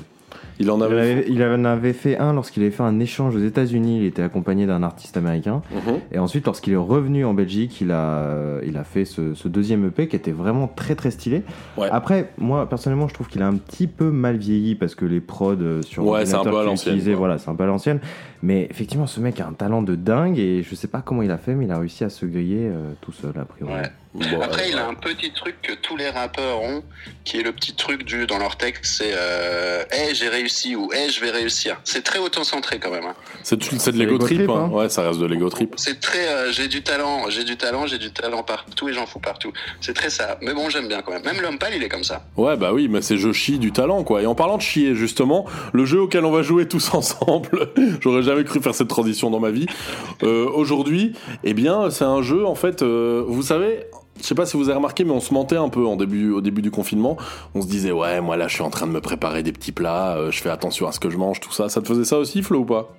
Il 0.60 0.70
en 0.72 0.78
Il, 0.78 0.84
avait. 0.84 1.12
avait, 1.12 1.26
il 1.28 1.44
en 1.44 1.66
avait 1.66 1.94
fait 1.94 2.18
un 2.18 2.34
lorsqu'il 2.34 2.64
avait 2.64 2.72
fait 2.72 2.84
un 2.84 3.00
échange 3.00 3.36
aux 3.36 3.44
États-Unis. 3.44 4.00
Il 4.02 4.06
était 4.06 4.22
accompagné 4.22 4.66
d'un 4.66 4.84
artiste 4.84 5.18
américain. 5.18 5.62
Mhm. 5.72 5.96
Et 6.12 6.20
ensuite, 6.20 6.46
lorsqu'il 6.46 6.74
est 6.74 6.78
revenu 6.78 7.26
en 7.26 7.34
Belgique, 7.34 7.82
il 7.82 7.92
a, 7.92 8.60
il 8.66 8.78
a 8.78 8.84
fait 8.84 9.06
ce, 9.06 9.34
ce 9.34 9.48
deuxième 9.48 9.86
EP 9.88 10.08
qui 10.08 10.16
était 10.16 10.32
vraiment 10.32 10.68
très 10.68 10.96
très 10.96 11.12
stylé. 11.12 11.44
Ouais. 11.78 11.88
Après, 11.92 12.30
moi 12.38 12.68
personnellement, 12.70 13.08
je 13.08 13.14
trouve 13.14 13.28
qu'il 13.28 13.42
a 13.42 13.48
un 13.48 13.56
petit 13.56 13.88
peu 13.88 14.12
mal 14.12 14.38
vieilli 14.38 14.76
parce 14.76 14.96
que 14.96 15.06
les 15.06 15.22
prods 15.22 15.54
euh, 15.62 15.82
sur 15.82 16.06
Ouais, 16.06 16.26
c'est 16.26 16.36
un 16.36 16.44
peu 16.44 16.58
à 16.58 16.64
l'ancienne, 16.64 17.00
voilà, 17.14 17.38
c'est 17.38 17.50
un 17.50 17.56
peu 17.56 17.64
à 17.64 17.68
l'ancienne. 17.68 18.00
Mais 18.42 18.68
effectivement, 18.70 19.08
ce 19.08 19.20
mec 19.20 19.40
a 19.40 19.48
un 19.48 19.54
talent 19.54 19.82
de 19.82 19.96
dingue 19.96 20.38
et 20.38 20.64
je 20.64 20.76
sais 20.76 20.88
pas 20.88 21.02
comment 21.02 21.22
il 21.22 21.32
a 21.32 21.38
fait, 21.38 21.56
mais 21.56 21.66
il 21.66 21.72
a 21.72 21.78
réussi 21.80 22.04
à 22.04 22.10
se 22.10 22.26
griller 22.26 22.68
euh, 22.70 22.92
tout 23.02 23.12
seul 23.12 23.32
a 23.40 23.46
priori. 23.46 23.74
Ouais. 23.74 23.90
Bon, 24.16 24.42
Après, 24.42 24.62
ouais, 24.64 24.70
il 24.70 24.78
a 24.78 24.86
un 24.88 24.94
petit 24.94 25.32
truc 25.34 25.56
que 25.64 25.74
tous 25.74 25.98
les 25.98 26.08
rappeurs 26.10 26.62
ont, 26.62 26.84
qui 27.26 27.40
est 27.40 27.42
le 27.44 27.52
petit 27.52 27.74
truc 27.74 28.04
du 28.04 28.28
dans 28.28 28.38
leur 28.38 28.58
texte, 28.58 28.86
c'est 28.86 29.12
euh, 29.16 29.84
Hey, 29.92 30.14
j'ai 30.14 30.30
réussi 30.30 30.76
ou 30.76 30.92
Hey, 30.94 31.10
je 31.10 31.20
vais 31.20 31.32
réussir. 31.32 31.78
C'est 31.84 32.04
très 32.04 32.20
auto-centré 32.20 32.78
quand 32.80 32.92
même. 32.92 33.06
hein. 33.06 33.16
C'est 33.42 33.56
de, 33.58 33.98
l'ego 33.98 34.12
l'ego 34.14 34.18
trip, 34.20 34.38
trip, 34.38 34.50
hein. 34.52 34.70
hein. 34.72 34.76
Ouais, 34.76 34.88
ça 34.90 35.02
reste 35.02 35.20
de 35.20 35.26
l'ego 35.26 35.50
trip. 35.50 35.74
C'est 35.78 36.00
très 36.00 36.28
euh, 36.28 36.52
j'ai 36.52 36.68
du 36.68 36.84
talent, 36.84 37.24
j'ai 37.30 37.44
du 37.44 37.58
talent, 37.58 37.88
j'ai 37.88 37.98
du 37.98 38.12
talent 38.14 38.44
partout 38.44 38.88
et 38.88 38.94
j'en 38.94 39.08
fous 39.08 39.20
partout. 39.20 39.52
C'est 39.82 39.96
très 39.96 40.12
ça. 40.12 40.38
Mais 40.42 40.54
bon, 40.54 40.70
j'aime 40.70 40.88
bien 40.88 41.02
quand 41.02 41.12
même. 41.12 41.24
Même 41.24 41.42
l'homme 41.42 41.58
pâle, 41.58 41.74
il 41.76 41.82
est 41.82 41.90
comme 41.90 42.04
ça. 42.04 42.24
Ouais, 42.38 42.56
bah 42.56 42.72
oui, 42.72 42.88
mais 42.88 43.02
c'est 43.02 43.18
je 43.18 43.32
chie 43.32 43.58
du 43.58 43.72
talent, 43.72 44.04
quoi. 44.04 44.22
Et 44.22 44.28
en 44.28 44.36
parlant 44.36 44.58
de 44.58 44.62
chier, 44.62 44.94
justement, 44.94 45.46
le 45.74 45.86
jeu 45.86 46.00
auquel 46.02 46.24
on 46.26 46.32
va 46.32 46.44
jouer 46.44 46.68
tous 46.68 46.94
ensemble, 46.94 47.72
j'aurais 48.00 48.22
jamais 48.22 48.44
cru 48.44 48.62
faire 48.62 48.76
cette 48.76 48.90
transition 48.90 49.32
dans 49.32 49.40
ma 49.40 49.50
vie. 49.50 49.66
Euh, 50.22 50.48
Aujourd'hui, 50.54 51.14
eh 51.44 51.56
bien, 51.56 51.90
c'est 51.90 52.06
un 52.06 52.22
jeu, 52.22 52.46
en 52.46 52.54
fait, 52.56 52.84
euh, 52.84 53.24
vous 53.28 53.42
savez. 53.42 53.86
Je 54.22 54.26
sais 54.28 54.36
pas 54.36 54.46
si 54.46 54.56
vous 54.58 54.70
avez 54.70 54.76
remarqué, 54.76 55.04
mais 55.04 55.12
on 55.12 55.20
se 55.20 55.34
mentait 55.34 55.58
un 55.58 55.70
peu 55.70 55.82
au 55.82 55.96
début 56.42 56.62
du 56.62 56.72
confinement. 56.72 57.18
On 57.56 57.62
se 57.62 57.68
disait, 57.68 57.92
ouais, 57.92 58.22
moi 58.22 58.38
là, 58.38 58.48
je 58.48 58.54
suis 58.54 58.64
en 58.64 58.70
train 58.70 58.88
de 58.88 58.92
me 58.92 59.02
préparer 59.02 59.44
des 59.44 59.52
petits 59.52 59.72
plats, 59.72 60.16
euh, 60.18 60.32
je 60.32 60.42
fais 60.42 60.50
attention 60.50 60.88
à 60.88 60.92
ce 60.92 61.00
que 61.00 61.10
je 61.10 61.18
mange, 61.18 61.40
tout 61.40 61.52
ça. 61.52 61.68
Ça 61.70 61.82
te 61.82 61.88
faisait 61.88 62.06
ça 62.06 62.18
aussi, 62.18 62.42
Flo, 62.44 62.60
ou 62.60 62.66
pas? 62.66 62.94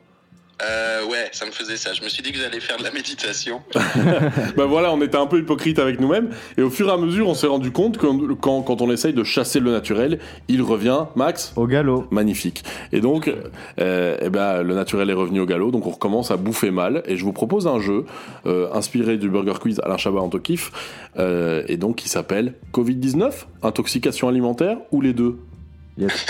Euh, 0.65 1.07
ouais, 1.07 1.29
ça 1.33 1.47
me 1.47 1.51
faisait 1.51 1.77
ça. 1.77 1.93
Je 1.93 2.03
me 2.03 2.09
suis 2.09 2.23
dit 2.23 2.33
que 2.33 2.39
j'allais 2.39 2.61
faire 2.61 2.77
de 2.77 2.83
la 2.83 2.91
méditation. 2.91 3.63
bah 4.57 4.67
voilà, 4.67 4.93
on 4.93 5.01
était 5.03 5.17
un 5.17 5.27
peu 5.27 5.39
hypocrite 5.39 5.79
avec 5.79 6.01
nous-mêmes, 6.01 6.31
et 6.57 6.63
au 6.63 6.71
fur 6.71 6.89
et 6.89 6.93
à 6.93 6.97
mesure, 6.97 7.29
on 7.29 7.35
s'est 7.35 7.47
rendu 7.47 7.71
compte 7.71 7.99
que 7.99 8.07
quand, 8.35 8.63
quand 8.63 8.81
on 8.81 8.91
essaye 8.91 9.13
de 9.13 9.25
chasser 9.25 9.61
le 9.61 9.71
naturel, 9.71 10.19
il 10.49 10.63
revient, 10.63 11.05
Max 11.17 11.53
Au 11.57 11.67
galop. 11.67 12.07
Magnifique. 12.11 12.65
Et 12.93 13.01
donc, 13.01 13.33
euh, 13.81 14.17
eh 14.21 14.31
ben, 14.31 14.63
le 14.63 14.75
naturel 14.75 15.11
est 15.11 15.15
revenu 15.15 15.41
au 15.41 15.47
galop, 15.47 15.71
donc 15.71 15.87
on 15.87 15.91
recommence 15.91 16.31
à 16.31 16.37
bouffer 16.37 16.71
mal, 16.71 17.03
et 17.07 17.17
je 17.17 17.25
vous 17.25 17.33
propose 17.33 17.67
un 17.67 17.81
jeu 17.81 18.05
euh, 18.47 18.69
inspiré 18.73 19.17
du 19.17 19.29
Burger 19.29 19.55
Quiz 19.61 19.81
Alain 19.81 19.97
Chabat 19.97 20.21
en 20.21 20.31
kiff, 20.31 20.73
euh, 21.19 21.63
et 21.69 21.77
donc 21.77 21.97
qui 21.97 22.09
s'appelle 22.09 22.55
Covid-19, 22.73 23.33
intoxication 23.63 24.29
alimentaire 24.29 24.79
ou 24.93 25.01
les 25.01 25.13
deux? 25.13 25.39
Yes. 25.97 26.27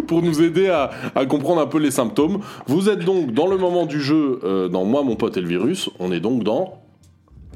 pour 0.08 0.22
nous 0.22 0.42
aider 0.42 0.68
à, 0.68 0.90
à 1.14 1.26
comprendre 1.26 1.60
un 1.60 1.66
peu 1.66 1.78
les 1.78 1.92
symptômes. 1.92 2.40
Vous 2.66 2.88
êtes 2.88 3.04
donc 3.04 3.32
dans 3.32 3.46
le 3.46 3.56
moment 3.56 3.86
du 3.86 4.00
jeu, 4.00 4.40
euh, 4.42 4.68
dans 4.68 4.84
Moi, 4.84 5.02
mon 5.04 5.14
pote 5.16 5.36
et 5.36 5.40
le 5.40 5.48
virus. 5.48 5.88
On 6.00 6.10
est 6.10 6.20
donc 6.20 6.42
dans 6.42 6.82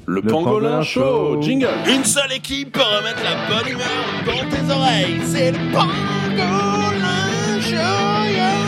le, 0.07 0.23
Pangolin, 0.23 0.45
Pangolin 0.45 0.83
Show. 0.83 1.01
Show. 1.01 1.43
Jingle. 1.43 1.69
Une 1.89 2.05
seule 2.05 2.33
équipe 2.33 2.73
pour 2.73 2.85
remettre 2.85 3.23
la 3.23 3.49
bonne 3.49 3.69
humeur 3.73 3.87
dans 4.27 4.49
tes 4.49 4.73
oreilles. 4.73 5.21
C'est 5.25 5.53
le 5.53 5.73
Pangolin 5.73 7.61
Show. 7.61 8.13
Yeah, 8.33 8.62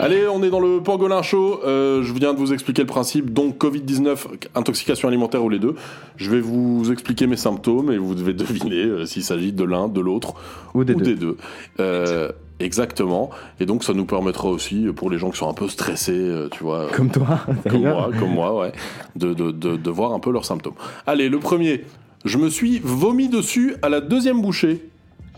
Allez, 0.00 0.26
on 0.28 0.42
est 0.42 0.50
dans 0.50 0.60
le 0.60 0.80
Pangolin 0.82 1.22
Show. 1.22 1.60
Euh, 1.64 2.02
je 2.02 2.12
viens 2.12 2.32
de 2.32 2.38
vous 2.38 2.52
expliquer 2.52 2.82
le 2.82 2.86
principe. 2.86 3.32
Donc, 3.32 3.58
Covid-19, 3.62 4.16
intoxication 4.54 5.08
alimentaire 5.08 5.42
ou 5.42 5.48
les 5.48 5.58
deux. 5.58 5.74
Je 6.16 6.30
vais 6.30 6.40
vous 6.40 6.90
expliquer 6.92 7.26
mes 7.26 7.36
symptômes 7.36 7.90
et 7.90 7.98
vous 7.98 8.14
devez 8.14 8.32
deviner 8.34 8.84
euh, 8.84 9.06
s'il 9.06 9.24
s'agit 9.24 9.52
de 9.52 9.64
l'un, 9.64 9.88
de 9.88 10.00
l'autre 10.00 10.34
Ou 10.74 10.84
des 10.84 10.94
deux. 10.94 11.36
Euh, 11.80 12.30
exactement. 12.60 13.30
Et 13.60 13.66
donc, 13.66 13.82
ça 13.84 13.92
nous 13.92 14.04
permettra 14.06 14.48
aussi, 14.48 14.86
pour 14.94 15.10
les 15.10 15.18
gens 15.18 15.30
qui 15.30 15.38
sont 15.38 15.48
un 15.48 15.54
peu 15.54 15.68
stressés, 15.68 16.12
euh, 16.12 16.48
tu 16.48 16.62
vois. 16.62 16.88
Comme 16.94 17.10
toi, 17.10 17.40
Comme 17.64 17.82
d'ailleurs. 17.82 18.08
moi, 18.08 18.18
comme 18.18 18.30
moi, 18.32 18.58
ouais. 18.58 18.72
De, 19.16 19.34
de, 19.34 19.50
de, 19.50 19.76
de 19.76 19.90
voir 19.90 20.12
un 20.12 20.20
peu 20.20 20.30
leurs 20.30 20.44
symptômes. 20.44 20.74
Allez, 21.06 21.28
le 21.28 21.38
premier. 21.40 21.84
Je 22.24 22.38
me 22.38 22.48
suis 22.50 22.80
vomi 22.82 23.28
dessus 23.28 23.76
à 23.82 23.88
la 23.88 24.00
deuxième 24.00 24.42
bouchée. 24.42 24.88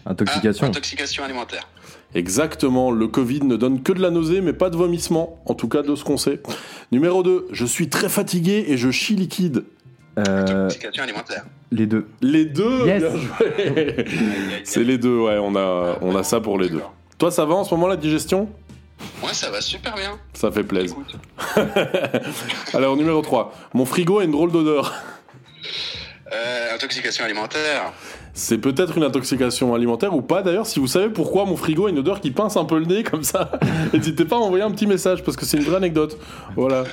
Intoxication. 0.07 0.67
Intoxication 0.67 1.25
alimentaire. 1.25 1.69
Exactement, 2.15 2.91
le 2.91 3.07
Covid 3.07 3.43
ne 3.45 3.57
donne 3.57 3.83
que 3.83 3.93
de 3.93 4.01
la 4.01 4.11
nausée, 4.11 4.41
mais 4.41 4.53
pas 4.53 4.69
de 4.71 4.77
vomissement, 4.77 5.41
en 5.47 5.55
tout 5.55 5.69
cas 5.69 5.83
de 5.83 5.95
ce 5.95 6.03
qu'on 6.05 6.17
sait. 6.17 6.41
Numéro 6.93 7.23
2, 7.23 7.47
je 7.53 7.65
suis 7.65 7.89
très 7.89 8.09
fatigué 8.09 8.65
et 8.69 8.77
je 8.77 8.91
chie 8.91 9.15
liquide. 9.15 9.65
Euh, 10.19 10.43
Intoxication 10.65 11.05
alimentaire. 11.05 11.45
les 11.71 11.87
deux. 11.87 12.09
Les 12.21 12.45
deux 12.45 12.85
Yes. 12.87 13.01
bien 13.03 13.11
joué. 13.17 14.05
C'est 14.65 14.83
les 14.83 14.99
deux, 14.99 15.19
ouais, 15.21 15.39
on 15.41 15.55
a, 15.55 15.99
on 16.03 16.17
a 16.17 16.23
ça 16.25 16.41
pour 16.41 16.59
les 16.59 16.69
deux. 16.69 16.83
Toi, 17.19 17.31
ça 17.31 17.45
va 17.45 17.55
en 17.55 17.65
ce 17.65 17.73
moment 17.75 17.87
la 17.87 17.97
digestion? 17.97 18.49
Moi, 19.23 19.33
ça 19.33 19.51
va 19.51 19.61
super 19.61 19.95
bien. 19.95 20.19
Ça 20.35 20.51
fait 20.51 20.65
plaisir. 20.65 20.97
Alors, 22.75 22.97
numéro 22.97 23.23
3, 23.23 23.53
mon 23.75 23.85
frigo 23.85 24.19
a 24.19 24.25
une 24.25 24.33
drôle 24.33 24.51
d'odeur. 24.53 24.93
Euh, 26.33 26.75
intoxication 26.75 27.25
alimentaire. 27.25 27.93
C'est 28.33 28.59
peut-être 28.59 28.97
une 28.97 29.03
intoxication 29.03 29.75
alimentaire 29.75 30.15
ou 30.15 30.23
pas 30.23 30.43
d'ailleurs. 30.43 30.67
Si 30.67 30.79
vous 30.79 30.87
savez 30.87 31.09
pourquoi 31.09 31.45
mon 31.45 31.57
frigo 31.57 31.87
a 31.87 31.91
une 31.91 31.99
odeur 31.99 32.21
qui 32.21 32.31
pince 32.31 32.57
un 32.57 32.65
peu 32.65 32.79
le 32.79 32.87
nez 32.87 33.03
comme 33.03 33.25
ça, 33.25 33.51
n'hésitez 33.93 34.25
pas 34.25 34.37
à 34.37 34.39
envoyer 34.39 34.65
un 34.65 34.71
petit 34.71 34.87
message 34.87 35.25
parce 35.25 35.37
que 35.37 35.45
c'est 35.45 35.57
une 35.57 35.65
vraie 35.65 35.77
anecdote. 35.77 36.17
Voilà. 36.57 36.85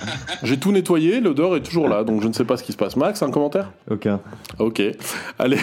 J'ai 0.43 0.57
tout 0.57 0.71
nettoyé, 0.71 1.19
l'odeur 1.19 1.55
est 1.55 1.61
toujours 1.61 1.87
là, 1.87 2.03
donc 2.03 2.21
je 2.21 2.27
ne 2.27 2.33
sais 2.33 2.45
pas 2.45 2.57
ce 2.57 2.63
qui 2.63 2.71
se 2.71 2.77
passe. 2.77 2.95
Max, 2.95 3.21
un 3.21 3.31
commentaire? 3.31 3.71
Aucun. 3.89 4.19
Ok. 4.59 4.81
Allez. 5.37 5.57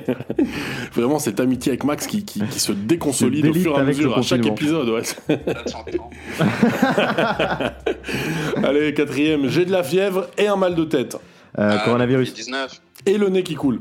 Vraiment 0.94 1.18
cette 1.18 1.40
amitié 1.40 1.72
avec 1.72 1.84
Max 1.84 2.06
qui, 2.06 2.24
qui, 2.24 2.40
qui 2.40 2.60
se 2.60 2.72
déconsolide 2.72 3.46
au 3.46 3.54
fur 3.54 3.78
et 3.78 3.80
à 3.80 3.84
mesure 3.84 4.18
à 4.18 4.22
chaque 4.22 4.46
épisode. 4.46 4.88
Ouais. 4.88 5.02
Allez, 8.62 8.94
quatrième, 8.94 9.48
j'ai 9.48 9.64
de 9.64 9.72
la 9.72 9.82
fièvre 9.82 10.28
et 10.36 10.46
un 10.46 10.56
mal 10.56 10.74
de 10.74 10.84
tête. 10.84 11.16
Euh, 11.58 11.78
coronavirus. 11.78 12.34
19. 12.34 12.80
Et 13.06 13.18
le 13.18 13.28
nez 13.28 13.42
qui 13.42 13.54
coule. 13.54 13.80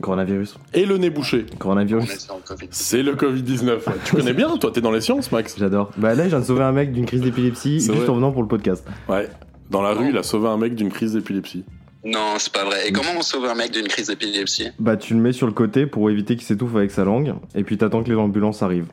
Coronavirus. 0.00 0.56
Et 0.74 0.86
le 0.86 0.96
nez 0.98 1.10
bouché. 1.10 1.46
Coronavirus. 1.58 2.28
C'est 2.70 3.02
le 3.02 3.14
Covid-19. 3.14 3.66
ouais. 3.66 3.80
Tu 4.04 4.16
connais 4.16 4.32
bien, 4.32 4.56
toi, 4.58 4.70
t'es 4.72 4.80
dans 4.80 4.92
les 4.92 5.00
sciences, 5.00 5.32
Max 5.32 5.56
J'adore. 5.58 5.90
Bah 5.96 6.14
là, 6.14 6.24
je 6.24 6.28
viens 6.28 6.40
de 6.40 6.44
sauver 6.44 6.62
un 6.62 6.72
mec 6.72 6.92
d'une 6.92 7.06
crise 7.06 7.22
d'épilepsie 7.22 7.80
juste 7.80 7.90
vrai. 7.90 8.08
en 8.08 8.14
venant 8.14 8.32
pour 8.32 8.42
le 8.42 8.48
podcast. 8.48 8.86
Ouais. 9.08 9.28
Dans 9.70 9.82
la 9.82 9.92
rue, 9.92 10.10
il 10.10 10.16
a 10.16 10.22
sauvé 10.22 10.48
un 10.48 10.56
mec 10.56 10.74
d'une 10.74 10.90
crise 10.90 11.12
d'épilepsie. 11.14 11.64
Non, 12.04 12.34
c'est 12.38 12.52
pas 12.52 12.64
vrai. 12.64 12.88
Et 12.88 12.92
comment 12.92 13.10
on 13.18 13.22
sauve 13.22 13.44
un 13.46 13.54
mec 13.54 13.72
d'une 13.72 13.88
crise 13.88 14.06
d'épilepsie? 14.06 14.68
Bah 14.78 14.96
tu 14.96 15.14
le 15.14 15.20
mets 15.20 15.32
sur 15.32 15.46
le 15.46 15.52
côté 15.52 15.84
pour 15.84 16.08
éviter 16.10 16.36
qu'il 16.36 16.44
s'étouffe 16.46 16.74
avec 16.76 16.90
sa 16.92 17.04
langue, 17.04 17.34
et 17.54 17.64
puis 17.64 17.76
t'attends 17.76 18.02
que 18.04 18.08
les 18.08 18.16
ambulances 18.16 18.62
arrivent. 18.62 18.86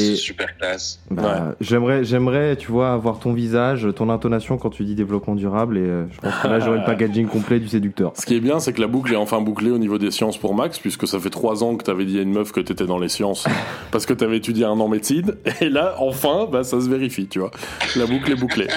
C'est 0.00 0.16
super 0.16 0.56
classe. 0.56 1.00
Bah, 1.10 1.54
j'aimerais, 1.60 2.04
j'aimerais, 2.04 2.56
tu 2.56 2.70
vois, 2.70 2.92
avoir 2.92 3.18
ton 3.18 3.32
visage, 3.32 3.88
ton 3.94 4.08
intonation 4.08 4.58
quand 4.58 4.70
tu 4.70 4.84
dis 4.84 4.94
développement 4.94 5.34
durable, 5.34 5.76
et 5.78 5.80
euh, 5.82 6.04
je 6.12 6.20
pense 6.20 6.34
que 6.42 6.48
là 6.48 6.60
j'aurai 6.60 6.78
le 6.78 6.84
packaging 6.86 7.26
complet 7.26 7.58
du 7.60 7.68
séducteur. 7.68 8.12
Ce 8.16 8.24
qui 8.26 8.34
est 8.36 8.40
bien, 8.40 8.60
c'est 8.60 8.72
que 8.72 8.80
la 8.80 8.86
boucle 8.86 9.12
est 9.12 9.16
enfin 9.16 9.40
bouclée 9.40 9.70
au 9.70 9.78
niveau 9.78 9.98
des 9.98 10.10
sciences 10.10 10.38
pour 10.38 10.54
Max, 10.54 10.78
puisque 10.78 11.06
ça 11.06 11.18
fait 11.20 11.30
trois 11.30 11.62
ans 11.64 11.76
que 11.76 11.84
t'avais 11.84 12.04
dit 12.04 12.18
à 12.18 12.22
une 12.22 12.32
meuf 12.32 12.52
que 12.52 12.60
t'étais 12.60 12.86
dans 12.86 12.98
les 12.98 13.08
sciences, 13.08 13.46
parce 13.90 14.06
que 14.06 14.12
t'avais 14.12 14.36
étudié 14.38 14.64
un 14.64 14.78
an 14.80 14.88
médecine, 14.88 15.34
et 15.60 15.68
là, 15.68 15.94
enfin, 15.98 16.46
bah, 16.50 16.64
ça 16.64 16.80
se 16.80 16.88
vérifie, 16.88 17.26
tu 17.26 17.38
vois. 17.40 17.50
La 17.96 18.06
boucle 18.06 18.30
est 18.32 18.36
bouclée. 18.36 18.68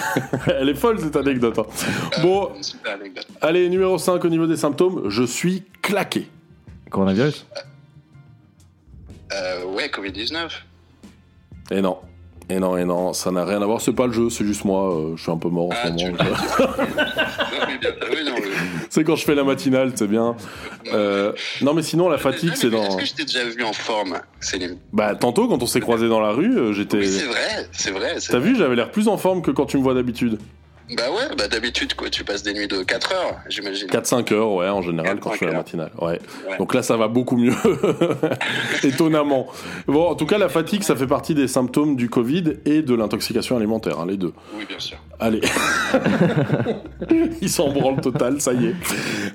Elle 0.60 0.68
est 0.68 0.74
folle, 0.74 0.98
cette 1.00 1.16
anecdote. 1.16 1.58
hein. 1.58 2.20
Bon, 2.22 2.50
Une 2.56 2.62
super 2.62 2.94
anecdote. 2.94 3.26
allez, 3.40 3.68
numéro 3.68 3.98
5 3.98 4.24
au 4.24 4.28
niveau 4.28 4.46
des 4.46 4.56
symptômes, 4.56 5.08
je 5.08 5.22
suis 5.22 5.62
claqué. 5.82 6.28
Coronavirus? 6.90 7.46
Euh, 9.32 9.64
ouais, 9.66 9.88
Covid-19. 9.88 10.48
Et 11.70 11.80
non. 11.80 11.98
Et 12.48 12.58
non, 12.58 12.76
et 12.76 12.84
non, 12.84 13.12
ça 13.12 13.30
n'a 13.30 13.44
rien 13.44 13.62
à 13.62 13.64
voir, 13.64 13.80
c'est 13.80 13.92
pas 13.92 14.08
le 14.08 14.12
jeu, 14.12 14.28
c'est 14.28 14.44
juste 14.44 14.64
moi, 14.64 14.92
euh, 14.92 15.16
je 15.16 15.22
suis 15.22 15.30
un 15.30 15.36
peu 15.36 15.48
mort 15.48 15.66
en 15.66 15.70
Ah, 15.72 15.86
ce 15.86 16.04
moment. 16.04 16.18
non, 18.24 18.34
le- 18.36 18.50
c'est 18.88 19.04
quand 19.04 19.14
je 19.14 19.24
fais 19.24 19.36
la 19.36 19.44
matinale, 19.44 19.92
c'est 19.94 20.08
bien. 20.08 20.34
Euh, 20.92 21.32
non, 21.62 21.74
mais 21.74 21.82
sinon, 21.82 22.08
la 22.08 22.18
fatigue, 22.18 22.52
c'est 22.56 22.70
dans. 22.70 22.82
Est-ce 22.82 22.96
que 22.96 23.04
je 23.04 23.14
t'ai 23.14 23.24
déjà 23.24 23.44
vu 23.44 23.62
en 23.62 23.72
forme, 23.72 24.18
Céline? 24.40 24.78
Bah, 24.92 25.14
tantôt, 25.14 25.46
quand 25.46 25.62
on 25.62 25.66
s'est 25.66 25.80
croisé 25.80 26.08
dans 26.08 26.18
la 26.20 26.32
rue, 26.32 26.58
euh, 26.58 26.72
j'étais. 26.72 26.98
Oui, 26.98 27.08
c'est 27.08 27.26
vrai, 27.26 27.68
c'est 27.70 27.90
vrai. 27.92 28.16
T'as 28.28 28.38
vu, 28.40 28.56
j'avais 28.56 28.74
l'air 28.74 28.90
plus 28.90 29.06
en 29.06 29.16
forme 29.16 29.42
que 29.42 29.52
quand 29.52 29.66
tu 29.66 29.76
me 29.78 29.82
vois 29.82 29.94
d'habitude. 29.94 30.40
Bah 30.96 31.04
ouais, 31.10 31.36
bah 31.38 31.46
d'habitude, 31.46 31.94
quoi, 31.94 32.10
tu 32.10 32.24
passes 32.24 32.42
des 32.42 32.52
nuits 32.52 32.66
de 32.66 32.82
4 32.82 33.12
heures, 33.12 33.36
j'imagine. 33.48 33.88
4-5 33.88 34.32
heures, 34.34 34.52
ouais, 34.52 34.68
en 34.68 34.82
général, 34.82 35.20
quand 35.20 35.32
je 35.32 35.38
fais 35.38 35.46
la 35.46 35.52
4-5 35.52 35.56
matinale. 35.56 35.90
Ouais. 36.00 36.20
Ouais. 36.48 36.58
Donc 36.58 36.74
là, 36.74 36.82
ça 36.82 36.96
va 36.96 37.06
beaucoup 37.08 37.36
mieux. 37.36 37.52
Étonnamment. 38.82 39.46
Bon, 39.86 40.06
en 40.08 40.14
tout 40.14 40.26
cas, 40.26 40.38
la 40.38 40.48
fatigue, 40.48 40.82
ça 40.82 40.96
fait 40.96 41.06
partie 41.06 41.34
des 41.34 41.48
symptômes 41.48 41.96
du 41.96 42.08
Covid 42.08 42.54
et 42.64 42.82
de 42.82 42.94
l'intoxication 42.94 43.56
alimentaire, 43.56 44.00
hein, 44.00 44.06
les 44.08 44.16
deux. 44.16 44.32
Oui, 44.56 44.64
bien 44.68 44.78
sûr. 44.78 44.96
Allez. 45.18 45.40
Il 47.40 47.48
s'en 47.50 47.70
branle 47.72 48.00
total, 48.00 48.40
ça 48.40 48.52
y 48.52 48.66
est. 48.66 48.74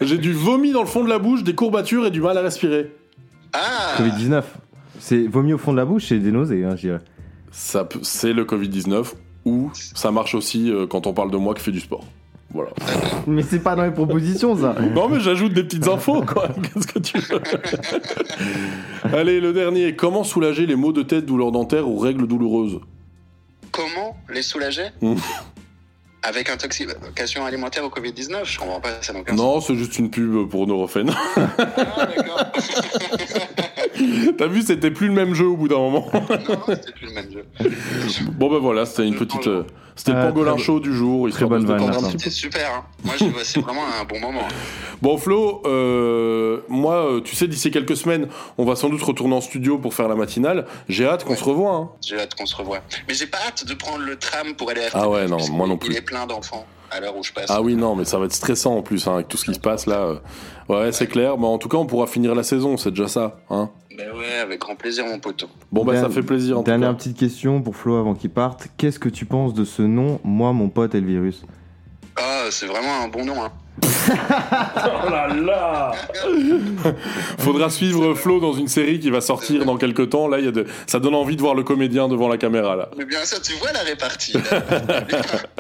J'ai 0.02 0.18
du 0.18 0.34
vomi 0.34 0.72
dans 0.72 0.82
le 0.82 0.88
fond 0.88 1.04
de 1.04 1.10
la 1.10 1.20
bouche, 1.20 1.44
des 1.44 1.56
courbatures 1.56 2.06
et 2.06 2.12
du 2.12 2.22
mal 2.22 2.38
à 2.38 2.42
respirer. 2.42 2.92
Ah 3.54 3.96
Covid-19. 3.98 4.44
C'est 5.00 5.28
vomi 5.28 5.54
au 5.54 5.58
fond 5.58 5.72
de 5.72 5.78
la 5.78 5.86
bouche 5.86 6.12
et 6.12 6.20
des 6.20 6.32
nausées, 6.32 6.64
hein, 6.66 6.76
je 6.76 6.82
dirais. 6.88 7.00
Ça, 7.52 7.86
peut- 7.86 8.00
c'est 8.02 8.34
le 8.34 8.44
Covid-19 8.44 9.14
ou 9.46 9.72
ça 9.74 10.12
marche 10.12 10.36
aussi 10.36 10.72
euh, 10.72 10.88
quand 10.88 11.08
on 11.08 11.14
parle 11.14 11.32
de 11.32 11.38
moi 11.38 11.54
qui 11.54 11.62
fais 11.62 11.72
du 11.72 11.80
sport. 11.80 12.04
Voilà. 12.54 12.72
Mais 13.28 13.44
c'est 13.44 13.60
pas 13.60 13.76
dans 13.76 13.86
les 13.86 13.92
propositions, 13.92 14.56
ça. 14.56 14.76
Non, 14.94 15.10
mais 15.10 15.20
j'ajoute 15.20 15.54
des 15.54 15.64
petites 15.64 15.88
infos, 15.88 16.22
quoi. 16.22 16.48
Qu'est-ce 16.74 16.88
que 16.88 17.00
tu 17.00 17.18
veux? 17.18 17.42
Allez, 19.14 19.42
le 19.42 19.52
dernier. 19.52 19.96
Comment 19.96 20.24
soulager 20.24 20.66
les 20.66 20.76
maux 20.76 20.94
de 20.94 21.02
tête, 21.02 21.26
douleurs 21.26 21.52
dentaires 21.52 21.88
ou 21.90 21.98
règles 21.98 22.28
douloureuses? 22.28 22.80
Comment 23.72 24.16
les 24.30 24.42
soulager? 24.42 24.86
Hmm. 25.02 25.16
Avec 26.28 26.50
intoxication 26.50 27.46
alimentaire 27.46 27.86
au 27.86 27.90
Covid-19 27.90 28.46
Je 28.46 28.58
comprends 28.58 28.80
pas, 28.80 29.02
ça 29.02 29.14
n'a 29.14 29.20
aucun 29.20 29.36
Non, 29.36 29.62
c'est 29.62 29.76
juste 29.76 30.00
une 30.00 30.10
pub 30.10 30.50
pour 30.50 30.66
Neurofen. 30.66 31.12
T'as 34.38 34.48
vu, 34.48 34.64
c'était 34.64 34.92
plus 34.92 35.08
le 35.08 35.14
même 35.14 35.34
jeu 35.36 35.46
au 35.46 35.56
bout 35.56 35.68
d'un 35.68 35.78
moment. 35.78 36.10
C'était 36.68 36.92
plus 36.94 37.08
le 37.08 37.14
même 37.14 37.32
jeu. 37.32 37.46
bon, 38.34 38.50
ben 38.50 38.58
voilà, 38.58 38.86
c'était 38.86 39.08
une 39.08 39.16
petite. 39.16 39.48
Euh, 39.96 39.98
C'était 39.98 40.12
le 40.12 40.18
Euh, 40.18 40.28
pangolin 40.28 40.54
très- 40.56 40.64
chaud 40.64 40.80
du 40.80 40.94
jour. 40.94 41.28
de 41.30 41.46
bonne 41.46 41.66
vanne. 41.66 41.92
C'est 42.18 42.30
super, 42.30 42.70
hein. 42.70 42.84
Moi, 43.04 43.14
je 43.18 43.26
vois, 43.26 43.44
c'est 43.44 43.60
vraiment 43.62 43.84
un 44.00 44.04
bon 44.06 44.20
moment. 44.20 44.48
Bon 45.02 45.18
Flo, 45.18 45.62
euh, 45.66 46.60
moi, 46.68 46.96
euh, 47.14 47.22
tu 47.22 47.36
sais, 47.36 47.48
d'ici 47.48 47.72
quelques 47.72 47.96
semaines, 47.98 48.28
on 48.58 48.66
va 48.66 48.76
sans 48.76 48.90
doute 48.90 49.02
retourner 49.02 49.36
en 49.36 49.42
studio 49.42 49.78
pour 49.78 49.94
faire 49.94 50.08
la 50.08 50.16
matinale. 50.16 50.66
J'ai 50.90 51.06
hâte 51.06 51.24
qu'on 51.24 51.36
se 51.36 51.44
revoie. 51.44 51.72
Hein. 51.76 51.90
J'ai 52.06 52.20
hâte 52.20 52.36
qu'on 52.36 52.46
se 52.46 52.56
revoie. 52.56 52.80
Mais 53.08 53.14
j'ai 53.14 53.28
pas 53.28 53.38
hâte 53.48 53.66
de 53.66 53.74
prendre 53.74 54.04
le 54.04 54.16
tram 54.18 54.54
pour 54.56 54.70
aller 54.70 54.82
à 54.82 54.90
Ah 54.94 55.10
ouais, 55.10 55.28
non, 55.28 55.38
moi 55.52 55.68
non 55.68 55.78
plus. 55.78 55.96
est 55.96 56.02
plein 56.02 56.26
d'enfants 56.26 56.66
à 56.92 57.00
l'heure 57.00 57.16
où 57.18 57.24
je 57.24 57.32
passe. 57.34 57.46
Ah 57.50 57.62
oui, 57.62 57.76
non, 57.76 57.96
mais 57.96 58.06
ça 58.06 58.18
va 58.20 58.26
être 58.26 58.34
stressant 58.34 58.76
en 58.78 58.82
plus, 58.82 59.08
hein, 59.08 59.16
avec 59.16 59.28
tout 59.28 59.38
ce 59.38 59.46
qui 59.46 59.54
se 59.54 59.60
passe 59.60 59.86
là. 59.86 60.16
Ouais, 60.70 60.92
c'est 60.92 61.08
clair. 61.08 61.38
Bah, 61.38 61.48
en 61.48 61.58
tout 61.58 61.68
cas, 61.70 61.78
on 61.78 61.86
pourra 61.86 62.08
finir 62.08 62.34
la 62.36 62.44
saison, 62.44 62.78
c'est 62.78 62.90
déjà 62.92 63.08
ça. 63.08 63.38
Hein. 63.50 63.70
Ben 63.98 64.10
ouais, 64.18 64.40
avec 64.42 64.60
grand 64.60 64.76
plaisir, 64.76 65.06
mon 65.06 65.20
poteau. 65.20 65.48
Bon, 65.72 65.84
bah, 65.86 65.94
ça 65.94 66.02
Dernière- 66.02 66.16
fait 66.16 66.22
plaisir 66.24 66.58
en 66.58 66.62
tout 66.64 66.66
Dernière 66.66 66.90
cas. 66.90 66.96
petite 66.96 67.18
question 67.18 67.62
pour 67.62 67.76
Flo 67.76 67.96
avant 67.98 68.14
qu'il 68.14 68.30
parte. 68.30 68.68
Qu'est-ce 68.78 69.00
que 69.00 69.10
tu 69.10 69.26
penses 69.26 69.54
de 69.54 69.64
ce 69.64 69.82
nom, 69.82 70.20
moi, 70.24 70.52
mon 70.54 70.70
pote 70.70 70.96
et 70.96 71.00
le 71.02 71.08
virus 71.08 71.44
Ah, 72.18 72.46
c'est 72.50 72.66
vraiment 72.66 73.04
un 73.04 73.08
bon 73.08 73.26
nom, 73.26 73.42
hein. 73.44 73.52
Oh 73.86 75.10
là 75.10 75.28
là 75.34 75.92
Faudra 77.40 77.70
suivre 77.70 78.14
Flo 78.14 78.40
dans 78.40 78.54
une 78.54 78.68
série 78.70 79.00
qui 79.00 79.10
va 79.10 79.20
sortir 79.22 79.66
dans 79.66 79.78
quelques 79.78 80.10
temps. 80.12 80.28
Là, 80.28 80.40
il 80.40 80.46
y 80.46 80.48
a 80.48 80.52
de... 80.52 80.66
ça 80.88 81.00
donne 81.00 81.16
envie 81.16 81.36
de 81.36 81.42
voir 81.42 81.56
le 81.56 81.64
comédien 81.64 82.08
devant 82.08 82.28
la 82.30 82.38
caméra 82.38 82.76
là. 82.76 82.90
Mais 82.98 83.06
bien 83.06 83.24
sûr, 83.26 83.42
tu 83.42 83.54
vois 83.56 83.72
la 83.74 83.80
répartie. 83.82 84.34
là. 84.34 84.42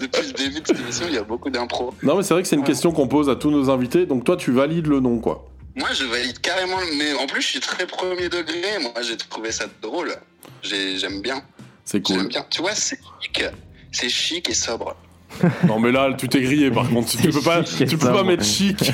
Depuis 0.01 0.27
le 0.27 0.33
début 0.33 0.61
de 0.61 0.67
cette 0.67 0.79
émission, 0.79 1.05
il 1.09 1.15
y 1.15 1.17
a 1.17 1.23
beaucoup 1.23 1.49
d'impro. 1.49 1.93
Non, 2.03 2.15
mais 2.15 2.23
c'est 2.23 2.33
vrai 2.33 2.43
que 2.43 2.47
c'est 2.47 2.55
une 2.55 2.63
question 2.63 2.91
qu'on 2.91 3.07
pose 3.07 3.29
à 3.29 3.36
tous 3.36 3.51
nos 3.51 3.69
invités. 3.69 4.05
Donc 4.05 4.23
toi, 4.23 4.38
tu 4.38 4.51
valides 4.51 4.88
le 4.88 4.99
nom, 4.99 5.19
quoi. 5.19 5.45
Moi, 5.76 5.91
je 5.93 6.05
valide 6.05 6.39
carrément, 6.39 6.80
mais 6.97 7.13
en 7.13 7.28
plus, 7.28 7.41
je 7.41 7.47
suis 7.47 7.59
très 7.59 7.86
premier 7.86 8.30
degré. 8.30 8.80
Moi, 8.80 8.93
j'ai 9.01 9.17
trouvé 9.17 9.51
ça 9.51 9.65
drôle. 9.82 10.15
J'ai- 10.63 10.97
J'aime 10.97 11.21
bien. 11.21 11.43
C'est 11.84 12.05
J'aime 12.05 12.17
cool. 12.21 12.28
bien. 12.30 12.45
Tu 12.49 12.61
vois, 12.61 12.73
c'est 12.76 12.99
chic. 13.21 13.43
C'est 13.91 14.09
chic 14.09 14.49
et 14.49 14.53
sobre. 14.53 14.95
Non 15.67 15.79
mais 15.79 15.91
là, 15.91 16.13
tout 16.17 16.36
est 16.36 16.41
grillé 16.41 16.71
par 16.71 16.89
contre. 16.89 17.09
Tu 17.17 17.29
peux 17.29 17.41
pas, 17.41 17.63
tu 17.63 17.86
peux 17.86 17.97
ça, 17.97 18.07
pas 18.07 18.13
moi. 18.13 18.23
mettre 18.23 18.43
chic. 18.43 18.91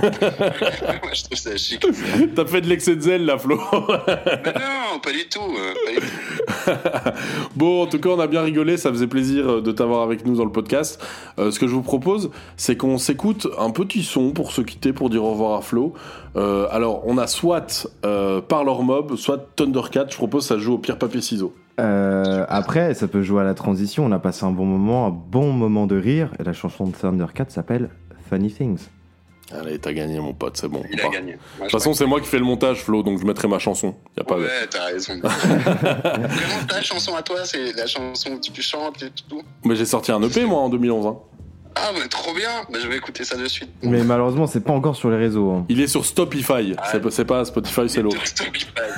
Moi, 0.00 1.12
je 1.12 1.22
trouve 1.24 1.38
ça 1.38 1.56
chic. 1.56 1.84
T'as 2.34 2.44
fait 2.46 2.60
de 2.60 2.68
l'excès 2.68 2.94
de 2.96 3.00
zèle 3.00 3.24
là, 3.24 3.36
Flo. 3.38 3.60
Mais 3.72 4.52
non, 4.52 4.98
pas 5.02 5.10
du 5.12 5.28
tout. 5.28 5.40
euh, 5.40 5.74
pas 5.84 5.92
du 5.92 6.06
tout. 6.06 7.18
Bon, 7.56 7.82
en 7.82 7.86
tout 7.86 7.98
cas, 7.98 8.10
on 8.10 8.20
a 8.20 8.26
bien 8.26 8.42
rigolé. 8.42 8.76
Ça 8.76 8.90
faisait 8.90 9.06
plaisir 9.08 9.48
euh, 9.48 9.60
de 9.60 9.72
t'avoir 9.72 10.02
avec 10.02 10.24
nous 10.24 10.36
dans 10.36 10.44
le 10.44 10.52
podcast. 10.52 11.02
Euh, 11.38 11.50
ce 11.50 11.58
que 11.58 11.66
je 11.66 11.72
vous 11.74 11.82
propose, 11.82 12.30
c'est 12.56 12.76
qu'on 12.76 12.98
s'écoute 12.98 13.48
un 13.58 13.70
petit 13.70 14.02
son 14.04 14.30
pour 14.30 14.52
se 14.52 14.60
quitter, 14.62 14.92
pour 14.92 15.10
dire 15.10 15.24
au 15.24 15.32
revoir 15.32 15.58
à 15.58 15.62
Flo. 15.62 15.94
Euh, 16.36 16.66
alors, 16.70 17.02
on 17.06 17.18
a 17.18 17.26
soit 17.26 17.88
euh, 18.04 18.40
Parlor 18.40 18.82
Mob, 18.84 19.16
soit 19.16 19.48
Thundercat. 19.56 20.06
Je 20.10 20.16
propose 20.16 20.46
ça 20.46 20.58
joue 20.58 20.74
au 20.74 20.78
pierre 20.78 20.98
papier 20.98 21.20
ciseaux. 21.20 21.54
Euh, 21.78 22.44
après, 22.48 22.94
ça 22.94 23.06
peut 23.08 23.22
jouer 23.22 23.42
à 23.42 23.44
la 23.44 23.54
transition. 23.54 24.04
On 24.04 24.12
a 24.12 24.18
passé 24.18 24.44
un 24.44 24.50
bon 24.50 24.66
moment, 24.66 25.06
un 25.06 25.10
bon 25.10 25.52
moment 25.52 25.86
de 25.86 25.98
rire. 25.98 26.30
Et 26.38 26.44
la 26.44 26.52
chanson 26.52 26.86
de 26.86 26.92
Thundercat 26.92 27.46
s'appelle 27.48 27.90
Funny 28.28 28.50
Things. 28.50 28.86
Allez, 29.50 29.78
t'as 29.78 29.92
gagné, 29.94 30.20
mon 30.20 30.34
pote. 30.34 30.58
C'est 30.58 30.68
bon. 30.68 30.82
Il 30.92 31.00
a 31.00 31.08
gagné. 31.08 31.32
De 31.32 31.38
toute 31.62 31.70
façon, 31.70 31.94
c'est 31.94 32.04
moi 32.04 32.20
qui 32.20 32.26
fais 32.26 32.38
le 32.38 32.44
montage, 32.44 32.82
Flo, 32.82 33.02
donc 33.02 33.18
je 33.18 33.24
mettrai 33.24 33.48
ma 33.48 33.58
chanson. 33.58 33.94
Y 34.16 34.20
a 34.20 34.24
pas 34.24 34.34
de- 34.36 34.40
Ouais, 34.42 34.66
t'as 34.70 34.84
raison. 34.86 35.14
Vraiment, 35.22 36.66
ta 36.68 36.82
chanson 36.82 37.14
à 37.16 37.22
toi, 37.22 37.36
c'est 37.44 37.72
la 37.72 37.86
chanson 37.86 38.32
où 38.32 38.38
tu 38.40 38.60
chantes 38.60 39.02
et 39.02 39.10
tout. 39.28 39.40
Mais 39.64 39.74
j'ai 39.74 39.86
sorti 39.86 40.12
un 40.12 40.20
EP, 40.22 40.44
moi, 40.44 40.58
en 40.60 40.68
2011. 40.68 41.06
hein. 41.06 41.16
Ah, 41.80 41.92
mais 41.94 42.08
trop 42.08 42.34
bien. 42.34 42.48
Bah, 42.72 42.78
je 42.82 42.88
vais 42.88 42.96
écouter 42.96 43.24
ça 43.24 43.36
de 43.36 43.46
suite. 43.46 43.68
Mais 43.82 44.02
malheureusement, 44.04 44.46
c'est 44.46 44.60
pas 44.64 44.72
encore 44.72 44.96
sur 44.96 45.10
les 45.10 45.16
réseaux. 45.16 45.50
hein. 45.50 45.64
Il 45.68 45.80
est 45.80 45.86
sur 45.86 46.04
Stopify. 46.04 46.74
C'est 46.90 47.00
pas- 47.00 47.10
C'est 47.10 47.24
pas 47.24 47.44
Spotify, 47.44 47.88
c'est 47.88 48.02
l'autre. 48.02 48.16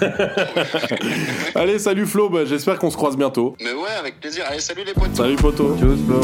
Allez, 1.54 1.78
salut 1.78 2.06
Flo. 2.06 2.28
Bah, 2.30 2.44
J'espère 2.44 2.78
qu'on 2.78 2.90
se 2.90 2.96
croise 2.96 3.16
bientôt. 3.16 3.54
Mais 3.60 3.72
ouais, 3.72 3.90
avec 3.98 4.18
plaisir. 4.20 4.44
Allez, 4.48 4.60
salut 4.60 4.82
les 4.86 4.92
potes. 4.94 5.14
Salut, 5.14 5.36
poto. 5.36 5.76
Tchuss, 5.78 5.98
Flo. 6.06 6.20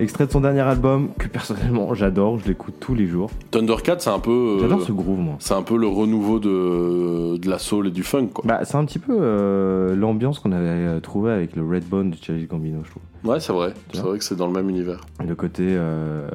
Extrait 0.00 0.26
de 0.26 0.32
son 0.32 0.40
dernier 0.40 0.60
album 0.60 1.10
que 1.18 1.28
personnellement 1.28 1.92
j'adore, 1.94 2.38
je 2.38 2.48
l'écoute 2.48 2.74
tous 2.80 2.94
les 2.94 3.06
jours. 3.06 3.30
Thundercat, 3.50 3.96
c'est 3.98 4.08
un 4.08 4.18
peu. 4.18 4.30
euh, 4.56 4.58
J'adore 4.60 4.80
ce 4.80 4.92
groove, 4.92 5.18
moi. 5.18 5.34
C'est 5.40 5.52
un 5.54 5.62
peu 5.62 5.76
le 5.76 5.86
renouveau 5.86 6.38
de, 6.38 7.36
de 7.36 7.50
la 7.50 7.58
soul 7.58 7.88
et 7.88 7.90
du 7.90 8.02
funk, 8.02 8.28
quoi. 8.28 8.44
Bah, 8.46 8.60
c'est 8.64 8.76
un 8.76 8.84
petit 8.86 8.98
peu 8.98 9.14
euh, 9.20 9.94
l'ambiance 9.94 10.38
qu'on 10.38 10.52
avait 10.52 10.66
euh, 10.68 11.00
trouvé 11.00 11.32
avec 11.32 11.54
le 11.54 11.66
Redbone 11.68 12.10
de 12.12 12.16
Childish 12.16 12.48
Gambino, 12.48 12.80
je 12.84 12.90
trouve. 12.90 13.02
Ouais, 13.30 13.40
c'est 13.40 13.52
vrai. 13.52 13.74
C'est 13.92 14.00
vrai 14.00 14.16
que 14.18 14.24
c'est 14.24 14.36
dans 14.36 14.46
le 14.46 14.54
même 14.54 14.70
univers. 14.70 15.02
Le 15.22 15.34
côté 15.34 15.64
euh, 15.68 16.30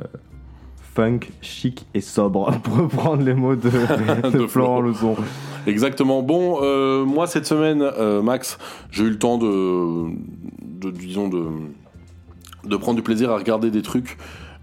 funk, 0.93 1.21
chic 1.41 1.87
et 1.95 2.01
sobre, 2.01 2.51
pour 2.63 2.77
reprendre 2.77 3.23
les 3.23 3.33
mots 3.33 3.55
de, 3.55 3.61
de, 3.69 4.37
De 4.37 4.47
Florent 4.47 4.47
Florent. 4.47 4.81
Lozon. 4.81 5.15
Exactement. 5.65 6.21
Bon, 6.21 6.59
euh, 6.61 7.03
moi 7.03 7.25
cette 7.25 7.47
semaine, 7.47 7.81
euh, 7.81 8.21
Max, 8.21 8.59
j'ai 8.91 9.05
eu 9.05 9.09
le 9.09 9.17
temps 9.17 9.39
de, 9.39 10.05
de 10.63 10.91
disons 10.91 11.27
de, 11.29 11.41
de 12.65 12.77
prendre 12.77 12.97
du 12.97 13.03
plaisir 13.03 13.31
à 13.31 13.37
regarder 13.37 13.71
des 13.71 13.81
trucs, 13.81 14.17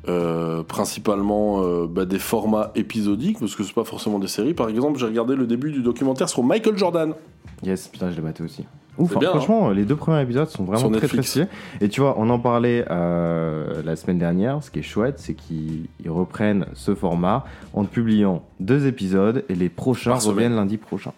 euh, 0.09 0.63
principalement 0.63 1.63
euh, 1.63 1.87
bah, 1.89 2.05
des 2.05 2.19
formats 2.19 2.73
épisodiques, 2.75 3.39
parce 3.39 3.55
que 3.55 3.63
c'est 3.63 3.75
pas 3.75 3.85
forcément 3.85 4.19
des 4.19 4.29
séries. 4.29 4.55
Par 4.55 4.69
exemple, 4.69 4.99
j'ai 4.99 5.07
regardé 5.07 5.37
le 5.37 5.47
début 5.47 5.73
du 5.73 5.83
documentaire 5.83 6.29
sur 6.29 6.43
Michael 6.43 6.77
Jordan. 6.77 7.15
Yes, 7.63 7.89
putain, 7.89 8.11
je 8.11 8.17
l'ai 8.17 8.23
maté 8.23 8.43
aussi. 8.43 8.65
Ouf, 8.99 9.17
hein, 9.17 9.21
bien, 9.21 9.31
franchement, 9.31 9.71
les 9.71 9.85
deux 9.85 9.97
premiers 9.97 10.21
épisodes 10.21 10.49
sont 10.49 10.65
vraiment 10.65 10.91
très 10.91 11.09
très 11.09 11.23
stylés. 11.23 11.47
Et 11.81 11.89
tu 11.89 12.01
vois, 12.03 12.17
on 12.19 12.29
en 12.29 12.39
parlait 12.39 12.85
euh, 12.91 13.83
la 13.85 13.97
semaine 13.97 14.19
dernière. 14.19 14.63
Ce 14.63 14.71
qui 14.71 14.81
est 14.81 14.83
chouette, 14.83 15.19
c'est 15.19 15.35
qu'ils 15.35 15.87
ils 16.05 16.11
reprennent 16.11 16.67
ce 16.75 16.95
format 16.95 17.45
en 17.73 17.85
publiant 17.85 18.43
deux 18.61 18.87
épisodes 18.87 19.45
et 19.49 19.55
les 19.55 19.71
prochains 19.71 20.15
reviennent 20.15 20.57
lundi 20.57 20.77
prochain. 20.77 21.13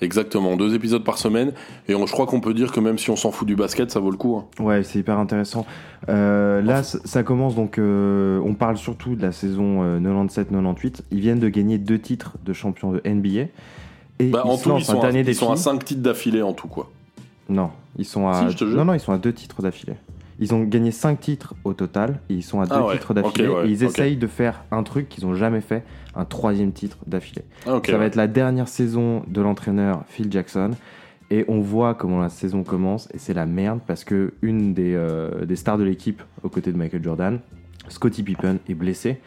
Exactement, 0.00 0.56
deux 0.56 0.74
épisodes 0.74 1.02
par 1.02 1.18
semaine. 1.18 1.52
Et 1.88 1.94
on- 1.94 2.06
je 2.06 2.12
crois 2.12 2.26
qu'on 2.26 2.40
peut 2.40 2.54
dire 2.54 2.70
que 2.70 2.78
même 2.80 2.98
si 2.98 3.10
on 3.10 3.16
s'en 3.16 3.30
fout 3.32 3.46
du 3.48 3.56
basket, 3.56 3.90
ça 3.90 3.98
vaut 4.00 4.10
le 4.12 4.16
coup. 4.16 4.36
hein. 4.36 4.62
Ouais, 4.62 4.82
c'est 4.84 5.00
hyper 5.00 5.18
intéressant. 5.18 5.66
Euh, 6.08 6.62
là, 6.62 6.82
ça 6.84 7.22
commence 7.24 7.54
donc. 7.56 7.78
euh, 7.78 8.40
on 8.44 8.54
parle 8.54 8.76
surtout 8.76 9.16
de 9.16 9.22
la 9.22 9.32
saison 9.32 9.82
euh, 9.82 9.98
97-98. 10.00 11.02
Ils 11.10 11.20
viennent 11.20 11.40
de 11.40 11.48
gagner 11.48 11.78
deux 11.78 11.98
titres 11.98 12.36
de 12.44 12.52
champion 12.52 12.92
de 12.92 13.00
NBA. 13.04 13.46
Et 14.20 14.30
Bah, 14.30 14.42
ils 14.44 14.48
en 14.50 14.56
tout, 14.56 14.70
ils 14.78 14.84
sont, 14.84 15.00
à, 15.00 15.10
ils 15.10 15.34
sont 15.34 15.50
à 15.52 15.56
5 15.56 15.84
titres 15.84 16.02
d'affilée 16.02 16.42
en 16.42 16.52
tout, 16.52 16.68
quoi. 16.68 16.90
Non, 17.48 17.70
ils 17.96 18.04
sont 18.04 18.28
à. 18.28 18.34
Si, 18.46 18.52
je 18.52 18.56
te 18.58 18.64
jure. 18.66 18.76
non, 18.76 18.84
non, 18.84 18.94
ils 18.94 19.00
sont 19.00 19.12
à 19.12 19.18
deux 19.18 19.32
titres 19.32 19.62
d'affilée. 19.62 19.94
Ils 20.40 20.54
ont 20.54 20.62
gagné 20.62 20.90
cinq 20.92 21.20
titres 21.20 21.54
au 21.64 21.72
total 21.74 22.20
et 22.30 22.34
ils 22.34 22.42
sont 22.44 22.60
à 22.60 22.66
deux 22.66 22.74
Ah 22.74 22.86
ouais, 22.86 22.94
titres 22.94 23.12
d'affilée. 23.14 23.48
ouais, 23.48 23.66
et 23.66 23.70
ils 23.70 23.82
essayent 23.82 24.16
de 24.16 24.26
faire 24.26 24.62
un 24.70 24.82
truc 24.84 25.08
qu'ils 25.08 25.26
n'ont 25.26 25.34
jamais 25.34 25.60
fait, 25.60 25.84
un 26.14 26.24
troisième 26.24 26.72
titre 26.72 26.98
d'affilée. 27.06 27.42
Ah, 27.66 27.80
Ça 27.84 27.92
va 27.92 27.98
ouais. 27.98 28.04
être 28.06 28.14
la 28.16 28.28
dernière 28.28 28.68
saison 28.68 29.22
de 29.26 29.40
l'entraîneur 29.40 30.04
Phil 30.08 30.30
Jackson. 30.30 30.70
Et 31.30 31.44
on 31.48 31.60
voit 31.60 31.94
comment 31.94 32.20
la 32.20 32.30
saison 32.30 32.62
commence 32.64 33.06
et 33.12 33.18
c'est 33.18 33.34
la 33.34 33.44
merde 33.44 33.80
parce 33.86 34.02
que 34.04 34.32
une 34.40 34.72
des, 34.72 34.94
euh, 34.94 35.44
des 35.44 35.56
stars 35.56 35.76
de 35.76 35.84
l'équipe 35.84 36.22
aux 36.42 36.48
côtés 36.48 36.72
de 36.72 36.78
Michael 36.78 37.02
Jordan, 37.04 37.40
Scottie 37.88 38.22
Pippen, 38.22 38.58
est 38.68 38.74
blessé 38.74 39.20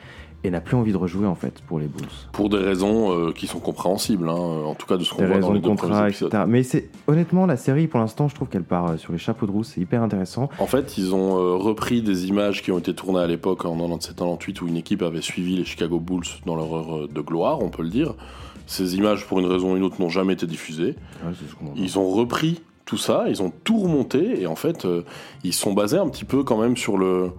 et 0.43 0.49
n'a 0.49 0.61
plus 0.61 0.75
envie 0.75 0.91
de 0.91 0.97
rejouer 0.97 1.27
en 1.27 1.35
fait 1.35 1.61
pour 1.67 1.79
les 1.79 1.87
Bulls. 1.87 2.07
Pour 2.31 2.49
des 2.49 2.57
raisons 2.57 3.11
euh, 3.11 3.31
qui 3.31 3.47
sont 3.47 3.59
compréhensibles, 3.59 4.29
hein, 4.29 4.33
en 4.33 4.75
tout 4.75 4.87
cas 4.87 4.97
de 4.97 5.03
ce 5.03 5.13
qu'on 5.13 5.25
voit 5.25 5.37
dans 5.37 5.51
les 5.53 5.59
de 5.59 5.63
deux 5.63 5.69
contrat, 5.69 6.09
etc. 6.09 6.29
Mais 6.47 6.63
c'est 6.63 6.89
honnêtement 7.07 7.45
la 7.45 7.57
série 7.57 7.87
pour 7.87 7.99
l'instant, 7.99 8.27
je 8.27 8.35
trouve 8.35 8.47
qu'elle 8.47 8.63
part 8.63 8.91
euh, 8.91 8.97
sur 8.97 9.13
les 9.13 9.19
chapeaux 9.19 9.45
de 9.45 9.51
roue, 9.51 9.63
c'est 9.63 9.81
hyper 9.81 10.01
intéressant. 10.01 10.49
En 10.59 10.65
fait, 10.65 10.97
ils 10.97 11.13
ont 11.13 11.37
euh, 11.37 11.55
repris 11.55 12.01
des 12.01 12.27
images 12.27 12.61
qui 12.61 12.71
ont 12.71 12.79
été 12.79 12.93
tournées 12.93 13.21
à 13.21 13.27
l'époque 13.27 13.65
en 13.65 13.75
97-98 13.75 14.61
où 14.61 14.67
une 14.67 14.77
équipe 14.77 15.01
avait 15.01 15.21
suivi 15.21 15.57
les 15.57 15.65
Chicago 15.65 15.99
Bulls 15.99 16.25
dans 16.45 16.55
leur 16.55 16.73
heure 16.75 16.97
euh, 16.97 17.07
de 17.07 17.21
gloire, 17.21 17.61
on 17.61 17.69
peut 17.69 17.83
le 17.83 17.89
dire. 17.89 18.15
Ces 18.67 18.95
images, 18.95 19.25
pour 19.27 19.39
une 19.39 19.47
raison 19.47 19.73
ou 19.73 19.77
une 19.77 19.83
autre, 19.83 19.99
n'ont 19.99 20.09
jamais 20.09 20.33
été 20.33 20.45
diffusées. 20.47 20.95
Ouais, 21.25 21.33
Ils 21.75 21.99
ont 21.99 22.09
repris 22.09 22.61
tout 22.85 22.97
ça, 22.97 23.25
ils 23.27 23.41
ont 23.41 23.51
tout 23.63 23.79
remonté 23.79 24.41
et 24.41 24.47
en 24.47 24.55
fait, 24.55 24.85
euh, 24.85 25.03
ils 25.43 25.53
sont 25.53 25.73
basés 25.73 25.97
un 25.97 26.09
petit 26.09 26.25
peu 26.25 26.43
quand 26.43 26.57
même 26.57 26.75
sur 26.77 26.97
le 26.97 27.31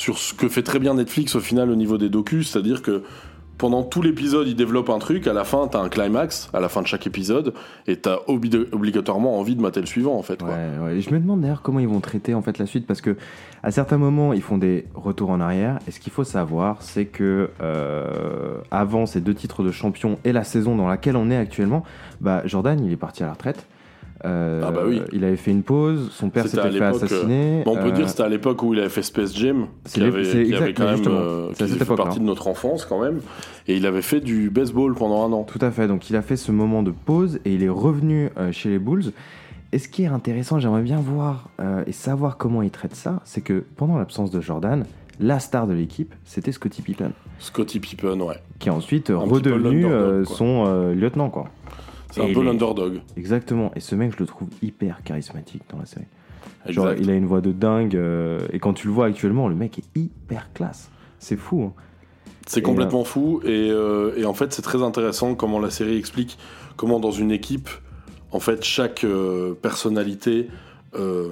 sur 0.00 0.16
ce 0.16 0.32
que 0.32 0.48
fait 0.48 0.62
très 0.62 0.78
bien 0.78 0.94
Netflix 0.94 1.34
au 1.34 1.40
final 1.40 1.70
au 1.70 1.76
niveau 1.76 1.98
des 1.98 2.08
docus, 2.08 2.48
c'est-à-dire 2.50 2.80
que 2.80 3.02
pendant 3.58 3.82
tout 3.82 4.00
l'épisode, 4.00 4.48
il 4.48 4.56
développe 4.56 4.88
un 4.88 4.98
truc, 4.98 5.26
à 5.26 5.34
la 5.34 5.44
fin, 5.44 5.68
t'as 5.68 5.80
un 5.82 5.90
climax, 5.90 6.48
à 6.54 6.60
la 6.60 6.70
fin 6.70 6.80
de 6.80 6.86
chaque 6.86 7.06
épisode, 7.06 7.52
et 7.86 7.96
t'as 7.96 8.16
obli- 8.26 8.66
obligatoirement 8.72 9.38
envie 9.38 9.54
de 9.54 9.60
mater 9.60 9.80
le 9.80 9.86
suivant, 9.86 10.16
en 10.16 10.22
fait. 10.22 10.40
Ouais, 10.40 10.48
ouais. 10.82 10.96
Et 10.96 11.00
je 11.02 11.10
me 11.12 11.20
demande 11.20 11.42
d'ailleurs 11.42 11.60
comment 11.60 11.78
ils 11.80 11.86
vont 11.86 12.00
traiter 12.00 12.32
en 12.32 12.40
fait 12.40 12.56
la 12.56 12.64
suite 12.64 12.86
parce 12.86 13.02
que 13.02 13.18
à 13.62 13.70
certains 13.70 13.98
moments 13.98 14.32
ils 14.32 14.40
font 14.40 14.56
des 14.56 14.86
retours 14.94 15.28
en 15.28 15.40
arrière 15.40 15.78
et 15.86 15.90
ce 15.90 16.00
qu'il 16.00 16.10
faut 16.10 16.24
savoir 16.24 16.80
c'est 16.80 17.04
que 17.04 17.50
euh, 17.60 18.56
avant 18.70 19.04
ces 19.04 19.20
deux 19.20 19.34
titres 19.34 19.62
de 19.62 19.70
champion 19.70 20.18
et 20.24 20.32
la 20.32 20.44
saison 20.44 20.74
dans 20.74 20.88
laquelle 20.88 21.16
on 21.16 21.30
est 21.30 21.36
actuellement, 21.36 21.84
bah 22.22 22.40
Jordan 22.46 22.82
il 22.82 22.90
est 22.90 22.96
parti 22.96 23.22
à 23.22 23.26
la 23.26 23.32
retraite. 23.34 23.66
Euh, 24.24 24.62
Ah 24.66 24.70
bah 24.70 24.82
oui. 24.86 25.00
Il 25.12 25.24
avait 25.24 25.36
fait 25.36 25.50
une 25.50 25.62
pause, 25.62 26.10
son 26.12 26.28
père 26.30 26.46
s'était 26.46 26.70
fait 26.70 26.82
assassiner. 26.82 27.60
euh, 27.60 27.62
on 27.66 27.76
peut 27.76 27.88
euh, 27.88 27.90
dire 27.92 28.04
que 28.04 28.10
c'était 28.10 28.22
à 28.22 28.28
l'époque 28.28 28.62
où 28.62 28.74
il 28.74 28.80
avait 28.80 28.88
fait 28.88 29.02
Space 29.02 29.34
Jam, 29.34 29.66
qui 29.84 30.02
avait, 30.02 30.22
qui 30.22 30.54
avait 30.54 30.70
exact, 30.70 30.76
quand 30.76 30.84
même, 30.84 31.02
euh, 31.06 31.52
qui 31.54 31.66
fait 31.66 31.96
partie 31.96 32.18
de 32.20 32.24
notre 32.24 32.46
enfance 32.48 32.84
quand 32.84 33.00
même. 33.00 33.20
Et 33.66 33.76
il 33.76 33.86
avait 33.86 34.02
fait 34.02 34.20
du 34.20 34.50
baseball 34.50 34.94
pendant 34.94 35.24
un 35.26 35.32
an. 35.32 35.44
Tout 35.44 35.58
à 35.62 35.70
fait. 35.70 35.86
Donc 35.88 36.10
il 36.10 36.16
a 36.16 36.22
fait 36.22 36.36
ce 36.36 36.52
moment 36.52 36.82
de 36.82 36.90
pause 36.90 37.40
et 37.44 37.54
il 37.54 37.62
est 37.62 37.68
revenu 37.68 38.30
chez 38.52 38.68
les 38.68 38.78
Bulls. 38.78 39.12
Et 39.72 39.78
ce 39.78 39.88
qui 39.88 40.02
est 40.02 40.08
intéressant, 40.08 40.58
j'aimerais 40.58 40.82
bien 40.82 40.98
voir 40.98 41.48
et 41.86 41.92
savoir 41.92 42.36
comment 42.36 42.62
il 42.62 42.70
traite 42.70 42.94
ça, 42.96 43.20
c'est 43.24 43.40
que 43.40 43.64
pendant 43.76 43.96
l'absence 43.98 44.30
de 44.30 44.40
Jordan, 44.40 44.84
la 45.20 45.38
star 45.38 45.66
de 45.66 45.74
l'équipe, 45.74 46.14
c'était 46.24 46.50
Scottie 46.50 46.82
Pippen, 46.82 47.12
Scottie 47.38 47.78
Pippen, 47.78 48.20
ouais. 48.20 48.36
qui 48.58 48.68
est 48.68 48.72
ensuite 48.72 49.10
Un 49.10 49.18
redevenu 49.18 49.86
son 50.24 50.92
lieutenant, 50.92 51.30
quoi. 51.30 51.48
C'est 52.10 52.22
un 52.22 52.32
peu 52.32 52.42
l'underdog. 52.42 53.00
Exactement. 53.16 53.70
Et 53.76 53.80
ce 53.80 53.94
mec, 53.94 54.12
je 54.12 54.18
le 54.18 54.26
trouve 54.26 54.48
hyper 54.62 55.02
charismatique 55.04 55.62
dans 55.70 55.78
la 55.78 55.86
série. 55.86 56.06
Exact. 56.66 56.98
Il 57.00 57.08
a 57.10 57.14
une 57.14 57.26
voix 57.26 57.40
de 57.40 57.52
dingue. 57.52 57.96
euh, 57.96 58.38
et 58.52 58.58
quand 58.58 58.72
tu 58.74 58.86
le 58.86 58.92
vois 58.92 59.06
actuellement, 59.06 59.48
le 59.48 59.54
mec 59.54 59.78
est 59.78 59.98
hyper 59.98 60.52
classe. 60.52 60.90
C'est 61.18 61.36
fou. 61.36 61.62
hein. 61.68 61.72
C'est 62.46 62.60
Et, 62.60 62.62
complètement 62.62 63.04
fou 63.04 63.40
et, 63.44 63.70
euh, 63.70 64.12
et 64.16 64.24
en 64.24 64.34
fait 64.34 64.52
c'est 64.52 64.62
très 64.62 64.82
intéressant 64.82 65.34
comment 65.36 65.60
la 65.60 65.70
série 65.70 65.96
explique 65.96 66.36
comment 66.76 66.98
dans 66.98 67.12
une 67.12 67.30
équipe 67.30 67.68
en 68.32 68.40
fait 68.40 68.64
chaque 68.64 69.04
euh, 69.04 69.54
personnalité 69.54 70.48
euh, 70.96 71.28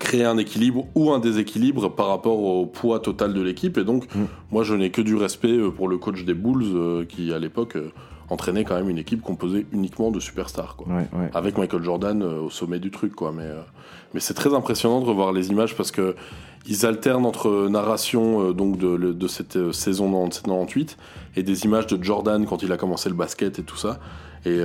crée 0.00 0.24
un 0.24 0.36
équilibre 0.38 0.86
ou 0.94 1.12
un 1.12 1.20
déséquilibre 1.20 1.94
par 1.94 2.08
rapport 2.08 2.40
au 2.42 2.66
poids 2.66 2.98
total 2.98 3.34
de 3.34 3.40
l'équipe 3.42 3.78
et 3.78 3.84
donc 3.84 4.06
Mm. 4.14 4.24
moi 4.50 4.64
je 4.64 4.74
n'ai 4.74 4.90
que 4.90 5.02
du 5.02 5.14
respect 5.16 5.52
euh, 5.56 5.70
pour 5.70 5.86
le 5.88 5.98
coach 5.98 6.24
des 6.24 6.34
Bulls 6.34 6.64
euh, 6.74 7.04
qui 7.04 7.32
à 7.32 7.38
l'époque 7.38 7.76
euh, 7.76 7.90
entraînait 8.34 8.64
quand 8.64 8.74
même 8.74 8.90
une 8.90 8.98
équipe 8.98 9.22
composée 9.22 9.66
uniquement 9.72 10.10
de 10.10 10.20
superstars 10.20 10.76
quoi. 10.76 10.88
Ouais, 10.88 11.06
ouais. 11.18 11.30
avec 11.32 11.56
Michael 11.56 11.82
Jordan 11.82 12.22
euh, 12.22 12.40
au 12.40 12.50
sommet 12.50 12.78
du 12.78 12.90
truc 12.90 13.14
quoi 13.14 13.32
mais 13.32 13.44
euh, 13.44 13.62
mais 14.12 14.20
c'est 14.20 14.34
très 14.34 14.52
impressionnant 14.54 15.00
de 15.00 15.06
revoir 15.06 15.32
les 15.32 15.48
images 15.48 15.74
parce 15.74 15.90
que 15.90 16.14
ils 16.66 16.84
alternent 16.86 17.26
entre 17.26 17.68
narration 17.68 18.48
euh, 18.48 18.52
donc 18.52 18.76
de, 18.78 19.28
cette 19.28 19.72
saison 19.72 20.28
97-98 20.28 20.96
et 21.36 21.42
des 21.42 21.64
images 21.64 21.86
de 21.86 22.02
Jordan 22.02 22.44
quand 22.44 22.62
il 22.62 22.72
a 22.72 22.76
commencé 22.76 23.08
le 23.08 23.14
basket 23.14 23.58
et 23.58 23.62
tout 23.62 23.76
ça 23.76 23.98
et, 24.46 24.58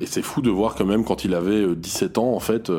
et 0.00 0.06
c'est 0.06 0.22
fou 0.22 0.40
de 0.40 0.48
voir 0.48 0.74
quand 0.76 0.86
même 0.86 1.04
quand 1.04 1.24
il 1.26 1.34
avait 1.34 1.62
euh, 1.62 1.74
17 1.74 2.16
ans 2.16 2.32
en 2.32 2.40
fait 2.40 2.72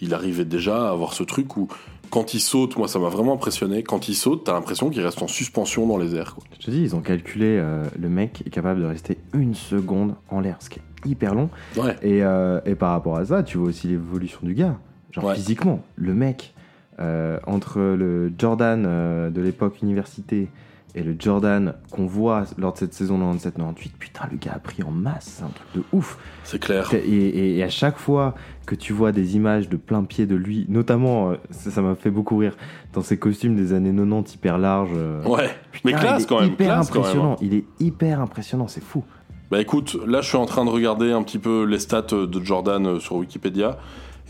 il 0.00 0.12
arrivait 0.12 0.44
déjà 0.44 0.88
à 0.88 0.90
avoir 0.90 1.14
ce 1.14 1.22
truc 1.22 1.56
où 1.56 1.68
quand 2.12 2.34
il 2.34 2.40
saute 2.40 2.76
moi 2.76 2.86
ça 2.88 2.98
m'a 2.98 3.08
vraiment 3.08 3.32
impressionné 3.32 3.82
quand 3.82 4.06
il 4.08 4.14
saute 4.14 4.44
t'as 4.44 4.52
l'impression 4.52 4.90
qu'il 4.90 5.02
reste 5.02 5.22
en 5.22 5.26
suspension 5.28 5.86
dans 5.86 5.96
les 5.96 6.14
airs 6.14 6.34
quoi. 6.34 6.44
Je 6.60 6.66
te 6.66 6.70
dis, 6.70 6.82
ils 6.82 6.94
ont 6.94 7.00
calculé, 7.00 7.56
euh, 7.58 7.84
le 7.98 8.08
mec 8.08 8.42
est 8.46 8.50
capable 8.50 8.80
de 8.82 8.86
rester 8.86 9.18
une 9.32 9.54
seconde 9.54 10.14
en 10.28 10.40
l'air, 10.40 10.56
ce 10.60 10.68
qui 10.70 10.78
est 10.78 11.08
hyper 11.10 11.34
long. 11.34 11.48
Ouais. 11.76 11.96
Et, 12.02 12.22
euh, 12.22 12.60
et 12.66 12.74
par 12.76 12.90
rapport 12.92 13.16
à 13.16 13.24
ça, 13.24 13.42
tu 13.42 13.58
vois 13.58 13.68
aussi 13.68 13.88
l'évolution 13.88 14.38
du 14.42 14.54
gars. 14.54 14.78
Genre 15.10 15.24
Ouais. 15.24 15.34
physiquement, 15.34 15.80
le 15.96 16.14
mec, 16.14 16.54
euh, 17.00 17.38
entre 17.46 17.80
le 17.80 18.32
Jordan 18.38 18.82
de 19.30 19.40
l'époque 19.40 19.80
université 19.82 20.48
et 20.94 21.02
le 21.02 21.16
Jordan 21.18 21.74
qu'on 21.90 22.06
voit 22.06 22.44
lors 22.58 22.72
de 22.74 22.78
cette 22.78 22.92
saison 22.94 23.18
97-98, 23.34 23.90
putain, 23.98 24.24
le 24.30 24.36
gars 24.36 24.52
a 24.54 24.58
pris 24.58 24.82
en 24.82 24.90
masse, 24.90 25.36
c'est 25.38 25.44
un 25.44 25.48
truc 25.48 25.66
de 25.74 25.82
ouf. 25.96 26.18
c'est 26.44 26.58
clair 26.60 26.88
Et, 26.92 26.98
et- 26.98 27.58
et 27.58 27.62
à 27.62 27.68
chaque 27.70 27.98
fois 27.98 28.34
que 28.66 28.74
tu 28.74 28.92
vois 28.92 29.10
des 29.12 29.34
images 29.36 29.68
de 29.68 29.76
plein 29.76 30.04
pied 30.04 30.26
de 30.26 30.36
lui, 30.36 30.66
notamment, 30.68 31.30
euh, 31.30 31.36
ça 31.50 31.80
m'a 31.82 31.94
fait 31.94 32.10
beaucoup 32.10 32.36
rire, 32.36 32.56
dans 32.92 33.02
ses 33.02 33.18
costumes 33.18 33.56
des 33.56 33.72
années 33.72 33.90
90 33.92 34.34
hyper 34.34 34.58
larges. 34.58 34.90
euh, 34.94 35.22
ouais 35.24 35.50
mais 35.84 35.92
classe 35.92 36.26
quand 36.26 36.40
même 36.40 36.50
Hyper 36.50 36.66
classe 36.66 36.90
quand 36.90 37.00
même, 37.00 37.04
hein. 37.04 37.08
impressionnant, 37.10 37.36
il 37.40 37.54
est 37.54 37.64
hyper 37.80 38.20
impressionnant, 38.20 38.68
c'est 38.68 38.82
fou. 38.84 39.02
Bah 39.50 39.60
écoute, 39.60 39.96
là 40.06 40.20
je 40.20 40.28
suis 40.28 40.36
en 40.38 40.46
train 40.46 40.64
de 40.64 40.70
regarder 40.70 41.10
un 41.12 41.22
petit 41.22 41.38
peu 41.38 41.64
les 41.64 41.78
stats 41.78 42.02
de 42.12 42.44
Jordan 42.44 42.86
euh, 42.86 43.00
sur 43.00 43.16
Wikipédia. 43.16 43.78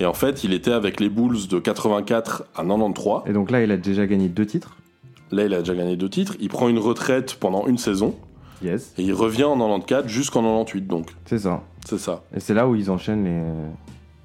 Et 0.01 0.07
en 0.07 0.15
fait, 0.15 0.43
il 0.43 0.53
était 0.55 0.73
avec 0.73 0.99
les 1.01 1.11
Bulls 1.11 1.47
de 1.49 1.59
84 1.59 2.45
à 2.57 2.63
93. 2.65 3.23
Et 3.27 3.33
donc 3.35 3.51
là, 3.51 3.63
il 3.63 3.71
a 3.71 3.77
déjà 3.77 4.07
gagné 4.07 4.29
deux 4.29 4.47
titres. 4.47 4.77
Là, 5.33 5.45
il 5.45 5.55
a 5.55 5.61
déjà 5.61 5.75
gagné 5.75 5.97
deux 5.97 6.09
titres. 6.09 6.37
Il 6.41 6.49
prend 6.49 6.69
une 6.69 6.79
retraite 6.79 7.37
pendant 7.41 7.67
une 7.67 7.79
saison. 7.79 8.15
Yes. 8.63 8.95
Et 8.99 9.03
il 9.03 9.13
revient 9.13 9.45
en 9.45 9.57
94 9.57 10.07
jusqu'en 10.07 10.43
98, 10.43 10.87
donc. 10.87 11.09
C'est 11.25 11.41
ça. 11.41 11.63
C'est 11.85 11.99
ça. 11.99 12.23
Et 12.35 12.41
c'est 12.41 12.55
là 12.55 12.69
où 12.69 12.77
ils 12.77 12.91
enchaînent 12.91 13.25
les 13.25 13.31
euh, 13.31 13.69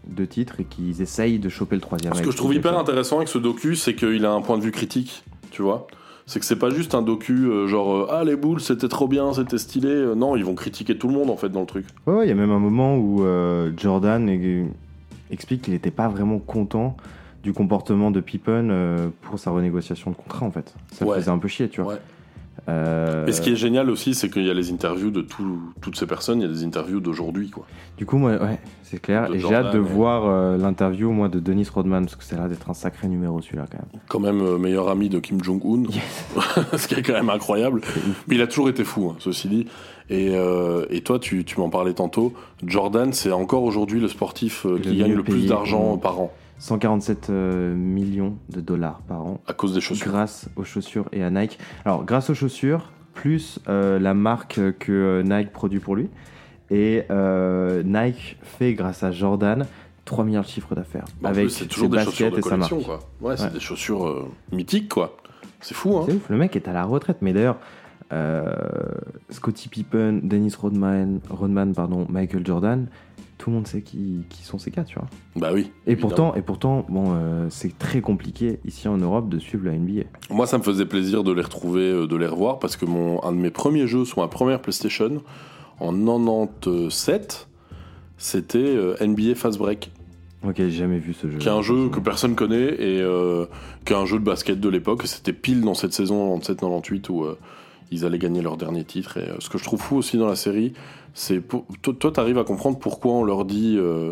deux 0.06 0.28
titres 0.28 0.60
et 0.60 0.64
qu'ils 0.64 1.02
essayent 1.02 1.40
de 1.40 1.50
choper 1.50 1.76
le 1.76 1.82
troisième. 1.82 2.14
Ce 2.14 2.22
que 2.22 2.32
je 2.32 2.38
trouve 2.38 2.54
hyper 2.54 2.78
intéressant 2.78 3.18
avec 3.18 3.30
ce 3.30 3.38
docu, 3.38 3.76
c'est 3.76 3.96
qu'il 3.96 4.26
a 4.26 4.32
un 4.32 4.42
point 4.42 4.58
de 4.58 4.64
vue 4.64 4.72
critique, 4.72 5.24
tu 5.52 5.62
vois. 5.62 5.88
C'est 6.26 6.42
que 6.42 6.46
c'est 6.46 6.58
pas 6.58 6.70
juste 6.70 6.94
un 6.94 7.02
docu 7.02 7.46
euh, 7.46 7.68
genre 7.68 7.96
euh, 7.96 8.08
ah 8.10 8.26
les 8.26 8.36
Bulls 8.36 8.60
c'était 8.60 8.90
trop 8.90 9.08
bien, 9.08 9.32
c'était 9.34 9.58
stylé. 9.58 10.14
Non, 10.16 10.36
ils 10.36 10.44
vont 10.44 10.56
critiquer 10.56 10.98
tout 10.98 11.08
le 11.08 11.14
monde 11.14 11.30
en 11.30 11.38
fait 11.38 11.48
dans 11.48 11.62
le 11.62 11.66
truc. 11.66 11.86
Ouais, 12.06 12.16
ouais, 12.16 12.26
il 12.26 12.30
y 12.30 12.34
a 12.34 12.36
même 12.36 12.52
un 12.52 12.60
moment 12.60 12.98
où 12.98 13.24
euh, 13.24 13.72
Jordan 13.78 14.28
euh, 14.30 14.66
explique 15.32 15.62
qu'il 15.62 15.74
n'était 15.74 15.90
pas 15.90 16.10
vraiment 16.10 16.40
content 16.40 16.98
du 17.48 17.54
comportement 17.54 18.12
de 18.12 18.20
Pippen 18.20 18.70
euh, 18.70 19.08
pour 19.22 19.40
sa 19.40 19.52
renégociation 19.52 20.12
de 20.12 20.18
contrat 20.18 20.46
en 20.46 20.52
fait. 20.52 20.74
Ça 20.92 21.06
Ouais. 21.06 21.16
faisait 21.16 21.32
un 21.32 21.38
peu 21.38 21.48
chier, 21.48 21.70
tu 21.70 21.80
vois. 21.80 21.94
Ouais. 21.94 22.00
Euh, 22.68 23.26
Et 23.26 23.32
ce 23.32 23.40
qui 23.40 23.52
est 23.52 23.56
génial 23.56 23.90
aussi, 23.90 24.14
c'est 24.14 24.30
qu'il 24.30 24.44
y 24.46 24.50
a 24.50 24.54
les 24.54 24.74
interviews 24.74 25.12
de 25.12 25.22
tout- 25.22 25.62
toutes 25.80 25.96
ces 25.98 26.06
personnes, 26.08 26.40
il 26.42 26.48
y 26.48 26.50
a 26.50 26.52
des 26.52 26.66
interviews 26.66 27.00
d'aujourd'hui, 27.00 27.50
quoi. 27.50 27.66
Du 27.98 28.06
coup, 28.06 28.18
moi, 28.18 28.32
ouais, 28.32 28.60
c'est 28.84 29.00
clair. 29.02 29.30
De 29.30 29.36
et 29.36 29.40
j'ai 29.40 29.56
hâte 29.56 29.72
de 29.72 29.78
voir 29.80 30.26
euh, 30.26 30.58
l'interview, 30.58 31.10
moi, 31.12 31.30
de 31.30 31.40
Dennis 31.40 31.70
Rodman, 31.74 32.04
parce 32.04 32.18
que 32.18 32.36
a 32.36 32.38
l'air 32.40 32.50
d'être 32.50 32.70
un 32.70 32.74
sacré 32.74 33.08
numéro 33.08 33.40
celui-là 33.42 33.66
quand 33.72 33.78
même. 33.78 34.02
Quand 34.10 34.20
même 34.20 34.42
euh, 34.42 34.58
meilleur 34.58 34.90
ami 34.90 35.08
de 35.08 35.20
Kim 35.20 35.42
Jong-un, 35.42 35.84
ce 36.78 36.88
qui 36.90 36.96
est 36.96 37.04
quand 37.04 37.14
même 37.14 37.30
incroyable. 37.30 37.80
Mais 38.28 38.36
il 38.36 38.42
a 38.42 38.48
toujours 38.48 38.68
été 38.68 38.84
fou, 38.84 39.12
hein, 39.12 39.16
ceci 39.20 39.48
dit. 39.48 39.68
Et, 40.10 40.34
et 40.90 41.02
toi, 41.02 41.20
tu, 41.20 41.46
tu 41.46 41.60
m'en 41.62 41.70
parlais 41.70 41.94
tantôt. 41.94 42.34
Jordan, 42.66 43.14
c'est 43.14 43.32
encore 43.32 43.64
aujourd'hui 43.64 44.02
le 44.02 44.08
sportif 44.10 44.66
qui 44.82 44.98
gagne 44.98 45.14
le 45.14 45.24
plus 45.24 45.46
d'argent 45.48 45.82
pour- 45.92 46.02
par 46.02 46.20
an 46.20 46.34
147 46.60 47.30
euh, 47.30 47.76
millions 47.76 48.36
de 48.50 48.62
dollars 48.62 49.02
par 49.08 49.22
an. 49.26 49.42
à 49.48 49.54
cause 49.54 49.74
des 49.74 49.82
chaussures. 49.82 50.08
Grâce 50.12 50.50
aux 50.56 50.64
chaussures 50.64 51.06
et 51.12 51.24
à 51.24 51.30
Nike. 51.30 51.60
Alors, 51.86 52.04
grâce 52.04 52.30
aux 52.30 52.34
chaussures, 52.34 52.92
plus 53.14 53.60
euh, 53.68 54.00
la 54.00 54.14
marque 54.14 54.60
que 54.80 54.92
euh, 54.92 55.24
Nike 55.24 55.52
produit 55.52 55.80
pour 55.80 55.96
lui. 55.96 56.10
Et 56.70 57.04
euh, 57.12 57.82
Nike 57.84 58.38
fait, 58.44 58.74
grâce 58.74 59.04
à 59.04 59.12
Jordan, 59.12 59.66
3 60.06 60.24
milliards 60.26 60.44
de 60.44 60.50
chiffres 60.50 60.76
d'affaires. 60.76 61.06
Bah, 61.22 61.30
avec 61.30 61.50
c'est 61.50 61.66
toujours 61.68 61.90
ses 61.92 61.98
des 61.98 62.04
chaussures 62.04 62.32
baskets 62.32 62.34
de 62.34 62.40
et 62.40 62.50
sa 62.50 62.58
marque. 62.58 62.84
quoi. 62.86 63.00
Ouais, 63.22 63.38
c'est 63.38 63.46
Ouais. 63.46 63.50
des 63.52 63.60
chaussures 63.60 64.28
mythiques, 64.52 64.90
quoi. 64.90 65.18
C'est 65.62 65.74
fou, 65.76 65.98
hein. 65.98 66.04
C'est 66.08 66.16
ouf, 66.16 66.30
le 66.30 66.38
mec 66.38 66.56
est 66.56 66.68
à 66.68 66.74
la 66.74 66.84
retraite. 66.84 67.18
Mais 67.22 67.34
d'ailleurs, 67.34 67.58
Scottie 69.30 69.70
Pippen, 69.70 70.20
Dennis 70.24 70.54
Rodman, 70.60 71.20
Rodman 71.30 71.74
pardon, 71.74 72.06
Michael 72.10 72.46
Jordan, 72.46 72.88
tout 73.38 73.50
le 73.50 73.56
monde 73.56 73.68
sait 73.68 73.82
qui, 73.82 74.24
qui 74.30 74.44
sont 74.44 74.58
ces 74.58 74.72
gars, 74.72 74.84
tu 74.84 74.96
vois. 74.96 75.08
Bah 75.36 75.52
oui. 75.54 75.72
Et 75.86 75.92
évidemment. 75.92 76.10
pourtant, 76.10 76.36
et 76.36 76.42
pourtant, 76.42 76.86
bon, 76.90 77.14
euh, 77.14 77.48
c'est 77.50 77.78
très 77.78 78.02
compliqué 78.02 78.60
ici 78.66 78.88
en 78.88 78.98
Europe 78.98 79.30
de 79.30 79.40
suivre 79.40 79.66
la 79.66 79.74
NBA. 79.74 80.04
Moi, 80.30 80.48
ça 80.48 80.58
me 80.58 80.64
faisait 80.64 80.86
plaisir 80.86 81.24
de 81.24 81.32
les 81.32 81.42
retrouver, 81.42 81.84
euh, 81.84 82.08
de 82.08 82.16
les 82.16 82.28
revoir, 82.28 82.60
parce 82.60 82.78
que 82.78 82.86
mon, 82.86 83.24
un 83.24 83.32
de 83.32 83.38
mes 83.38 83.52
premiers 83.52 83.88
jeux 83.88 84.06
sur 84.06 84.20
ma 84.22 84.28
première 84.28 84.62
PlayStation, 84.62 85.22
en 85.80 85.94
97, 85.94 87.48
c'était 88.18 88.58
euh, 88.58 88.96
NBA 89.00 89.36
Fast 89.36 89.60
Break. 89.60 89.92
Ok, 90.44 90.56
j'ai 90.58 90.72
jamais 90.72 91.00
vu 91.00 91.14
ce 91.14 91.30
jeu. 91.30 91.38
qui 91.38 91.48
est 91.48 91.52
un 91.52 91.62
jeu 91.62 91.90
que 91.90 92.00
personne 92.00 92.36
connaît 92.36 92.74
et 92.76 93.02
euh, 93.02 93.46
qui 93.86 93.94
est 93.94 93.96
un 93.96 94.06
jeu 94.06 94.20
de 94.20 94.24
basket 94.24 94.60
de 94.60 94.70
l'époque. 94.70 95.06
C'était 95.06 95.34
pile 95.34 95.62
dans 95.62 95.74
cette 95.74 95.94
saison 95.94 96.38
97-98 96.40 97.12
où 97.12 97.26
ils 97.92 98.06
allaient 98.06 98.20
gagner 98.20 98.42
leur 98.42 98.58
dernier 98.58 98.84
titre. 98.84 99.18
Et 99.18 99.30
euh, 99.30 99.36
ce 99.40 99.50
que 99.50 99.58
je 99.58 99.64
trouve 99.64 99.82
fou 99.82 99.96
aussi 99.98 100.18
dans 100.18 100.28
la 100.28 100.36
série, 100.36 100.74
c'est 101.14 101.40
pour- 101.40 101.66
toi, 101.82 102.12
t'arrives 102.12 102.38
à 102.38 102.44
comprendre 102.44 102.78
pourquoi 102.80 103.14
on 103.14 103.24
leur 103.24 103.46
dit. 103.46 103.76
euh, 103.78 104.12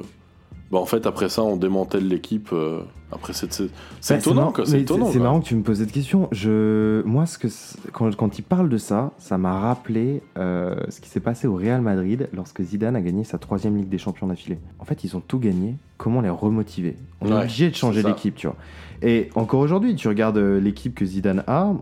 bah 0.72 0.80
en 0.80 0.86
fait, 0.88 1.06
après 1.06 1.30
ça, 1.30 1.44
on 1.44 1.58
démantèle 1.58 2.08
l'équipe. 2.08 2.50
euh, 2.52 2.80
après 3.12 3.34
cette, 3.34 3.54
c'est 3.54 3.70
c'est 4.02 4.16
Bah, 4.16 4.20
étonnant. 4.20 4.54
C'est 4.66 4.82
étonnant. 4.82 5.12
C'est 5.12 5.20
marrant 5.20 5.40
que 5.40 5.46
tu 5.46 5.56
me 5.56 5.62
poses 5.62 5.78
cette 5.78 5.92
question. 5.92 6.28
Je, 6.32 7.04
moi, 7.06 7.28
ce 7.28 7.38
que 7.38 7.48
quand, 7.94 8.14
quand 8.16 8.40
il 8.40 8.42
parle 8.42 8.68
de 8.68 8.78
ça, 8.80 9.12
ça 9.20 9.38
m'a 9.38 9.60
rappelé 9.60 10.24
euh, 10.40 10.76
ce 10.90 11.00
qui 11.02 11.08
s'est 11.10 11.20
passé 11.20 11.46
au 11.46 11.54
Real 11.56 11.82
Madrid 11.82 12.28
lorsque 12.34 12.64
Zidane 12.64 12.96
a 12.96 13.02
gagné 13.02 13.24
sa 13.24 13.38
troisième 13.38 13.78
Ligue 13.78 13.90
des 13.90 14.00
Champions 14.00 14.26
d'affilée. 14.28 14.58
En 14.80 14.86
fait, 14.86 15.04
ils 15.04 15.16
ont 15.16 15.22
tout 15.22 15.38
gagné. 15.40 15.76
Comment 15.98 16.22
les 16.22 16.30
remotiver? 16.30 16.96
On 17.22 17.28
est 17.30 17.34
obligé 17.42 17.70
de 17.70 17.76
changer 17.76 18.02
l'équipe, 18.02 18.36
tu 18.36 18.48
vois. 18.48 18.56
Et 19.04 19.30
encore 19.36 19.60
aujourd'hui, 19.60 19.96
tu 19.96 20.08
regardes 20.08 20.38
l'équipe 20.40 20.96
que 20.96 21.06
Zidane 21.06 21.44
a, 21.46 21.74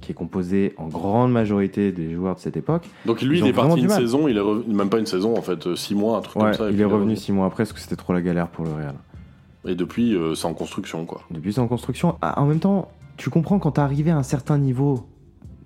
qui 0.00 0.12
est 0.12 0.14
composée 0.14 0.74
en 0.78 0.86
grande 0.88 1.30
majorité 1.32 1.92
des 1.92 2.14
joueurs 2.14 2.34
de 2.36 2.40
cette 2.40 2.56
époque. 2.56 2.84
Donc 3.06 3.20
lui, 3.22 3.38
il 3.38 3.46
est 3.46 3.52
parti 3.52 3.80
une 3.80 3.88
saison, 3.88 4.28
il 4.28 4.36
est 4.36 4.40
revenu- 4.40 4.72
même 4.74 4.88
pas 4.88 4.98
une 4.98 5.06
saison 5.06 5.36
en 5.36 5.42
fait, 5.42 5.66
euh, 5.66 5.76
six 5.76 5.94
mois, 5.94 6.16
un 6.18 6.20
truc 6.22 6.42
Ouais, 6.42 6.50
comme 6.56 6.66
ça. 6.66 6.70
il 6.70 6.80
est 6.80 6.84
revenu 6.84 7.16
six 7.16 7.32
mois 7.32 7.46
après 7.46 7.64
parce 7.64 7.72
que 7.72 7.80
c'était 7.80 7.96
trop 7.96 8.12
la 8.12 8.20
galère 8.22 8.48
pour 8.48 8.64
le 8.64 8.72
Real. 8.72 8.94
Et 9.66 9.74
depuis, 9.74 10.14
euh, 10.14 10.34
c'est 10.34 10.46
en 10.46 10.54
construction, 10.54 11.04
quoi. 11.04 11.20
Depuis, 11.30 11.52
c'est 11.52 11.60
en 11.60 11.68
construction. 11.68 12.16
Ah, 12.22 12.40
En 12.40 12.46
même 12.46 12.60
temps, 12.60 12.88
tu 13.18 13.28
comprends 13.28 13.58
quand 13.58 13.72
t'es 13.72 13.82
arrivé 13.82 14.10
à 14.10 14.16
un 14.16 14.22
certain 14.22 14.56
niveau 14.56 15.06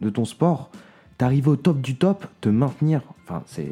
de 0.00 0.10
ton 0.10 0.24
sport, 0.24 0.70
t'arrives 1.16 1.46
au 1.46 1.54
top 1.54 1.80
du 1.80 1.94
top, 1.94 2.26
te 2.40 2.48
maintenir. 2.48 3.02
Enfin, 3.24 3.42
c'est. 3.46 3.70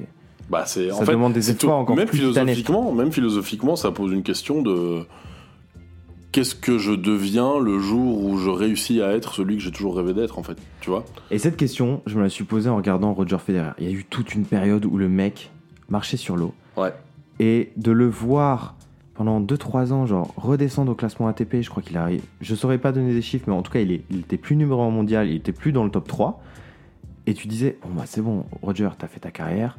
Bah, 0.48 0.62
c'est 0.66 0.90
Ça 0.90 0.96
en 0.96 1.00
fait, 1.04 1.12
demande 1.12 1.32
des 1.32 1.50
efforts 1.50 1.58
tout- 1.58 1.70
encore 1.70 1.96
même 1.96 2.06
plus 2.06 2.18
philosophiquement, 2.18 2.92
même 2.92 3.10
philosophiquement, 3.10 3.74
ça 3.74 3.90
pose 3.90 4.12
une 4.12 4.22
question 4.22 4.62
de 4.62 5.06
qu'est-ce 6.32 6.54
que 6.54 6.78
je 6.78 6.92
deviens 6.92 7.58
le 7.60 7.78
jour 7.78 8.24
où 8.24 8.38
je 8.38 8.48
réussis 8.50 9.00
à 9.02 9.12
être 9.12 9.34
celui 9.34 9.56
que 9.56 9.62
j'ai 9.62 9.70
toujours 9.70 9.96
rêvé 9.96 10.14
d'être 10.14 10.38
en 10.38 10.42
fait, 10.42 10.56
tu 10.80 10.90
vois? 10.90 11.04
Et 11.30 11.38
cette 11.38 11.56
question, 11.56 12.02
je 12.06 12.16
me 12.16 12.22
la 12.22 12.28
suis 12.30 12.44
posée 12.44 12.68
en 12.70 12.76
regardant 12.76 13.12
Roger 13.12 13.38
Federer. 13.38 13.72
Il 13.78 13.84
y 13.84 13.88
a 13.88 13.92
eu 13.92 14.04
toute 14.04 14.34
une 14.34 14.44
période 14.44 14.84
où 14.86 14.96
le 14.98 15.08
mec 15.08 15.50
marchait 15.88 16.16
sur 16.16 16.36
l'eau. 16.36 16.54
Ouais. 16.76 16.92
Et 17.38 17.72
de 17.76 17.92
le 17.92 18.06
voir 18.08 18.74
pendant 19.14 19.40
2-3 19.40 19.92
ans, 19.92 20.06
genre 20.06 20.32
redescendre 20.36 20.90
au 20.92 20.94
classement 20.94 21.28
ATP, 21.28 21.60
je 21.60 21.68
crois 21.70 21.82
qu'il 21.82 21.96
arrive. 21.98 22.22
Je 22.40 22.54
saurais 22.54 22.78
pas 22.78 22.92
donner 22.92 23.12
des 23.12 23.20
chiffres, 23.22 23.44
mais 23.46 23.54
en 23.54 23.62
tout 23.62 23.70
cas, 23.70 23.80
il, 23.80 23.92
est, 23.92 24.02
il 24.10 24.20
était 24.20 24.38
plus 24.38 24.56
numéro 24.56 24.80
1 24.82 24.90
mondial, 24.90 25.28
il 25.28 25.36
était 25.36 25.52
plus 25.52 25.70
dans 25.72 25.84
le 25.84 25.90
top 25.90 26.08
3. 26.08 26.42
Et 27.26 27.34
tu 27.34 27.46
disais, 27.46 27.78
bon, 27.84 27.90
bah 27.94 28.02
c'est 28.06 28.22
bon, 28.22 28.44
Roger, 28.62 28.88
t'as 28.98 29.06
fait 29.06 29.20
ta 29.20 29.30
carrière. 29.30 29.78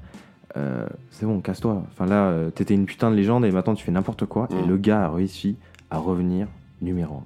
euh, 0.55 0.85
c'est 1.09 1.25
bon, 1.25 1.41
casse-toi. 1.41 1.83
Enfin 1.91 2.05
là, 2.05 2.27
euh, 2.27 2.51
t'étais 2.51 2.75
une 2.75 2.85
putain 2.85 3.09
de 3.09 3.15
légende 3.15 3.43
et 3.43 3.49
maintenant 3.51 3.73
tu 3.73 3.83
fais 3.83 3.91
n'importe 3.91 4.25
quoi. 4.27 4.47
Et 4.51 4.61
Mm. 4.63 4.69
le 4.69 4.77
gars 4.77 5.05
a 5.05 5.09
réussi 5.09 5.55
à 5.93 5.99
revenir 5.99 6.47
numéro 6.81 7.15
1. 7.15 7.23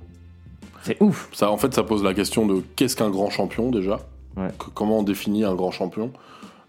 C'est 0.84 1.02
ouf. 1.02 1.30
Ça, 1.34 1.50
en 1.52 1.58
fait, 1.58 1.74
ça 1.74 1.84
pose 1.84 2.04
la 2.04 2.14
question 2.14 2.46
de 2.46 2.62
qu'est-ce 2.76 2.96
qu'un 2.96 3.10
grand 3.10 3.30
champion 3.30 3.72
déjà? 3.72 4.00
Que- 4.60 4.70
Comment 4.74 5.00
on 5.00 5.04
définit 5.04 5.44
un 5.44 5.56
grand 5.56 5.72
champion? 5.72 6.12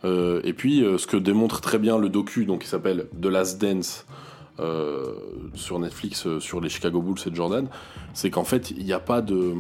Euh, 0.05 0.41
Et 0.45 0.53
puis, 0.53 0.83
euh, 0.83 0.97
ce 0.97 1.07
que 1.07 1.17
démontre 1.17 1.61
très 1.61 1.79
bien 1.79 1.99
le 1.99 2.09
docu, 2.09 2.45
donc 2.47 2.63
qui 2.63 2.69
s'appelle 2.69 3.07
The 3.21 3.27
Last 3.27 3.61
Dance 3.61 4.07
euh, 4.61 5.15
sur 5.55 5.79
Netflix 5.79 6.27
euh, 6.27 6.41
sur 6.41 6.61
les 6.61 6.69
Chicago 6.69 7.01
Bulls 7.03 7.19
et 7.27 7.35
Jordan, 7.35 7.67
c'est 8.15 8.31
qu'en 8.31 8.45
fait, 8.45 8.71
il 8.71 8.85
n'y 8.85 8.93
a 8.93 9.01
pas 9.01 9.21
de, 9.21 9.55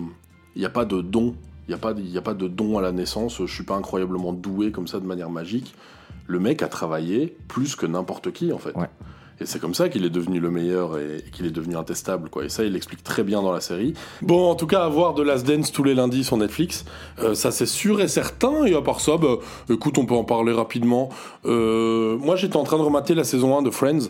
il 0.56 0.62
y 0.62 0.64
a 0.66 0.70
pas 0.70 0.84
de 0.84 1.00
don. 1.02 1.34
Il 1.68 1.72
n'y 1.72 1.74
a, 1.74 1.78
pas 1.78 1.92
de- 1.92 2.00
il 2.00 2.08
y 2.10 2.16
a 2.18 2.22
pas 2.22 2.34
de 2.34 2.48
don 2.48 2.78
à 2.78 2.82
la 2.82 2.92
naissance. 2.92 3.38
Je 3.44 3.52
suis 3.52 3.64
pas 3.64 3.76
incroyablement 3.76 4.32
doué 4.32 4.70
comme 4.72 4.86
ça 4.88 4.98
de 5.00 5.06
manière 5.06 5.28
magique. 5.30 5.74
Le 6.26 6.38
mec 6.40 6.62
a 6.62 6.68
travaillé 6.68 7.36
plus 7.48 7.76
que 7.76 7.84
n'importe 7.86 8.32
qui 8.32 8.52
en 8.52 8.58
fait. 8.58 8.74
Et 9.40 9.46
c'est 9.46 9.60
comme 9.60 9.74
ça 9.74 9.88
qu'il 9.88 10.04
est 10.04 10.10
devenu 10.10 10.40
le 10.40 10.50
meilleur 10.50 10.98
et 10.98 11.24
qu'il 11.32 11.46
est 11.46 11.50
devenu 11.50 11.76
intestable, 11.76 12.28
quoi. 12.28 12.44
Et 12.44 12.48
ça, 12.48 12.64
il 12.64 12.72
l'explique 12.72 13.04
très 13.04 13.22
bien 13.22 13.40
dans 13.40 13.52
la 13.52 13.60
série. 13.60 13.94
Bon, 14.20 14.50
en 14.50 14.56
tout 14.56 14.66
cas, 14.66 14.84
à 14.84 14.88
voir 14.88 15.14
The 15.14 15.20
Last 15.20 15.46
Dance 15.46 15.70
tous 15.70 15.84
les 15.84 15.94
lundis 15.94 16.24
sur 16.24 16.36
Netflix, 16.36 16.84
euh, 17.20 17.34
ça 17.34 17.52
c'est 17.52 17.66
sûr 17.66 18.00
et 18.00 18.08
certain. 18.08 18.64
Et 18.64 18.74
à 18.74 18.82
part 18.82 19.00
ça, 19.00 19.16
bah, 19.16 19.36
écoute, 19.70 19.96
on 19.98 20.06
peut 20.06 20.14
en 20.14 20.24
parler 20.24 20.52
rapidement. 20.52 21.08
Euh, 21.44 22.16
moi, 22.18 22.34
j'étais 22.36 22.56
en 22.56 22.64
train 22.64 22.78
de 22.78 22.82
remater 22.82 23.14
la 23.14 23.24
saison 23.24 23.56
1 23.56 23.62
de 23.62 23.70
Friends. 23.70 24.08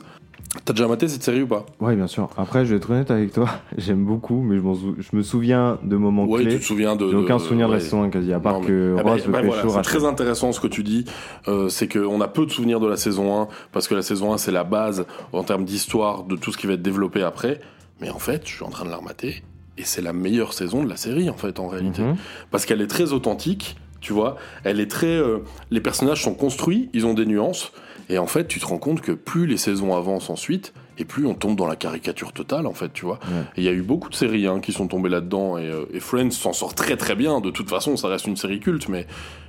T'as 0.64 0.72
déjà 0.72 0.88
maté 0.88 1.08
cette 1.08 1.22
série 1.22 1.42
ou 1.42 1.46
pas? 1.46 1.66
Ouais, 1.78 1.94
bien 1.94 2.06
sûr. 2.06 2.30
Après, 2.38 2.64
je 2.64 2.70
vais 2.70 2.76
être 2.78 2.90
honnête 2.90 3.10
avec 3.10 3.32
toi, 3.32 3.48
j'aime 3.76 4.04
beaucoup, 4.04 4.40
mais 4.42 4.56
je, 4.56 4.62
m'en 4.62 4.74
sou- 4.74 4.96
je 4.98 5.14
me 5.16 5.22
souviens 5.22 5.78
de 5.82 5.96
moments 5.96 6.24
Ouais, 6.24 6.42
clés. 6.42 6.54
tu 6.54 6.60
te 6.60 6.64
souviens 6.64 6.96
de. 6.96 7.08
J'ai 7.10 7.16
aucun 7.16 7.36
de- 7.36 7.42
souvenir 7.42 7.68
de 7.68 7.74
la 7.74 7.80
saison 7.80 8.02
1 8.02 8.08
quasi, 8.10 8.32
à 8.32 8.40
part 8.40 8.54
Non, 8.54 8.60
mais- 8.60 8.66
que 8.66 8.94
bah, 8.96 9.02
Ross 9.10 9.26
le 9.26 9.32
bah, 9.32 9.40
pécho 9.42 9.52
voilà, 9.68 9.82
C'est 9.82 9.82
très 9.82 10.04
intéressant 10.06 10.52
ce 10.52 10.60
que 10.60 10.66
tu 10.66 10.82
dis. 10.82 11.04
Euh, 11.48 11.68
c'est 11.68 11.86
qu'on 11.86 12.20
a 12.22 12.28
peu 12.28 12.46
de 12.46 12.50
souvenirs 12.50 12.80
de 12.80 12.86
la 12.88 12.96
saison 12.96 13.42
1, 13.42 13.48
parce 13.72 13.88
que 13.88 13.94
la 13.94 14.02
saison 14.02 14.32
1, 14.32 14.38
c'est 14.38 14.52
la 14.52 14.64
base 14.64 15.04
en 15.32 15.42
termes 15.44 15.64
d'histoire 15.64 16.24
de 16.24 16.34
tout 16.36 16.50
ce 16.52 16.56
qui 16.58 16.66
va 16.66 16.72
être 16.74 16.82
développé 16.82 17.22
après. 17.22 17.60
Mais 18.00 18.08
en 18.10 18.18
fait, 18.18 18.42
je 18.46 18.54
suis 18.54 18.64
en 18.64 18.70
train 18.70 18.84
de 18.86 18.90
la 18.90 18.96
remater, 18.96 19.42
et 19.76 19.82
c'est 19.84 20.02
la 20.02 20.12
meilleure 20.14 20.54
saison 20.54 20.82
de 20.82 20.88
la 20.88 20.96
série, 20.96 21.28
en 21.28 21.34
fait, 21.36 21.60
en 21.60 21.68
réalité. 21.68 22.00
Mhm. 22.02 22.16
Parce 22.50 22.64
qu'elle 22.64 22.80
est 22.80 22.86
très 22.86 23.12
authentique, 23.12 23.76
tu 24.00 24.12
vois. 24.14 24.36
Elle 24.64 24.80
est 24.80 24.90
très. 24.90 25.06
euh, 25.08 25.38
les 25.70 25.80
personnages 25.80 26.22
sont 26.22 26.34
construits, 26.34 26.88
ils 26.94 27.04
ont 27.06 27.14
des 27.14 27.26
nuances. 27.26 27.70
Et 28.10 28.18
en 28.18 28.26
fait, 28.26 28.46
tu 28.48 28.58
te 28.60 28.66
rends 28.66 28.78
compte 28.78 29.00
que 29.00 29.12
plus 29.12 29.46
les 29.46 29.56
saisons 29.58 29.94
avancent 29.96 30.30
ensuite, 30.30 30.72
et 30.96 31.04
plus 31.04 31.26
on 31.26 31.34
tombe 31.34 31.56
dans 31.56 31.66
la 31.66 31.76
caricature 31.76 32.32
totale, 32.32 32.66
en 32.66 32.72
fait, 32.72 32.92
tu 32.92 33.04
vois. 33.04 33.18
Et 33.56 33.60
il 33.60 33.64
y 33.64 33.68
a 33.68 33.72
eu 33.72 33.82
beaucoup 33.82 34.08
de 34.08 34.14
séries 34.14 34.46
hein, 34.46 34.60
qui 34.60 34.72
sont 34.72 34.88
tombées 34.88 35.10
là-dedans, 35.10 35.58
et, 35.58 35.66
euh, 35.66 35.84
et 35.92 36.00
Friends 36.00 36.30
s'en 36.30 36.52
sort 36.52 36.74
très 36.74 36.96
très 36.96 37.14
bien. 37.14 37.40
De 37.40 37.50
toute 37.50 37.68
façon, 37.68 37.96
ça 37.96 38.08
reste 38.08 38.26
une 38.26 38.36
série 38.36 38.60
culte, 38.60 38.88
mais, 38.88 39.06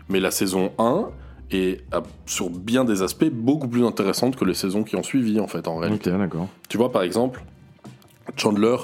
mais 0.10 0.20
la 0.20 0.30
saison 0.32 0.72
1 0.78 1.08
est, 1.52 1.84
sur 2.28 2.50
bien 2.50 2.84
des 2.86 3.02
aspects, 3.02 3.30
beaucoup 3.32 3.68
plus 3.68 3.84
intéressante 3.86 4.36
que 4.36 4.46
les 4.46 4.54
saisons 4.54 4.84
qui 4.84 4.96
ont 4.96 5.04
suivi, 5.04 5.40
en 5.40 5.48
fait, 5.48 5.68
en 5.68 5.78
réalité. 5.78 6.12
D'accord. 6.12 6.48
Tu 6.68 6.78
vois, 6.78 6.92
par 6.92 7.02
exemple, 7.04 7.42
Chandler, 8.36 8.76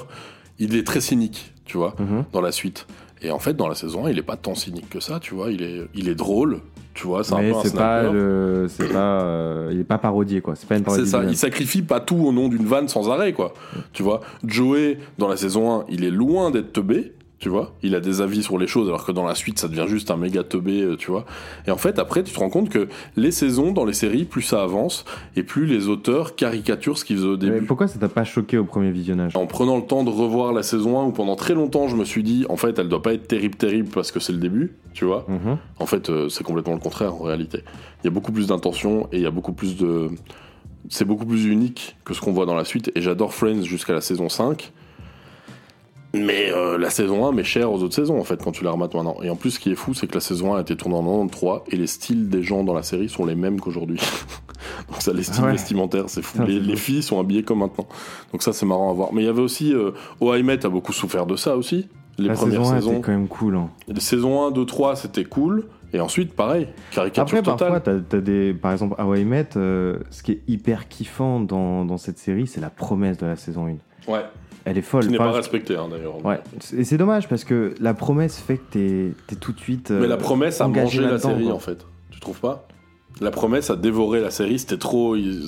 il 0.58 0.74
est 0.74 0.84
très 0.86 1.00
cynique, 1.00 1.52
tu 1.66 1.76
vois, 1.76 1.94
Mhm. 1.98 2.24
dans 2.32 2.40
la 2.40 2.50
suite. 2.52 2.86
Et 3.22 3.30
en 3.30 3.38
fait, 3.38 3.54
dans 3.54 3.68
la 3.68 3.74
saison 3.74 4.06
1, 4.06 4.10
il 4.10 4.18
est 4.18 4.22
pas 4.22 4.36
tant 4.36 4.54
cynique 4.54 4.88
que 4.90 5.00
ça, 5.00 5.20
tu 5.20 5.34
vois. 5.34 5.50
Il 5.52 5.62
est, 5.62 5.82
il 5.94 6.08
est 6.08 6.14
drôle, 6.14 6.60
tu 6.96 7.06
vois. 7.06 7.22
C'est 7.22 7.34
un 7.34 7.38
peu 7.38 7.54
un 7.54 7.62
c'est 7.62 7.74
pas 7.74 8.02
le, 8.02 8.66
c'est 8.68 8.92
pas, 8.92 9.20
euh, 9.22 9.70
il 9.70 9.80
est 9.80 9.84
pas 9.84 9.98
parodié 9.98 10.40
quoi. 10.40 10.56
C'est 10.56 10.68
pas 10.68 10.76
une 10.76 10.82
parodie. 10.82 11.04
C'est 11.04 11.10
ça, 11.10 11.22
il 11.22 11.36
sacrifie 11.36 11.82
pas 11.82 12.00
tout 12.00 12.16
au 12.16 12.32
nom 12.32 12.48
d'une 12.48 12.64
vanne 12.64 12.88
sans 12.88 13.10
arrêt, 13.10 13.32
quoi. 13.32 13.52
Tu 13.92 14.02
vois, 14.02 14.20
Joey, 14.44 14.98
dans 15.18 15.28
la 15.28 15.36
saison 15.36 15.80
1, 15.80 15.84
il 15.90 16.04
est 16.04 16.10
loin 16.10 16.50
d'être 16.50 16.72
teubé, 16.72 17.12
tu 17.38 17.50
vois. 17.50 17.74
Il 17.82 17.94
a 17.94 18.00
des 18.00 18.22
avis 18.22 18.42
sur 18.42 18.56
les 18.56 18.66
choses, 18.66 18.88
alors 18.88 19.04
que 19.04 19.12
dans 19.12 19.26
la 19.26 19.34
suite, 19.34 19.58
ça 19.58 19.68
devient 19.68 19.84
juste 19.88 20.10
un 20.10 20.16
méga 20.16 20.42
teubé, 20.42 20.80
euh, 20.82 20.96
tu 20.96 21.10
vois. 21.10 21.26
Et 21.66 21.70
en 21.70 21.76
fait, 21.76 21.98
après, 21.98 22.22
tu 22.22 22.32
te 22.32 22.38
rends 22.38 22.48
compte 22.48 22.70
que 22.70 22.88
les 23.16 23.30
saisons, 23.30 23.72
dans 23.72 23.84
les 23.84 23.92
séries, 23.92 24.24
plus 24.24 24.40
ça 24.42 24.62
avance, 24.62 25.04
et 25.36 25.42
plus 25.42 25.66
les 25.66 25.88
auteurs 25.88 26.34
caricaturent 26.34 26.96
ce 26.96 27.04
qu'ils 27.04 27.16
faisaient 27.16 27.28
au 27.28 27.36
Mais 27.36 27.50
début. 27.50 27.66
pourquoi 27.66 27.88
ça 27.88 27.98
t'a 27.98 28.08
pas 28.08 28.24
choqué 28.24 28.56
au 28.56 28.64
premier 28.64 28.90
visionnage? 28.90 29.36
En 29.36 29.46
prenant 29.46 29.76
le 29.76 29.82
temps 29.84 30.02
de 30.02 30.08
revoir 30.10 30.52
la 30.54 30.62
saison 30.62 30.98
1, 30.98 31.04
où 31.04 31.12
pendant 31.12 31.36
très 31.36 31.52
longtemps, 31.54 31.88
je 31.88 31.96
me 31.96 32.04
suis 32.06 32.22
dit, 32.22 32.46
en 32.48 32.56
fait, 32.56 32.78
elle 32.78 32.88
doit 32.88 33.02
pas 33.02 33.12
être 33.12 33.28
terrible, 33.28 33.56
terrible, 33.56 33.88
parce 33.90 34.12
que 34.12 34.18
c'est 34.20 34.32
le 34.32 34.38
début, 34.38 34.74
tu 34.94 35.04
vois. 35.04 35.26
Mhm. 35.28 35.58
En 35.78 35.84
fait, 35.86 36.08
euh, 36.08 36.30
c'est 36.30 36.42
complètement 36.44 36.72
le 36.74 36.80
contraire 36.80 37.14
en 37.14 37.22
réalité. 37.22 37.62
Il 38.02 38.06
y 38.06 38.08
a 38.08 38.12
beaucoup 38.12 38.32
plus 38.32 38.46
d'intention 38.46 39.08
et 39.12 39.16
il 39.18 39.22
y 39.22 39.26
a 39.26 39.30
beaucoup 39.30 39.52
plus 39.52 39.76
de. 39.76 40.08
C'est 40.88 41.04
beaucoup 41.04 41.26
plus 41.26 41.44
unique 41.46 41.96
que 42.04 42.14
ce 42.14 42.20
qu'on 42.20 42.32
voit 42.32 42.46
dans 42.46 42.54
la 42.54 42.64
suite. 42.64 42.92
Et 42.94 43.00
j'adore 43.02 43.34
Friends 43.34 43.62
jusqu'à 43.62 43.92
la 43.92 44.00
saison 44.00 44.28
5. 44.28 44.72
Mais 46.16 46.52
euh, 46.52 46.78
la 46.78 46.90
saison 46.90 47.26
1 47.26 47.32
m'est 47.32 47.44
chère 47.44 47.72
aux 47.72 47.82
autres 47.82 47.94
saisons 47.94 48.18
en 48.18 48.24
fait 48.24 48.42
quand 48.42 48.52
tu 48.52 48.64
la 48.64 48.70
remates 48.70 48.94
maintenant. 48.94 49.16
Et 49.22 49.30
en 49.30 49.36
plus, 49.36 49.52
ce 49.52 49.60
qui 49.60 49.70
est 49.72 49.74
fou, 49.76 49.94
c'est 49.94 50.06
que 50.06 50.14
la 50.14 50.20
saison 50.20 50.54
1 50.54 50.58
a 50.58 50.60
été 50.62 50.76
tournée 50.76 50.96
en 50.96 51.26
93 51.26 51.72
et 51.72 51.76
les 51.76 51.86
styles 51.86 52.28
des 52.28 52.42
gens 52.42 52.64
dans 52.64 52.74
la 52.74 52.82
série 52.82 53.08
sont 53.08 53.24
les 53.26 53.34
mêmes 53.34 53.60
qu'aujourd'hui. 53.60 53.98
Donc 54.88 55.00
ça, 55.00 55.12
les 55.12 55.22
styles 55.22 55.44
ouais. 55.44 55.52
vestimentaires, 55.52 56.04
c'est 56.08 56.22
fou. 56.22 56.42
Les, 56.42 56.76
filles 56.76 57.02
sont 57.02 57.20
habillées 57.20 57.42
comme 57.42 57.60
maintenant. 57.60 57.86
Donc 58.32 58.42
ça, 58.42 58.52
c'est 58.52 58.66
marrant 58.66 58.90
à 58.90 58.94
voir. 58.94 59.12
Mais 59.12 59.22
il 59.22 59.26
y 59.26 59.28
avait 59.28 59.42
aussi 59.42 59.72
euh, 59.72 59.92
Oh 60.20 60.34
I 60.34 60.42
Met 60.42 60.64
a 60.64 60.68
beaucoup 60.68 60.92
souffert 60.92 61.26
de 61.26 61.36
ça 61.36 61.56
aussi. 61.56 61.88
Les 62.18 62.28
La 62.28 62.34
premières 62.34 62.64
saison 62.64 62.72
1 62.72 62.76
saisons. 62.80 62.92
était 62.92 63.00
quand 63.02 63.12
même 63.12 63.28
cool. 63.28 63.56
hein. 63.56 63.70
Les 63.88 64.00
saisons 64.00 64.46
1, 64.46 64.50
2, 64.50 64.64
3, 64.64 64.96
c'était 64.96 65.24
cool. 65.24 65.66
Et 65.92 66.00
ensuite, 66.00 66.34
pareil, 66.34 66.68
caricature 66.90 67.38
Après, 67.38 67.42
totale. 67.42 67.82
parfois, 67.82 68.02
t'as, 68.08 68.20
des, 68.20 68.52
par 68.54 68.72
exemple, 68.72 69.00
How 69.00 69.14
I 69.14 69.24
Met, 69.24 69.50
euh, 69.56 69.98
ce 70.10 70.22
qui 70.22 70.32
est 70.32 70.42
hyper 70.48 70.88
kiffant 70.88 71.40
dans, 71.40 71.84
dans 71.84 71.96
cette 71.96 72.18
série, 72.18 72.46
c'est 72.46 72.60
la 72.60 72.70
promesse 72.70 73.18
de 73.18 73.26
la 73.26 73.36
saison 73.36 73.66
1. 73.66 74.12
Ouais. 74.12 74.24
Elle 74.68 74.76
est 74.78 74.82
folle. 74.82 75.04
Qui 75.04 75.10
n'est 75.10 75.18
Enfin, 75.20 75.30
pas 75.30 75.36
respectée, 75.36 75.76
hein, 75.76 75.86
d'ailleurs. 75.90 76.22
Ouais, 76.24 76.40
et 76.76 76.84
c'est 76.84 76.98
dommage 76.98 77.28
parce 77.28 77.44
que 77.44 77.74
la 77.80 77.94
promesse 77.94 78.38
fait 78.38 78.58
que 78.58 78.64
t'es, 78.72 79.12
t'es 79.28 79.36
tout 79.36 79.52
de 79.52 79.60
suite. 79.60 79.90
Mais 79.92 80.04
euh, 80.04 80.08
la 80.08 80.16
promesse 80.16 80.60
a 80.60 80.66
mangé 80.68 81.02
la 81.02 81.18
série, 81.18 81.44
quoi. 81.44 81.54
en 81.54 81.58
fait. 81.60 81.86
Tu 82.10 82.18
trouves 82.20 82.40
pas? 82.40 82.66
La 83.20 83.30
promesse 83.30 83.70
a 83.70 83.76
dévoré 83.76 84.20
la 84.20 84.30
série, 84.30 84.58
c'était 84.58 84.76
trop. 84.76 85.16
Ils, 85.16 85.42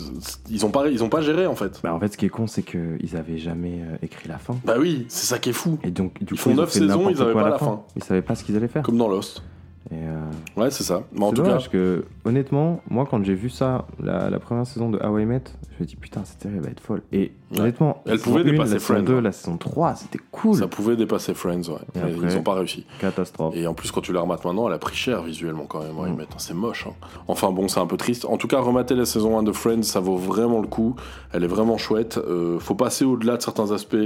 ils, 0.48 0.64
ont 0.64 0.70
pas, 0.70 0.88
ils 0.88 1.02
ont 1.04 1.10
pas 1.10 1.20
géré, 1.20 1.46
en 1.46 1.54
fait. 1.56 1.80
Bah, 1.82 1.92
en 1.92 2.00
fait, 2.00 2.08
ce 2.12 2.16
qui 2.16 2.24
est 2.24 2.30
con, 2.30 2.46
c'est 2.46 2.62
qu'ils 2.62 3.14
avaient 3.16 3.36
jamais 3.36 3.80
euh, 3.82 3.96
écrit 4.02 4.28
la 4.28 4.38
fin. 4.38 4.56
Bah 4.64 4.76
oui, 4.78 5.04
c'est 5.08 5.26
ça 5.26 5.38
qui 5.38 5.50
est 5.50 5.52
fou. 5.52 5.78
Et 5.82 5.90
donc, 5.90 6.14
du 6.18 6.24
Ils 6.24 6.28
coup, 6.30 6.36
font 6.36 6.50
ont 6.52 6.54
neuf 6.54 6.72
fait 6.72 6.78
saisons, 6.78 6.96
n'importe 7.10 7.16
ils 7.16 7.22
avaient 7.22 7.34
pas 7.34 7.48
la 7.50 7.58
fin. 7.58 7.82
Ils 7.96 8.04
savaient 8.04 8.22
pas 8.22 8.36
ce 8.36 8.44
qu'ils 8.44 8.56
allaient 8.56 8.68
faire. 8.68 8.82
Comme 8.84 8.96
dans 8.96 9.08
Lost. 9.08 9.42
Et, 9.90 9.94
euh, 9.94 10.20
Ouais, 10.60 10.70
c'est 10.70 10.82
ça. 10.84 11.04
Mais 11.12 11.24
en 11.24 11.30
tout 11.32 11.42
cas, 11.42 11.48
dommage 11.48 11.70
que, 11.70 12.04
honnêtement, 12.26 12.80
moi, 12.90 13.06
quand 13.10 13.24
j'ai 13.24 13.34
vu 13.34 13.48
ça, 13.48 13.86
la, 14.02 14.28
la 14.28 14.38
première 14.38 14.66
saison 14.66 14.90
de 14.90 14.98
How 14.98 15.18
I 15.18 15.24
Met, 15.24 15.44
je 15.78 15.82
me 15.82 15.88
dis 15.88 15.96
putain, 15.96 16.22
cette 16.24 16.42
série 16.42 16.58
va 16.58 16.68
être 16.68 16.80
folle. 16.80 17.02
Et 17.12 17.32
Ouais. 17.52 17.60
honnêtement, 17.60 18.02
Elle 18.04 18.12
la 18.12 18.18
saison 18.18 18.30
pouvait 18.30 18.42
1, 18.42 18.44
dépasser 18.52 18.74
la 18.74 18.78
saison 18.80 18.94
Friends, 18.94 19.02
2, 19.04 19.16
hein. 19.16 19.20
la 19.22 19.32
saison 19.32 19.56
3, 19.56 19.94
c'était 19.94 20.18
cool. 20.30 20.56
ça 20.56 20.66
pouvait 20.68 20.96
dépasser 20.96 21.32
Friends, 21.32 21.62
ouais. 21.70 21.76
Et 21.94 21.98
Mais 21.98 22.00
après- 22.12 22.26
ils 22.32 22.36
ont 22.36 22.42
pas 22.42 22.52
réussi. 22.54 22.84
Catastrophe. 23.00 23.54
Et 23.56 23.66
en 23.66 23.72
plus, 23.72 23.90
quand 23.90 24.02
tu 24.02 24.12
la 24.12 24.20
remates 24.20 24.44
maintenant, 24.44 24.68
elle 24.68 24.74
a 24.74 24.78
pris 24.78 24.94
cher 24.96 25.22
visuellement 25.22 25.64
quand 25.64 25.82
même. 25.82 25.98
ouais, 25.98 26.10
Mm. 26.10 26.18
C'est 26.36 26.52
moche. 26.54 26.86
hein. 26.86 26.92
Enfin 27.26 27.50
bon, 27.50 27.66
c'est 27.68 27.80
un 27.80 27.86
peu 27.86 27.96
triste. 27.96 28.26
En 28.26 28.36
tout 28.36 28.48
cas, 28.48 28.60
remater 28.60 28.94
la 28.94 29.06
saison 29.06 29.38
1 29.38 29.42
de 29.42 29.52
Friends, 29.52 29.84
ça 29.84 30.00
vaut 30.00 30.16
vraiment 30.18 30.60
le 30.60 30.66
coup. 30.68 30.96
Elle 31.32 31.44
est 31.44 31.48
vraiment 31.48 31.78
chouette. 31.78 32.18
Euh, 32.18 32.58
faut 32.58 32.74
passer 32.74 33.06
au-delà 33.06 33.38
de 33.38 33.42
certains 33.42 33.70
aspects, 33.72 33.96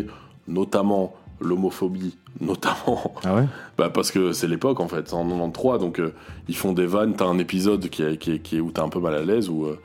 notamment 0.46 1.14
l'homophobie, 1.42 2.16
notamment. 2.40 3.14
Ah 3.24 3.34
ouais? 3.34 3.44
Bah 3.78 3.90
parce 3.90 4.10
que 4.10 4.32
c'est 4.32 4.46
l'époque 4.48 4.80
en 4.80 4.88
fait, 4.88 5.08
c'est 5.08 5.14
en 5.14 5.24
93, 5.28 5.78
donc 5.80 5.98
euh, 6.00 6.12
ils 6.48 6.56
font 6.56 6.72
des 6.72 6.86
vannes. 6.86 7.14
T'as 7.16 7.26
un 7.26 7.38
épisode 7.38 7.88
qui 7.88 8.02
est, 8.02 8.16
qui 8.16 8.32
est- 8.32 8.38
qui 8.38 8.56
est- 8.56 8.60
où 8.60 8.70
t'es 8.70 8.80
un 8.80 8.88
peu 8.88 9.00
mal 9.00 9.14
à 9.14 9.22
l'aise, 9.22 9.48
où, 9.48 9.64
euh, 9.66 9.78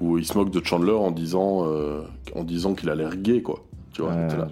où 0.00 0.18
ils 0.18 0.24
se 0.26 0.36
moquent 0.36 0.50
de 0.50 0.64
Chandler 0.64 0.92
en 0.92 1.10
disant, 1.10 1.64
euh, 1.66 2.00
en 2.34 2.44
disant 2.44 2.74
qu'il 2.74 2.90
a 2.90 2.94
l'air 2.94 3.16
gay, 3.16 3.42
quoi. 3.42 3.60
Tu 3.92 4.00
vois, 4.02 4.12
Ouais, 4.12 4.28
là, 4.36 4.48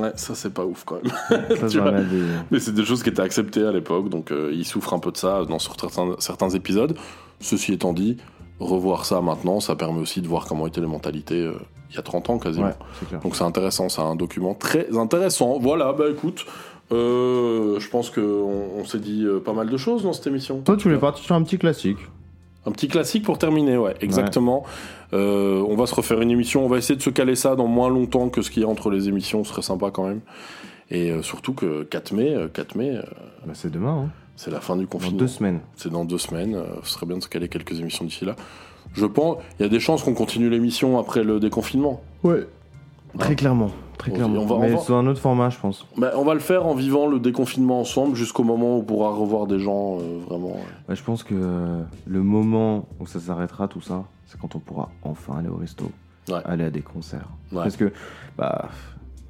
ouais, 0.00 0.12
ça 0.16 0.34
c'est 0.34 0.52
pas 0.52 0.64
ouf 0.66 0.82
quand 0.84 0.96
même. 1.02 1.12
Ça, 1.28 1.38
Tu 1.68 1.76
j'en 1.78 1.82
vois. 1.90 2.00
ai 2.00 2.04
des- 2.04 2.24
Mais 2.50 2.58
c'est 2.58 2.72
des 2.74 2.84
choses 2.84 3.02
qui 3.04 3.08
étaient 3.10 3.22
acceptées 3.22 3.64
à 3.64 3.70
l'époque, 3.70 4.08
donc 4.08 4.32
ils 4.52 4.64
souffrent 4.64 4.94
un 4.94 4.98
peu 4.98 5.12
de 5.12 5.16
ça 5.16 5.44
dans 5.44 5.60
certains, 5.60 6.16
certains 6.18 6.50
épisodes. 6.50 6.96
Ceci 7.38 7.72
étant 7.72 7.92
dit, 7.92 8.16
revoir 8.60 9.04
ça 9.04 9.20
maintenant, 9.20 9.60
ça 9.60 9.76
permet 9.76 10.00
aussi 10.00 10.20
de 10.20 10.28
voir 10.28 10.46
comment 10.46 10.66
étaient 10.66 10.80
les 10.80 10.86
mentalités 10.86 11.42
euh, 11.42 11.54
il 11.90 11.96
y 11.96 11.98
a 11.98 12.02
30 12.02 12.30
ans 12.30 12.38
quasiment. 12.38 12.66
Ouais. 12.66 13.18
Donc 13.22 13.36
c'est 13.36 13.44
intéressant, 13.44 13.88
c'est 13.88 14.00
un 14.00 14.14
document 14.14 14.54
très 14.54 14.96
intéressant. 14.96 15.58
Voilà, 15.58 15.92
bah 15.92 16.04
écoute, 16.10 16.46
euh, 16.92 17.78
je 17.78 17.88
pense 17.88 18.10
qu'on 18.10 18.20
on, 18.20 18.84
s'est 18.84 18.98
dit 18.98 19.24
euh, 19.24 19.40
pas 19.40 19.52
mal 19.52 19.68
de 19.68 19.76
choses 19.76 20.02
dans 20.02 20.12
cette 20.12 20.26
émission. 20.26 20.60
Toi, 20.60 20.76
tu 20.76 20.84
voulais 20.84 21.00
partir 21.00 21.24
sur 21.24 21.34
un 21.34 21.42
petit 21.42 21.58
classique. 21.58 21.98
Un 22.66 22.72
petit 22.72 22.88
classique 22.88 23.24
pour 23.24 23.38
terminer, 23.38 23.78
ouais, 23.78 23.94
exactement. 24.00 24.64
Euh, 25.12 25.64
on 25.66 25.76
va 25.76 25.86
se 25.86 25.94
refaire 25.94 26.20
une 26.20 26.30
émission, 26.30 26.64
on 26.64 26.68
va 26.68 26.78
essayer 26.78 26.96
de 26.96 27.02
se 27.02 27.10
caler 27.10 27.34
ça 27.34 27.56
dans 27.56 27.66
moins 27.66 27.88
longtemps 27.88 28.28
que 28.28 28.42
ce 28.42 28.50
qu'il 28.50 28.62
y 28.62 28.66
a 28.66 28.68
entre 28.68 28.90
les 28.90 29.08
émissions, 29.08 29.44
ce 29.44 29.50
serait 29.50 29.62
sympa 29.62 29.90
quand 29.90 30.06
même. 30.06 30.20
Et 30.90 31.12
surtout 31.22 31.54
que 31.54 31.84
4 31.84 32.12
mai, 32.12 32.34
euh, 32.34 32.48
4 32.48 32.74
mai, 32.74 33.00
Bah, 33.46 33.52
c'est 33.54 33.70
demain. 33.70 34.06
Hein. 34.06 34.10
C'est 34.42 34.50
la 34.50 34.60
fin 34.60 34.74
du 34.76 34.84
Dans 34.84 34.88
confinement. 34.90 35.18
deux 35.18 35.28
semaines. 35.28 35.60
C'est 35.76 35.90
dans 35.90 36.04
deux 36.06 36.16
semaines. 36.18 36.54
euh, 36.54 36.64
ce 36.82 36.92
serait 36.94 37.04
bien 37.06 37.18
de 37.18 37.22
se 37.22 37.28
caler 37.28 37.48
quelques 37.48 37.78
émissions 37.78 38.04
d'ici 38.06 38.24
là. 38.24 38.36
Je 38.94 39.04
pense, 39.04 39.36
il 39.58 39.62
y 39.62 39.66
a 39.66 39.68
des 39.68 39.80
chances 39.80 40.02
qu'on 40.02 40.14
continue 40.14 40.48
l'émission 40.48 40.98
après 40.98 41.22
le 41.22 41.38
déconfinement. 41.40 42.00
Ouais. 42.24 42.46
Très 43.18 43.34
clairement. 43.36 43.70
Très 43.98 44.10
On- 44.12 44.14
clairement. 44.14 44.40
on 44.40 44.46
va- 44.46 44.54
on 44.54 44.60
Mais 44.60 44.70
va- 44.70 44.78
sous 44.78 44.94
un 44.94 45.06
autre 45.06 45.20
format, 45.20 45.50
je 45.50 45.58
pense. 45.58 45.84
Bah, 45.98 46.12
on 46.16 46.24
va 46.24 46.32
le 46.32 46.40
faire 46.40 46.64
en 46.66 46.74
vivant 46.74 47.06
le 47.06 47.18
déconfinement 47.20 47.80
ensemble 47.80 48.16
jusqu'au 48.16 48.44
moment 48.44 48.76
où 48.76 48.80
on 48.80 48.82
pourra 48.82 49.10
revoir 49.10 49.46
des 49.46 49.58
gens 49.58 49.98
euh, 50.00 50.18
vraiment. 50.26 50.56
Ouais, 50.88 50.96
je 50.96 51.02
pense 51.02 51.22
que 51.22 51.34
euh, 51.34 51.82
le 52.06 52.22
moment 52.22 52.86
où 52.98 53.06
ça 53.06 53.20
s'arrêtera, 53.20 53.68
tout 53.68 53.82
ça, 53.82 54.04
c'est 54.26 54.40
quand 54.40 54.54
on 54.56 54.58
pourra 54.60 54.88
enfin 55.02 55.36
aller 55.38 55.48
au 55.50 55.56
resto, 55.56 55.90
aller 56.46 56.64
à 56.64 56.70
des 56.70 56.80
concerts. 56.82 57.28
Ouais. 57.52 57.58
Parce 57.62 57.76
que, 57.76 57.92
bah, 58.38 58.70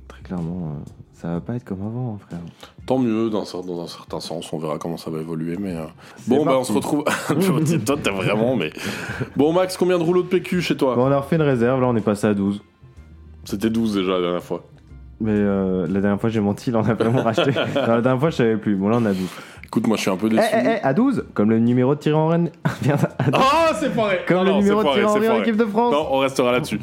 très 0.09 0.23
clairement, 0.23 0.69
euh, 0.77 0.91
ça 1.21 1.29
va 1.29 1.41
pas 1.41 1.55
être 1.55 1.65
comme 1.65 1.83
avant, 1.83 2.15
hein, 2.15 2.27
frère. 2.27 2.41
Tant 2.87 2.99
mieux 2.99 3.29
dans, 3.29 3.43
un 3.43 3.87
certain 3.87 4.21
sens, 4.21 4.51
on 4.55 4.59
verra 4.59 4.79
comment 4.79 4.97
ça 4.97 5.11
va 5.11 5.21
évoluer. 5.21 5.57
Mais 5.59 5.77
euh, 5.77 5.85
bon, 6.27 6.47
bah, 6.47 6.57
on 6.59 6.65
se 6.65 6.73
retrouve. 6.73 7.05
toi, 7.85 7.97
t'es 8.03 8.11
vraiment. 8.11 8.57
Mais 8.57 8.73
bon, 9.37 9.53
Max, 9.53 9.77
combien 9.77 9.99
de 9.99 10.03
rouleaux 10.03 10.23
de 10.23 10.29
PQ 10.29 10.63
chez 10.63 10.77
toi? 10.77 10.97
Bon, 10.97 11.09
on 11.09 11.13
a 11.13 11.19
refait 11.19 11.37
une 11.37 11.43
réserve, 11.43 11.81
là 11.81 11.89
on 11.89 11.97
est 11.97 12.01
passé 12.01 12.27
à 12.27 12.35
12. 12.35 12.63
C'était 13.45 13.69
12 13.69 13.95
déjà 13.97 14.13
la 14.13 14.21
dernière 14.21 14.43
fois. 14.43 14.65
Mais 15.21 15.33
euh, 15.35 15.87
la 15.87 16.01
dernière 16.01 16.21
fois 16.21 16.31
j'ai 16.31 16.41
menti, 16.41 16.71
là 16.71 16.81
on 16.85 16.89
a 16.89 16.95
vraiment 16.95 17.23
racheté. 17.23 17.51
Non, 17.75 17.87
la 17.95 18.01
dernière 18.01 18.21
fois 18.21 18.31
je 18.31 18.37
savais 18.37 18.57
plus, 18.57 18.75
bon 18.77 18.89
là 18.89 18.99
on 19.01 19.05
a 19.07 19.13
12. 19.13 19.29
Écoute, 19.65 19.87
moi 19.87 19.97
je 19.97 20.01
suis 20.03 20.11
un 20.11 20.17
peu 20.17 20.27
Eh, 20.27 20.31
déçu. 20.31 20.49
eh, 20.53 20.67
eh, 20.83 20.85
à 20.85 20.93
12 20.95 21.27
Comme 21.33 21.51
le 21.51 21.61
numéro 21.61 21.95
de 21.95 22.13
en 22.13 22.31
à 22.33 22.39
12. 22.39 22.51
Ah, 23.33 23.71
c'est 23.79 23.91
foiré 23.91 24.21
Comme 24.27 24.45
le 24.47 24.53
numéro 24.55 24.79
de 24.81 24.83
foiré, 24.89 25.01
tiré 25.07 25.29
en 25.29 25.37
en 25.37 25.41
équipe 25.43 25.57
de 25.57 25.65
France. 25.65 25.93
Non, 25.93 26.09
on 26.11 26.19
restera 26.19 26.51
là-dessus. 26.51 26.81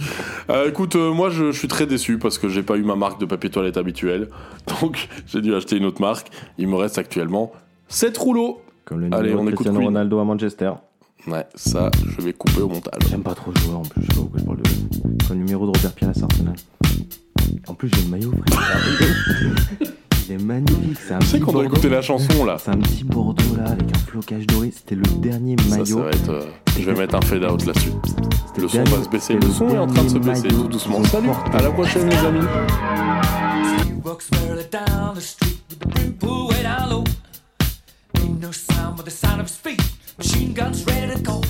Euh, 0.49 0.69
écoute, 0.69 0.95
euh, 0.95 1.11
moi 1.11 1.29
je, 1.29 1.51
je 1.51 1.57
suis 1.59 1.67
très 1.67 1.85
déçu 1.85 2.17
parce 2.17 2.37
que 2.37 2.47
j'ai 2.47 2.63
pas 2.63 2.77
eu 2.77 2.83
ma 2.83 2.95
marque 2.95 3.19
de 3.19 3.25
papier 3.25 3.49
toilette 3.49 3.75
habituelle. 3.75 4.29
Donc 4.81 5.09
j'ai 5.25 5.41
dû 5.41 5.53
acheter 5.53 5.75
une 5.77 5.85
autre 5.85 5.99
marque. 5.99 6.27
Il 6.57 6.69
me 6.69 6.75
reste 6.75 6.97
actuellement 6.97 7.51
7 7.89 8.17
rouleaux. 8.17 8.61
Comme 8.85 9.01
le 9.01 9.07
Allez, 9.11 9.29
numéro 9.31 9.41
on 9.41 9.45
de 9.45 9.51
Cristiano. 9.51 9.81
Ronaldo 9.81 10.19
à 10.19 10.23
Manchester. 10.23 10.71
Ouais, 11.27 11.45
ça, 11.55 11.89
je 12.05 12.21
vais 12.21 12.31
couper 12.31 12.61
au 12.61 12.69
montage. 12.69 13.01
J'aime 13.09 13.23
pas 13.23 13.33
trop 13.35 13.51
jouer 13.53 13.73
en 13.75 13.81
plus, 13.81 14.01
je 14.03 14.07
sais 14.07 14.13
pas 14.15 14.21
pourquoi 14.21 14.39
je 14.39 14.45
parle 14.45 14.57
de. 14.59 14.63
Comme 15.27 15.37
le 15.39 15.43
numéro 15.43 15.65
de 15.69 15.71
Robert 15.77 15.91
Pires 15.91 16.07
à 16.07 16.23
Arsenal. 16.23 16.53
En 17.67 17.73
plus 17.73 17.89
j'ai 17.93 18.01
le 18.03 18.09
maillot, 18.09 18.31
frère. 18.49 18.79
Il 20.29 20.33
est 20.33 20.43
magnifique, 20.43 20.97
c'est 21.07 21.13
un 21.13 21.19
Tu 21.19 21.27
sais 21.27 21.39
qu'on 21.39 21.53
doit 21.53 21.63
écouter 21.65 21.87
la 21.87 22.01
chanson 22.01 22.43
là. 22.43 22.57
C'est 22.59 22.71
un 22.71 22.77
petit 22.79 23.05
Bordeaux 23.05 23.55
là 23.55 23.69
avec 23.71 23.83
un 23.95 23.99
flocage 23.99 24.45
doré. 24.45 24.71
C'était 24.75 24.95
le 24.95 25.03
dernier 25.21 25.55
maillot. 25.69 25.85
ça 25.85 26.03
va 26.03 26.09
être. 26.09 26.29
euh, 26.29 26.41
je 26.77 26.83
vais 26.83 26.93
mettre 26.95 27.15
un 27.15 27.21
fade 27.21 27.43
out 27.45 27.65
là-dessus. 27.65 27.91
Le 28.57 28.67
son 28.67 28.77
dernier- 28.83 28.91
va 28.97 29.03
se 29.03 29.09
baisser. 29.09 29.33
Le 29.35 29.39
le 29.39 29.53
son 29.53 29.69
est 29.69 29.77
en 29.77 29.87
train 29.87 30.03
de 30.03 30.09
se 30.09 30.17
baisser 30.17 30.47
tout 30.49 30.67
doucement. 30.67 31.01
Salut, 31.05 31.27
porté. 31.27 31.57
à 31.57 31.61
la 31.61 31.71
prochaine 31.71 32.09
les 32.09 32.17
amis. 32.17 32.45
Ain't 38.15 38.41
no 38.41 38.51
sound 38.51 38.97
but 38.97 39.05
the 39.05 39.11
sound 39.11 39.39
of. 39.41 39.49
Machine 40.17 40.53
guns 40.53 40.83
ready 40.85 41.13
to 41.13 41.21
go. 41.21 41.41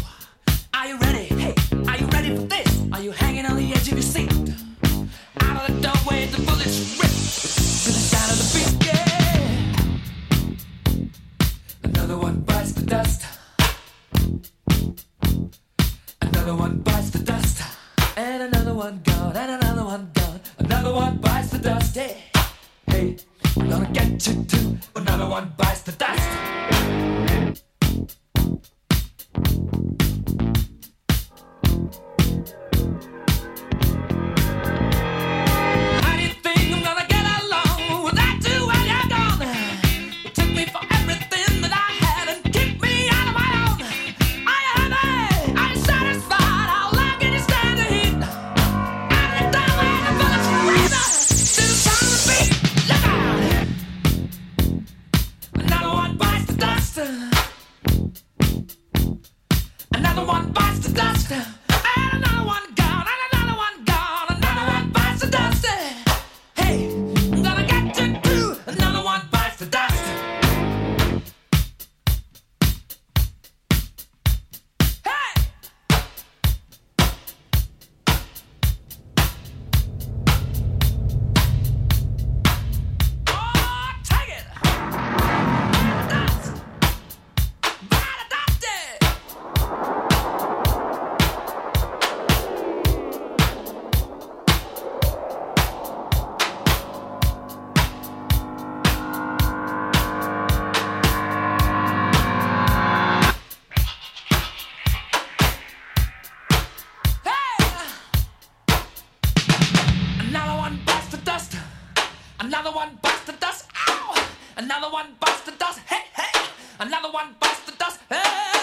Another 114.58 114.90
one 114.90 115.16
bites 115.20 115.42
the 115.42 115.52
dust. 115.52 115.80
Hey, 115.86 116.06
hey! 116.16 116.42
Another 116.80 117.12
one 117.12 117.36
bites 117.40 117.60
the 117.66 117.74
dust. 117.74 118.00
Hey! 118.10 118.57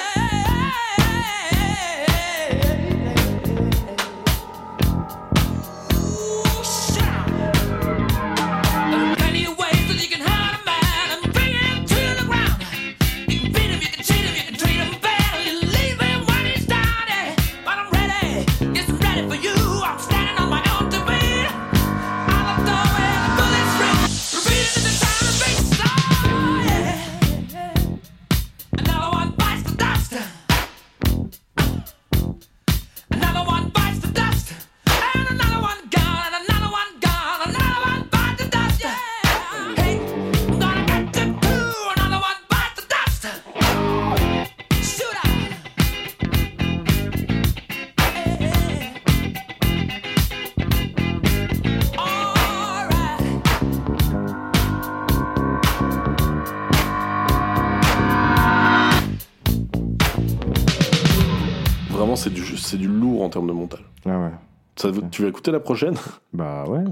En 63.25 63.31
termes 63.31 63.47
de 63.47 63.53
montage. 63.53 63.85
Ah 64.07 64.19
ouais. 64.19 64.31
Ça, 64.77 64.91
tu 65.11 65.23
vas 65.23 65.29
écouter 65.29 65.51
la 65.53 65.61
prochaine? 65.61 65.95
Bah 66.33 66.65
ouais. 66.69 66.83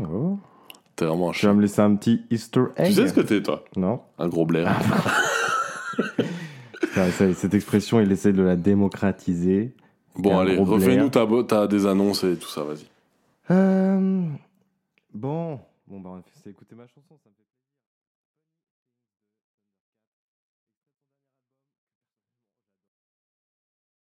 T'es 0.97 1.05
vraiment 1.05 1.30
un 1.30 1.33
Tu 1.33 1.47
vas 1.47 1.53
me 1.55 1.62
laisser 1.62 1.80
un 1.80 1.95
petit 1.97 2.22
Easter 2.30 2.64
egg 2.76 2.87
Tu 2.89 2.93
sais 2.95 3.09
ce 3.09 3.12
que 3.14 3.20
t'es, 3.20 3.43
toi? 3.43 3.64
Non. 3.76 4.01
Un 4.18 4.28
gros 4.28 4.47
blaire. 4.47 4.76
Ah, 6.97 7.11
cette 7.35 7.55
expression, 7.55 8.01
il 8.01 8.11
essaie 8.12 8.33
de 8.33 8.43
la 8.43 8.57
démocratiser. 8.57 9.74
Bon, 10.16 10.39
allez, 10.39 10.57
refais-nous 10.59 11.09
ta, 11.09 11.26
ta 11.49 11.66
des 11.66 11.87
annonces 11.87 12.24
et 12.24 12.37
tout 12.37 12.49
ça, 12.49 12.62
vas-y. 12.62 12.87
Euh, 13.51 14.22
Bon. 15.14 15.59
Bon, 15.87 16.01
bah, 16.01 16.11
on 16.12 16.16
va 16.16 16.22
d'écouter 16.47 16.74
ma 16.74 16.87
chanson. 16.87 17.12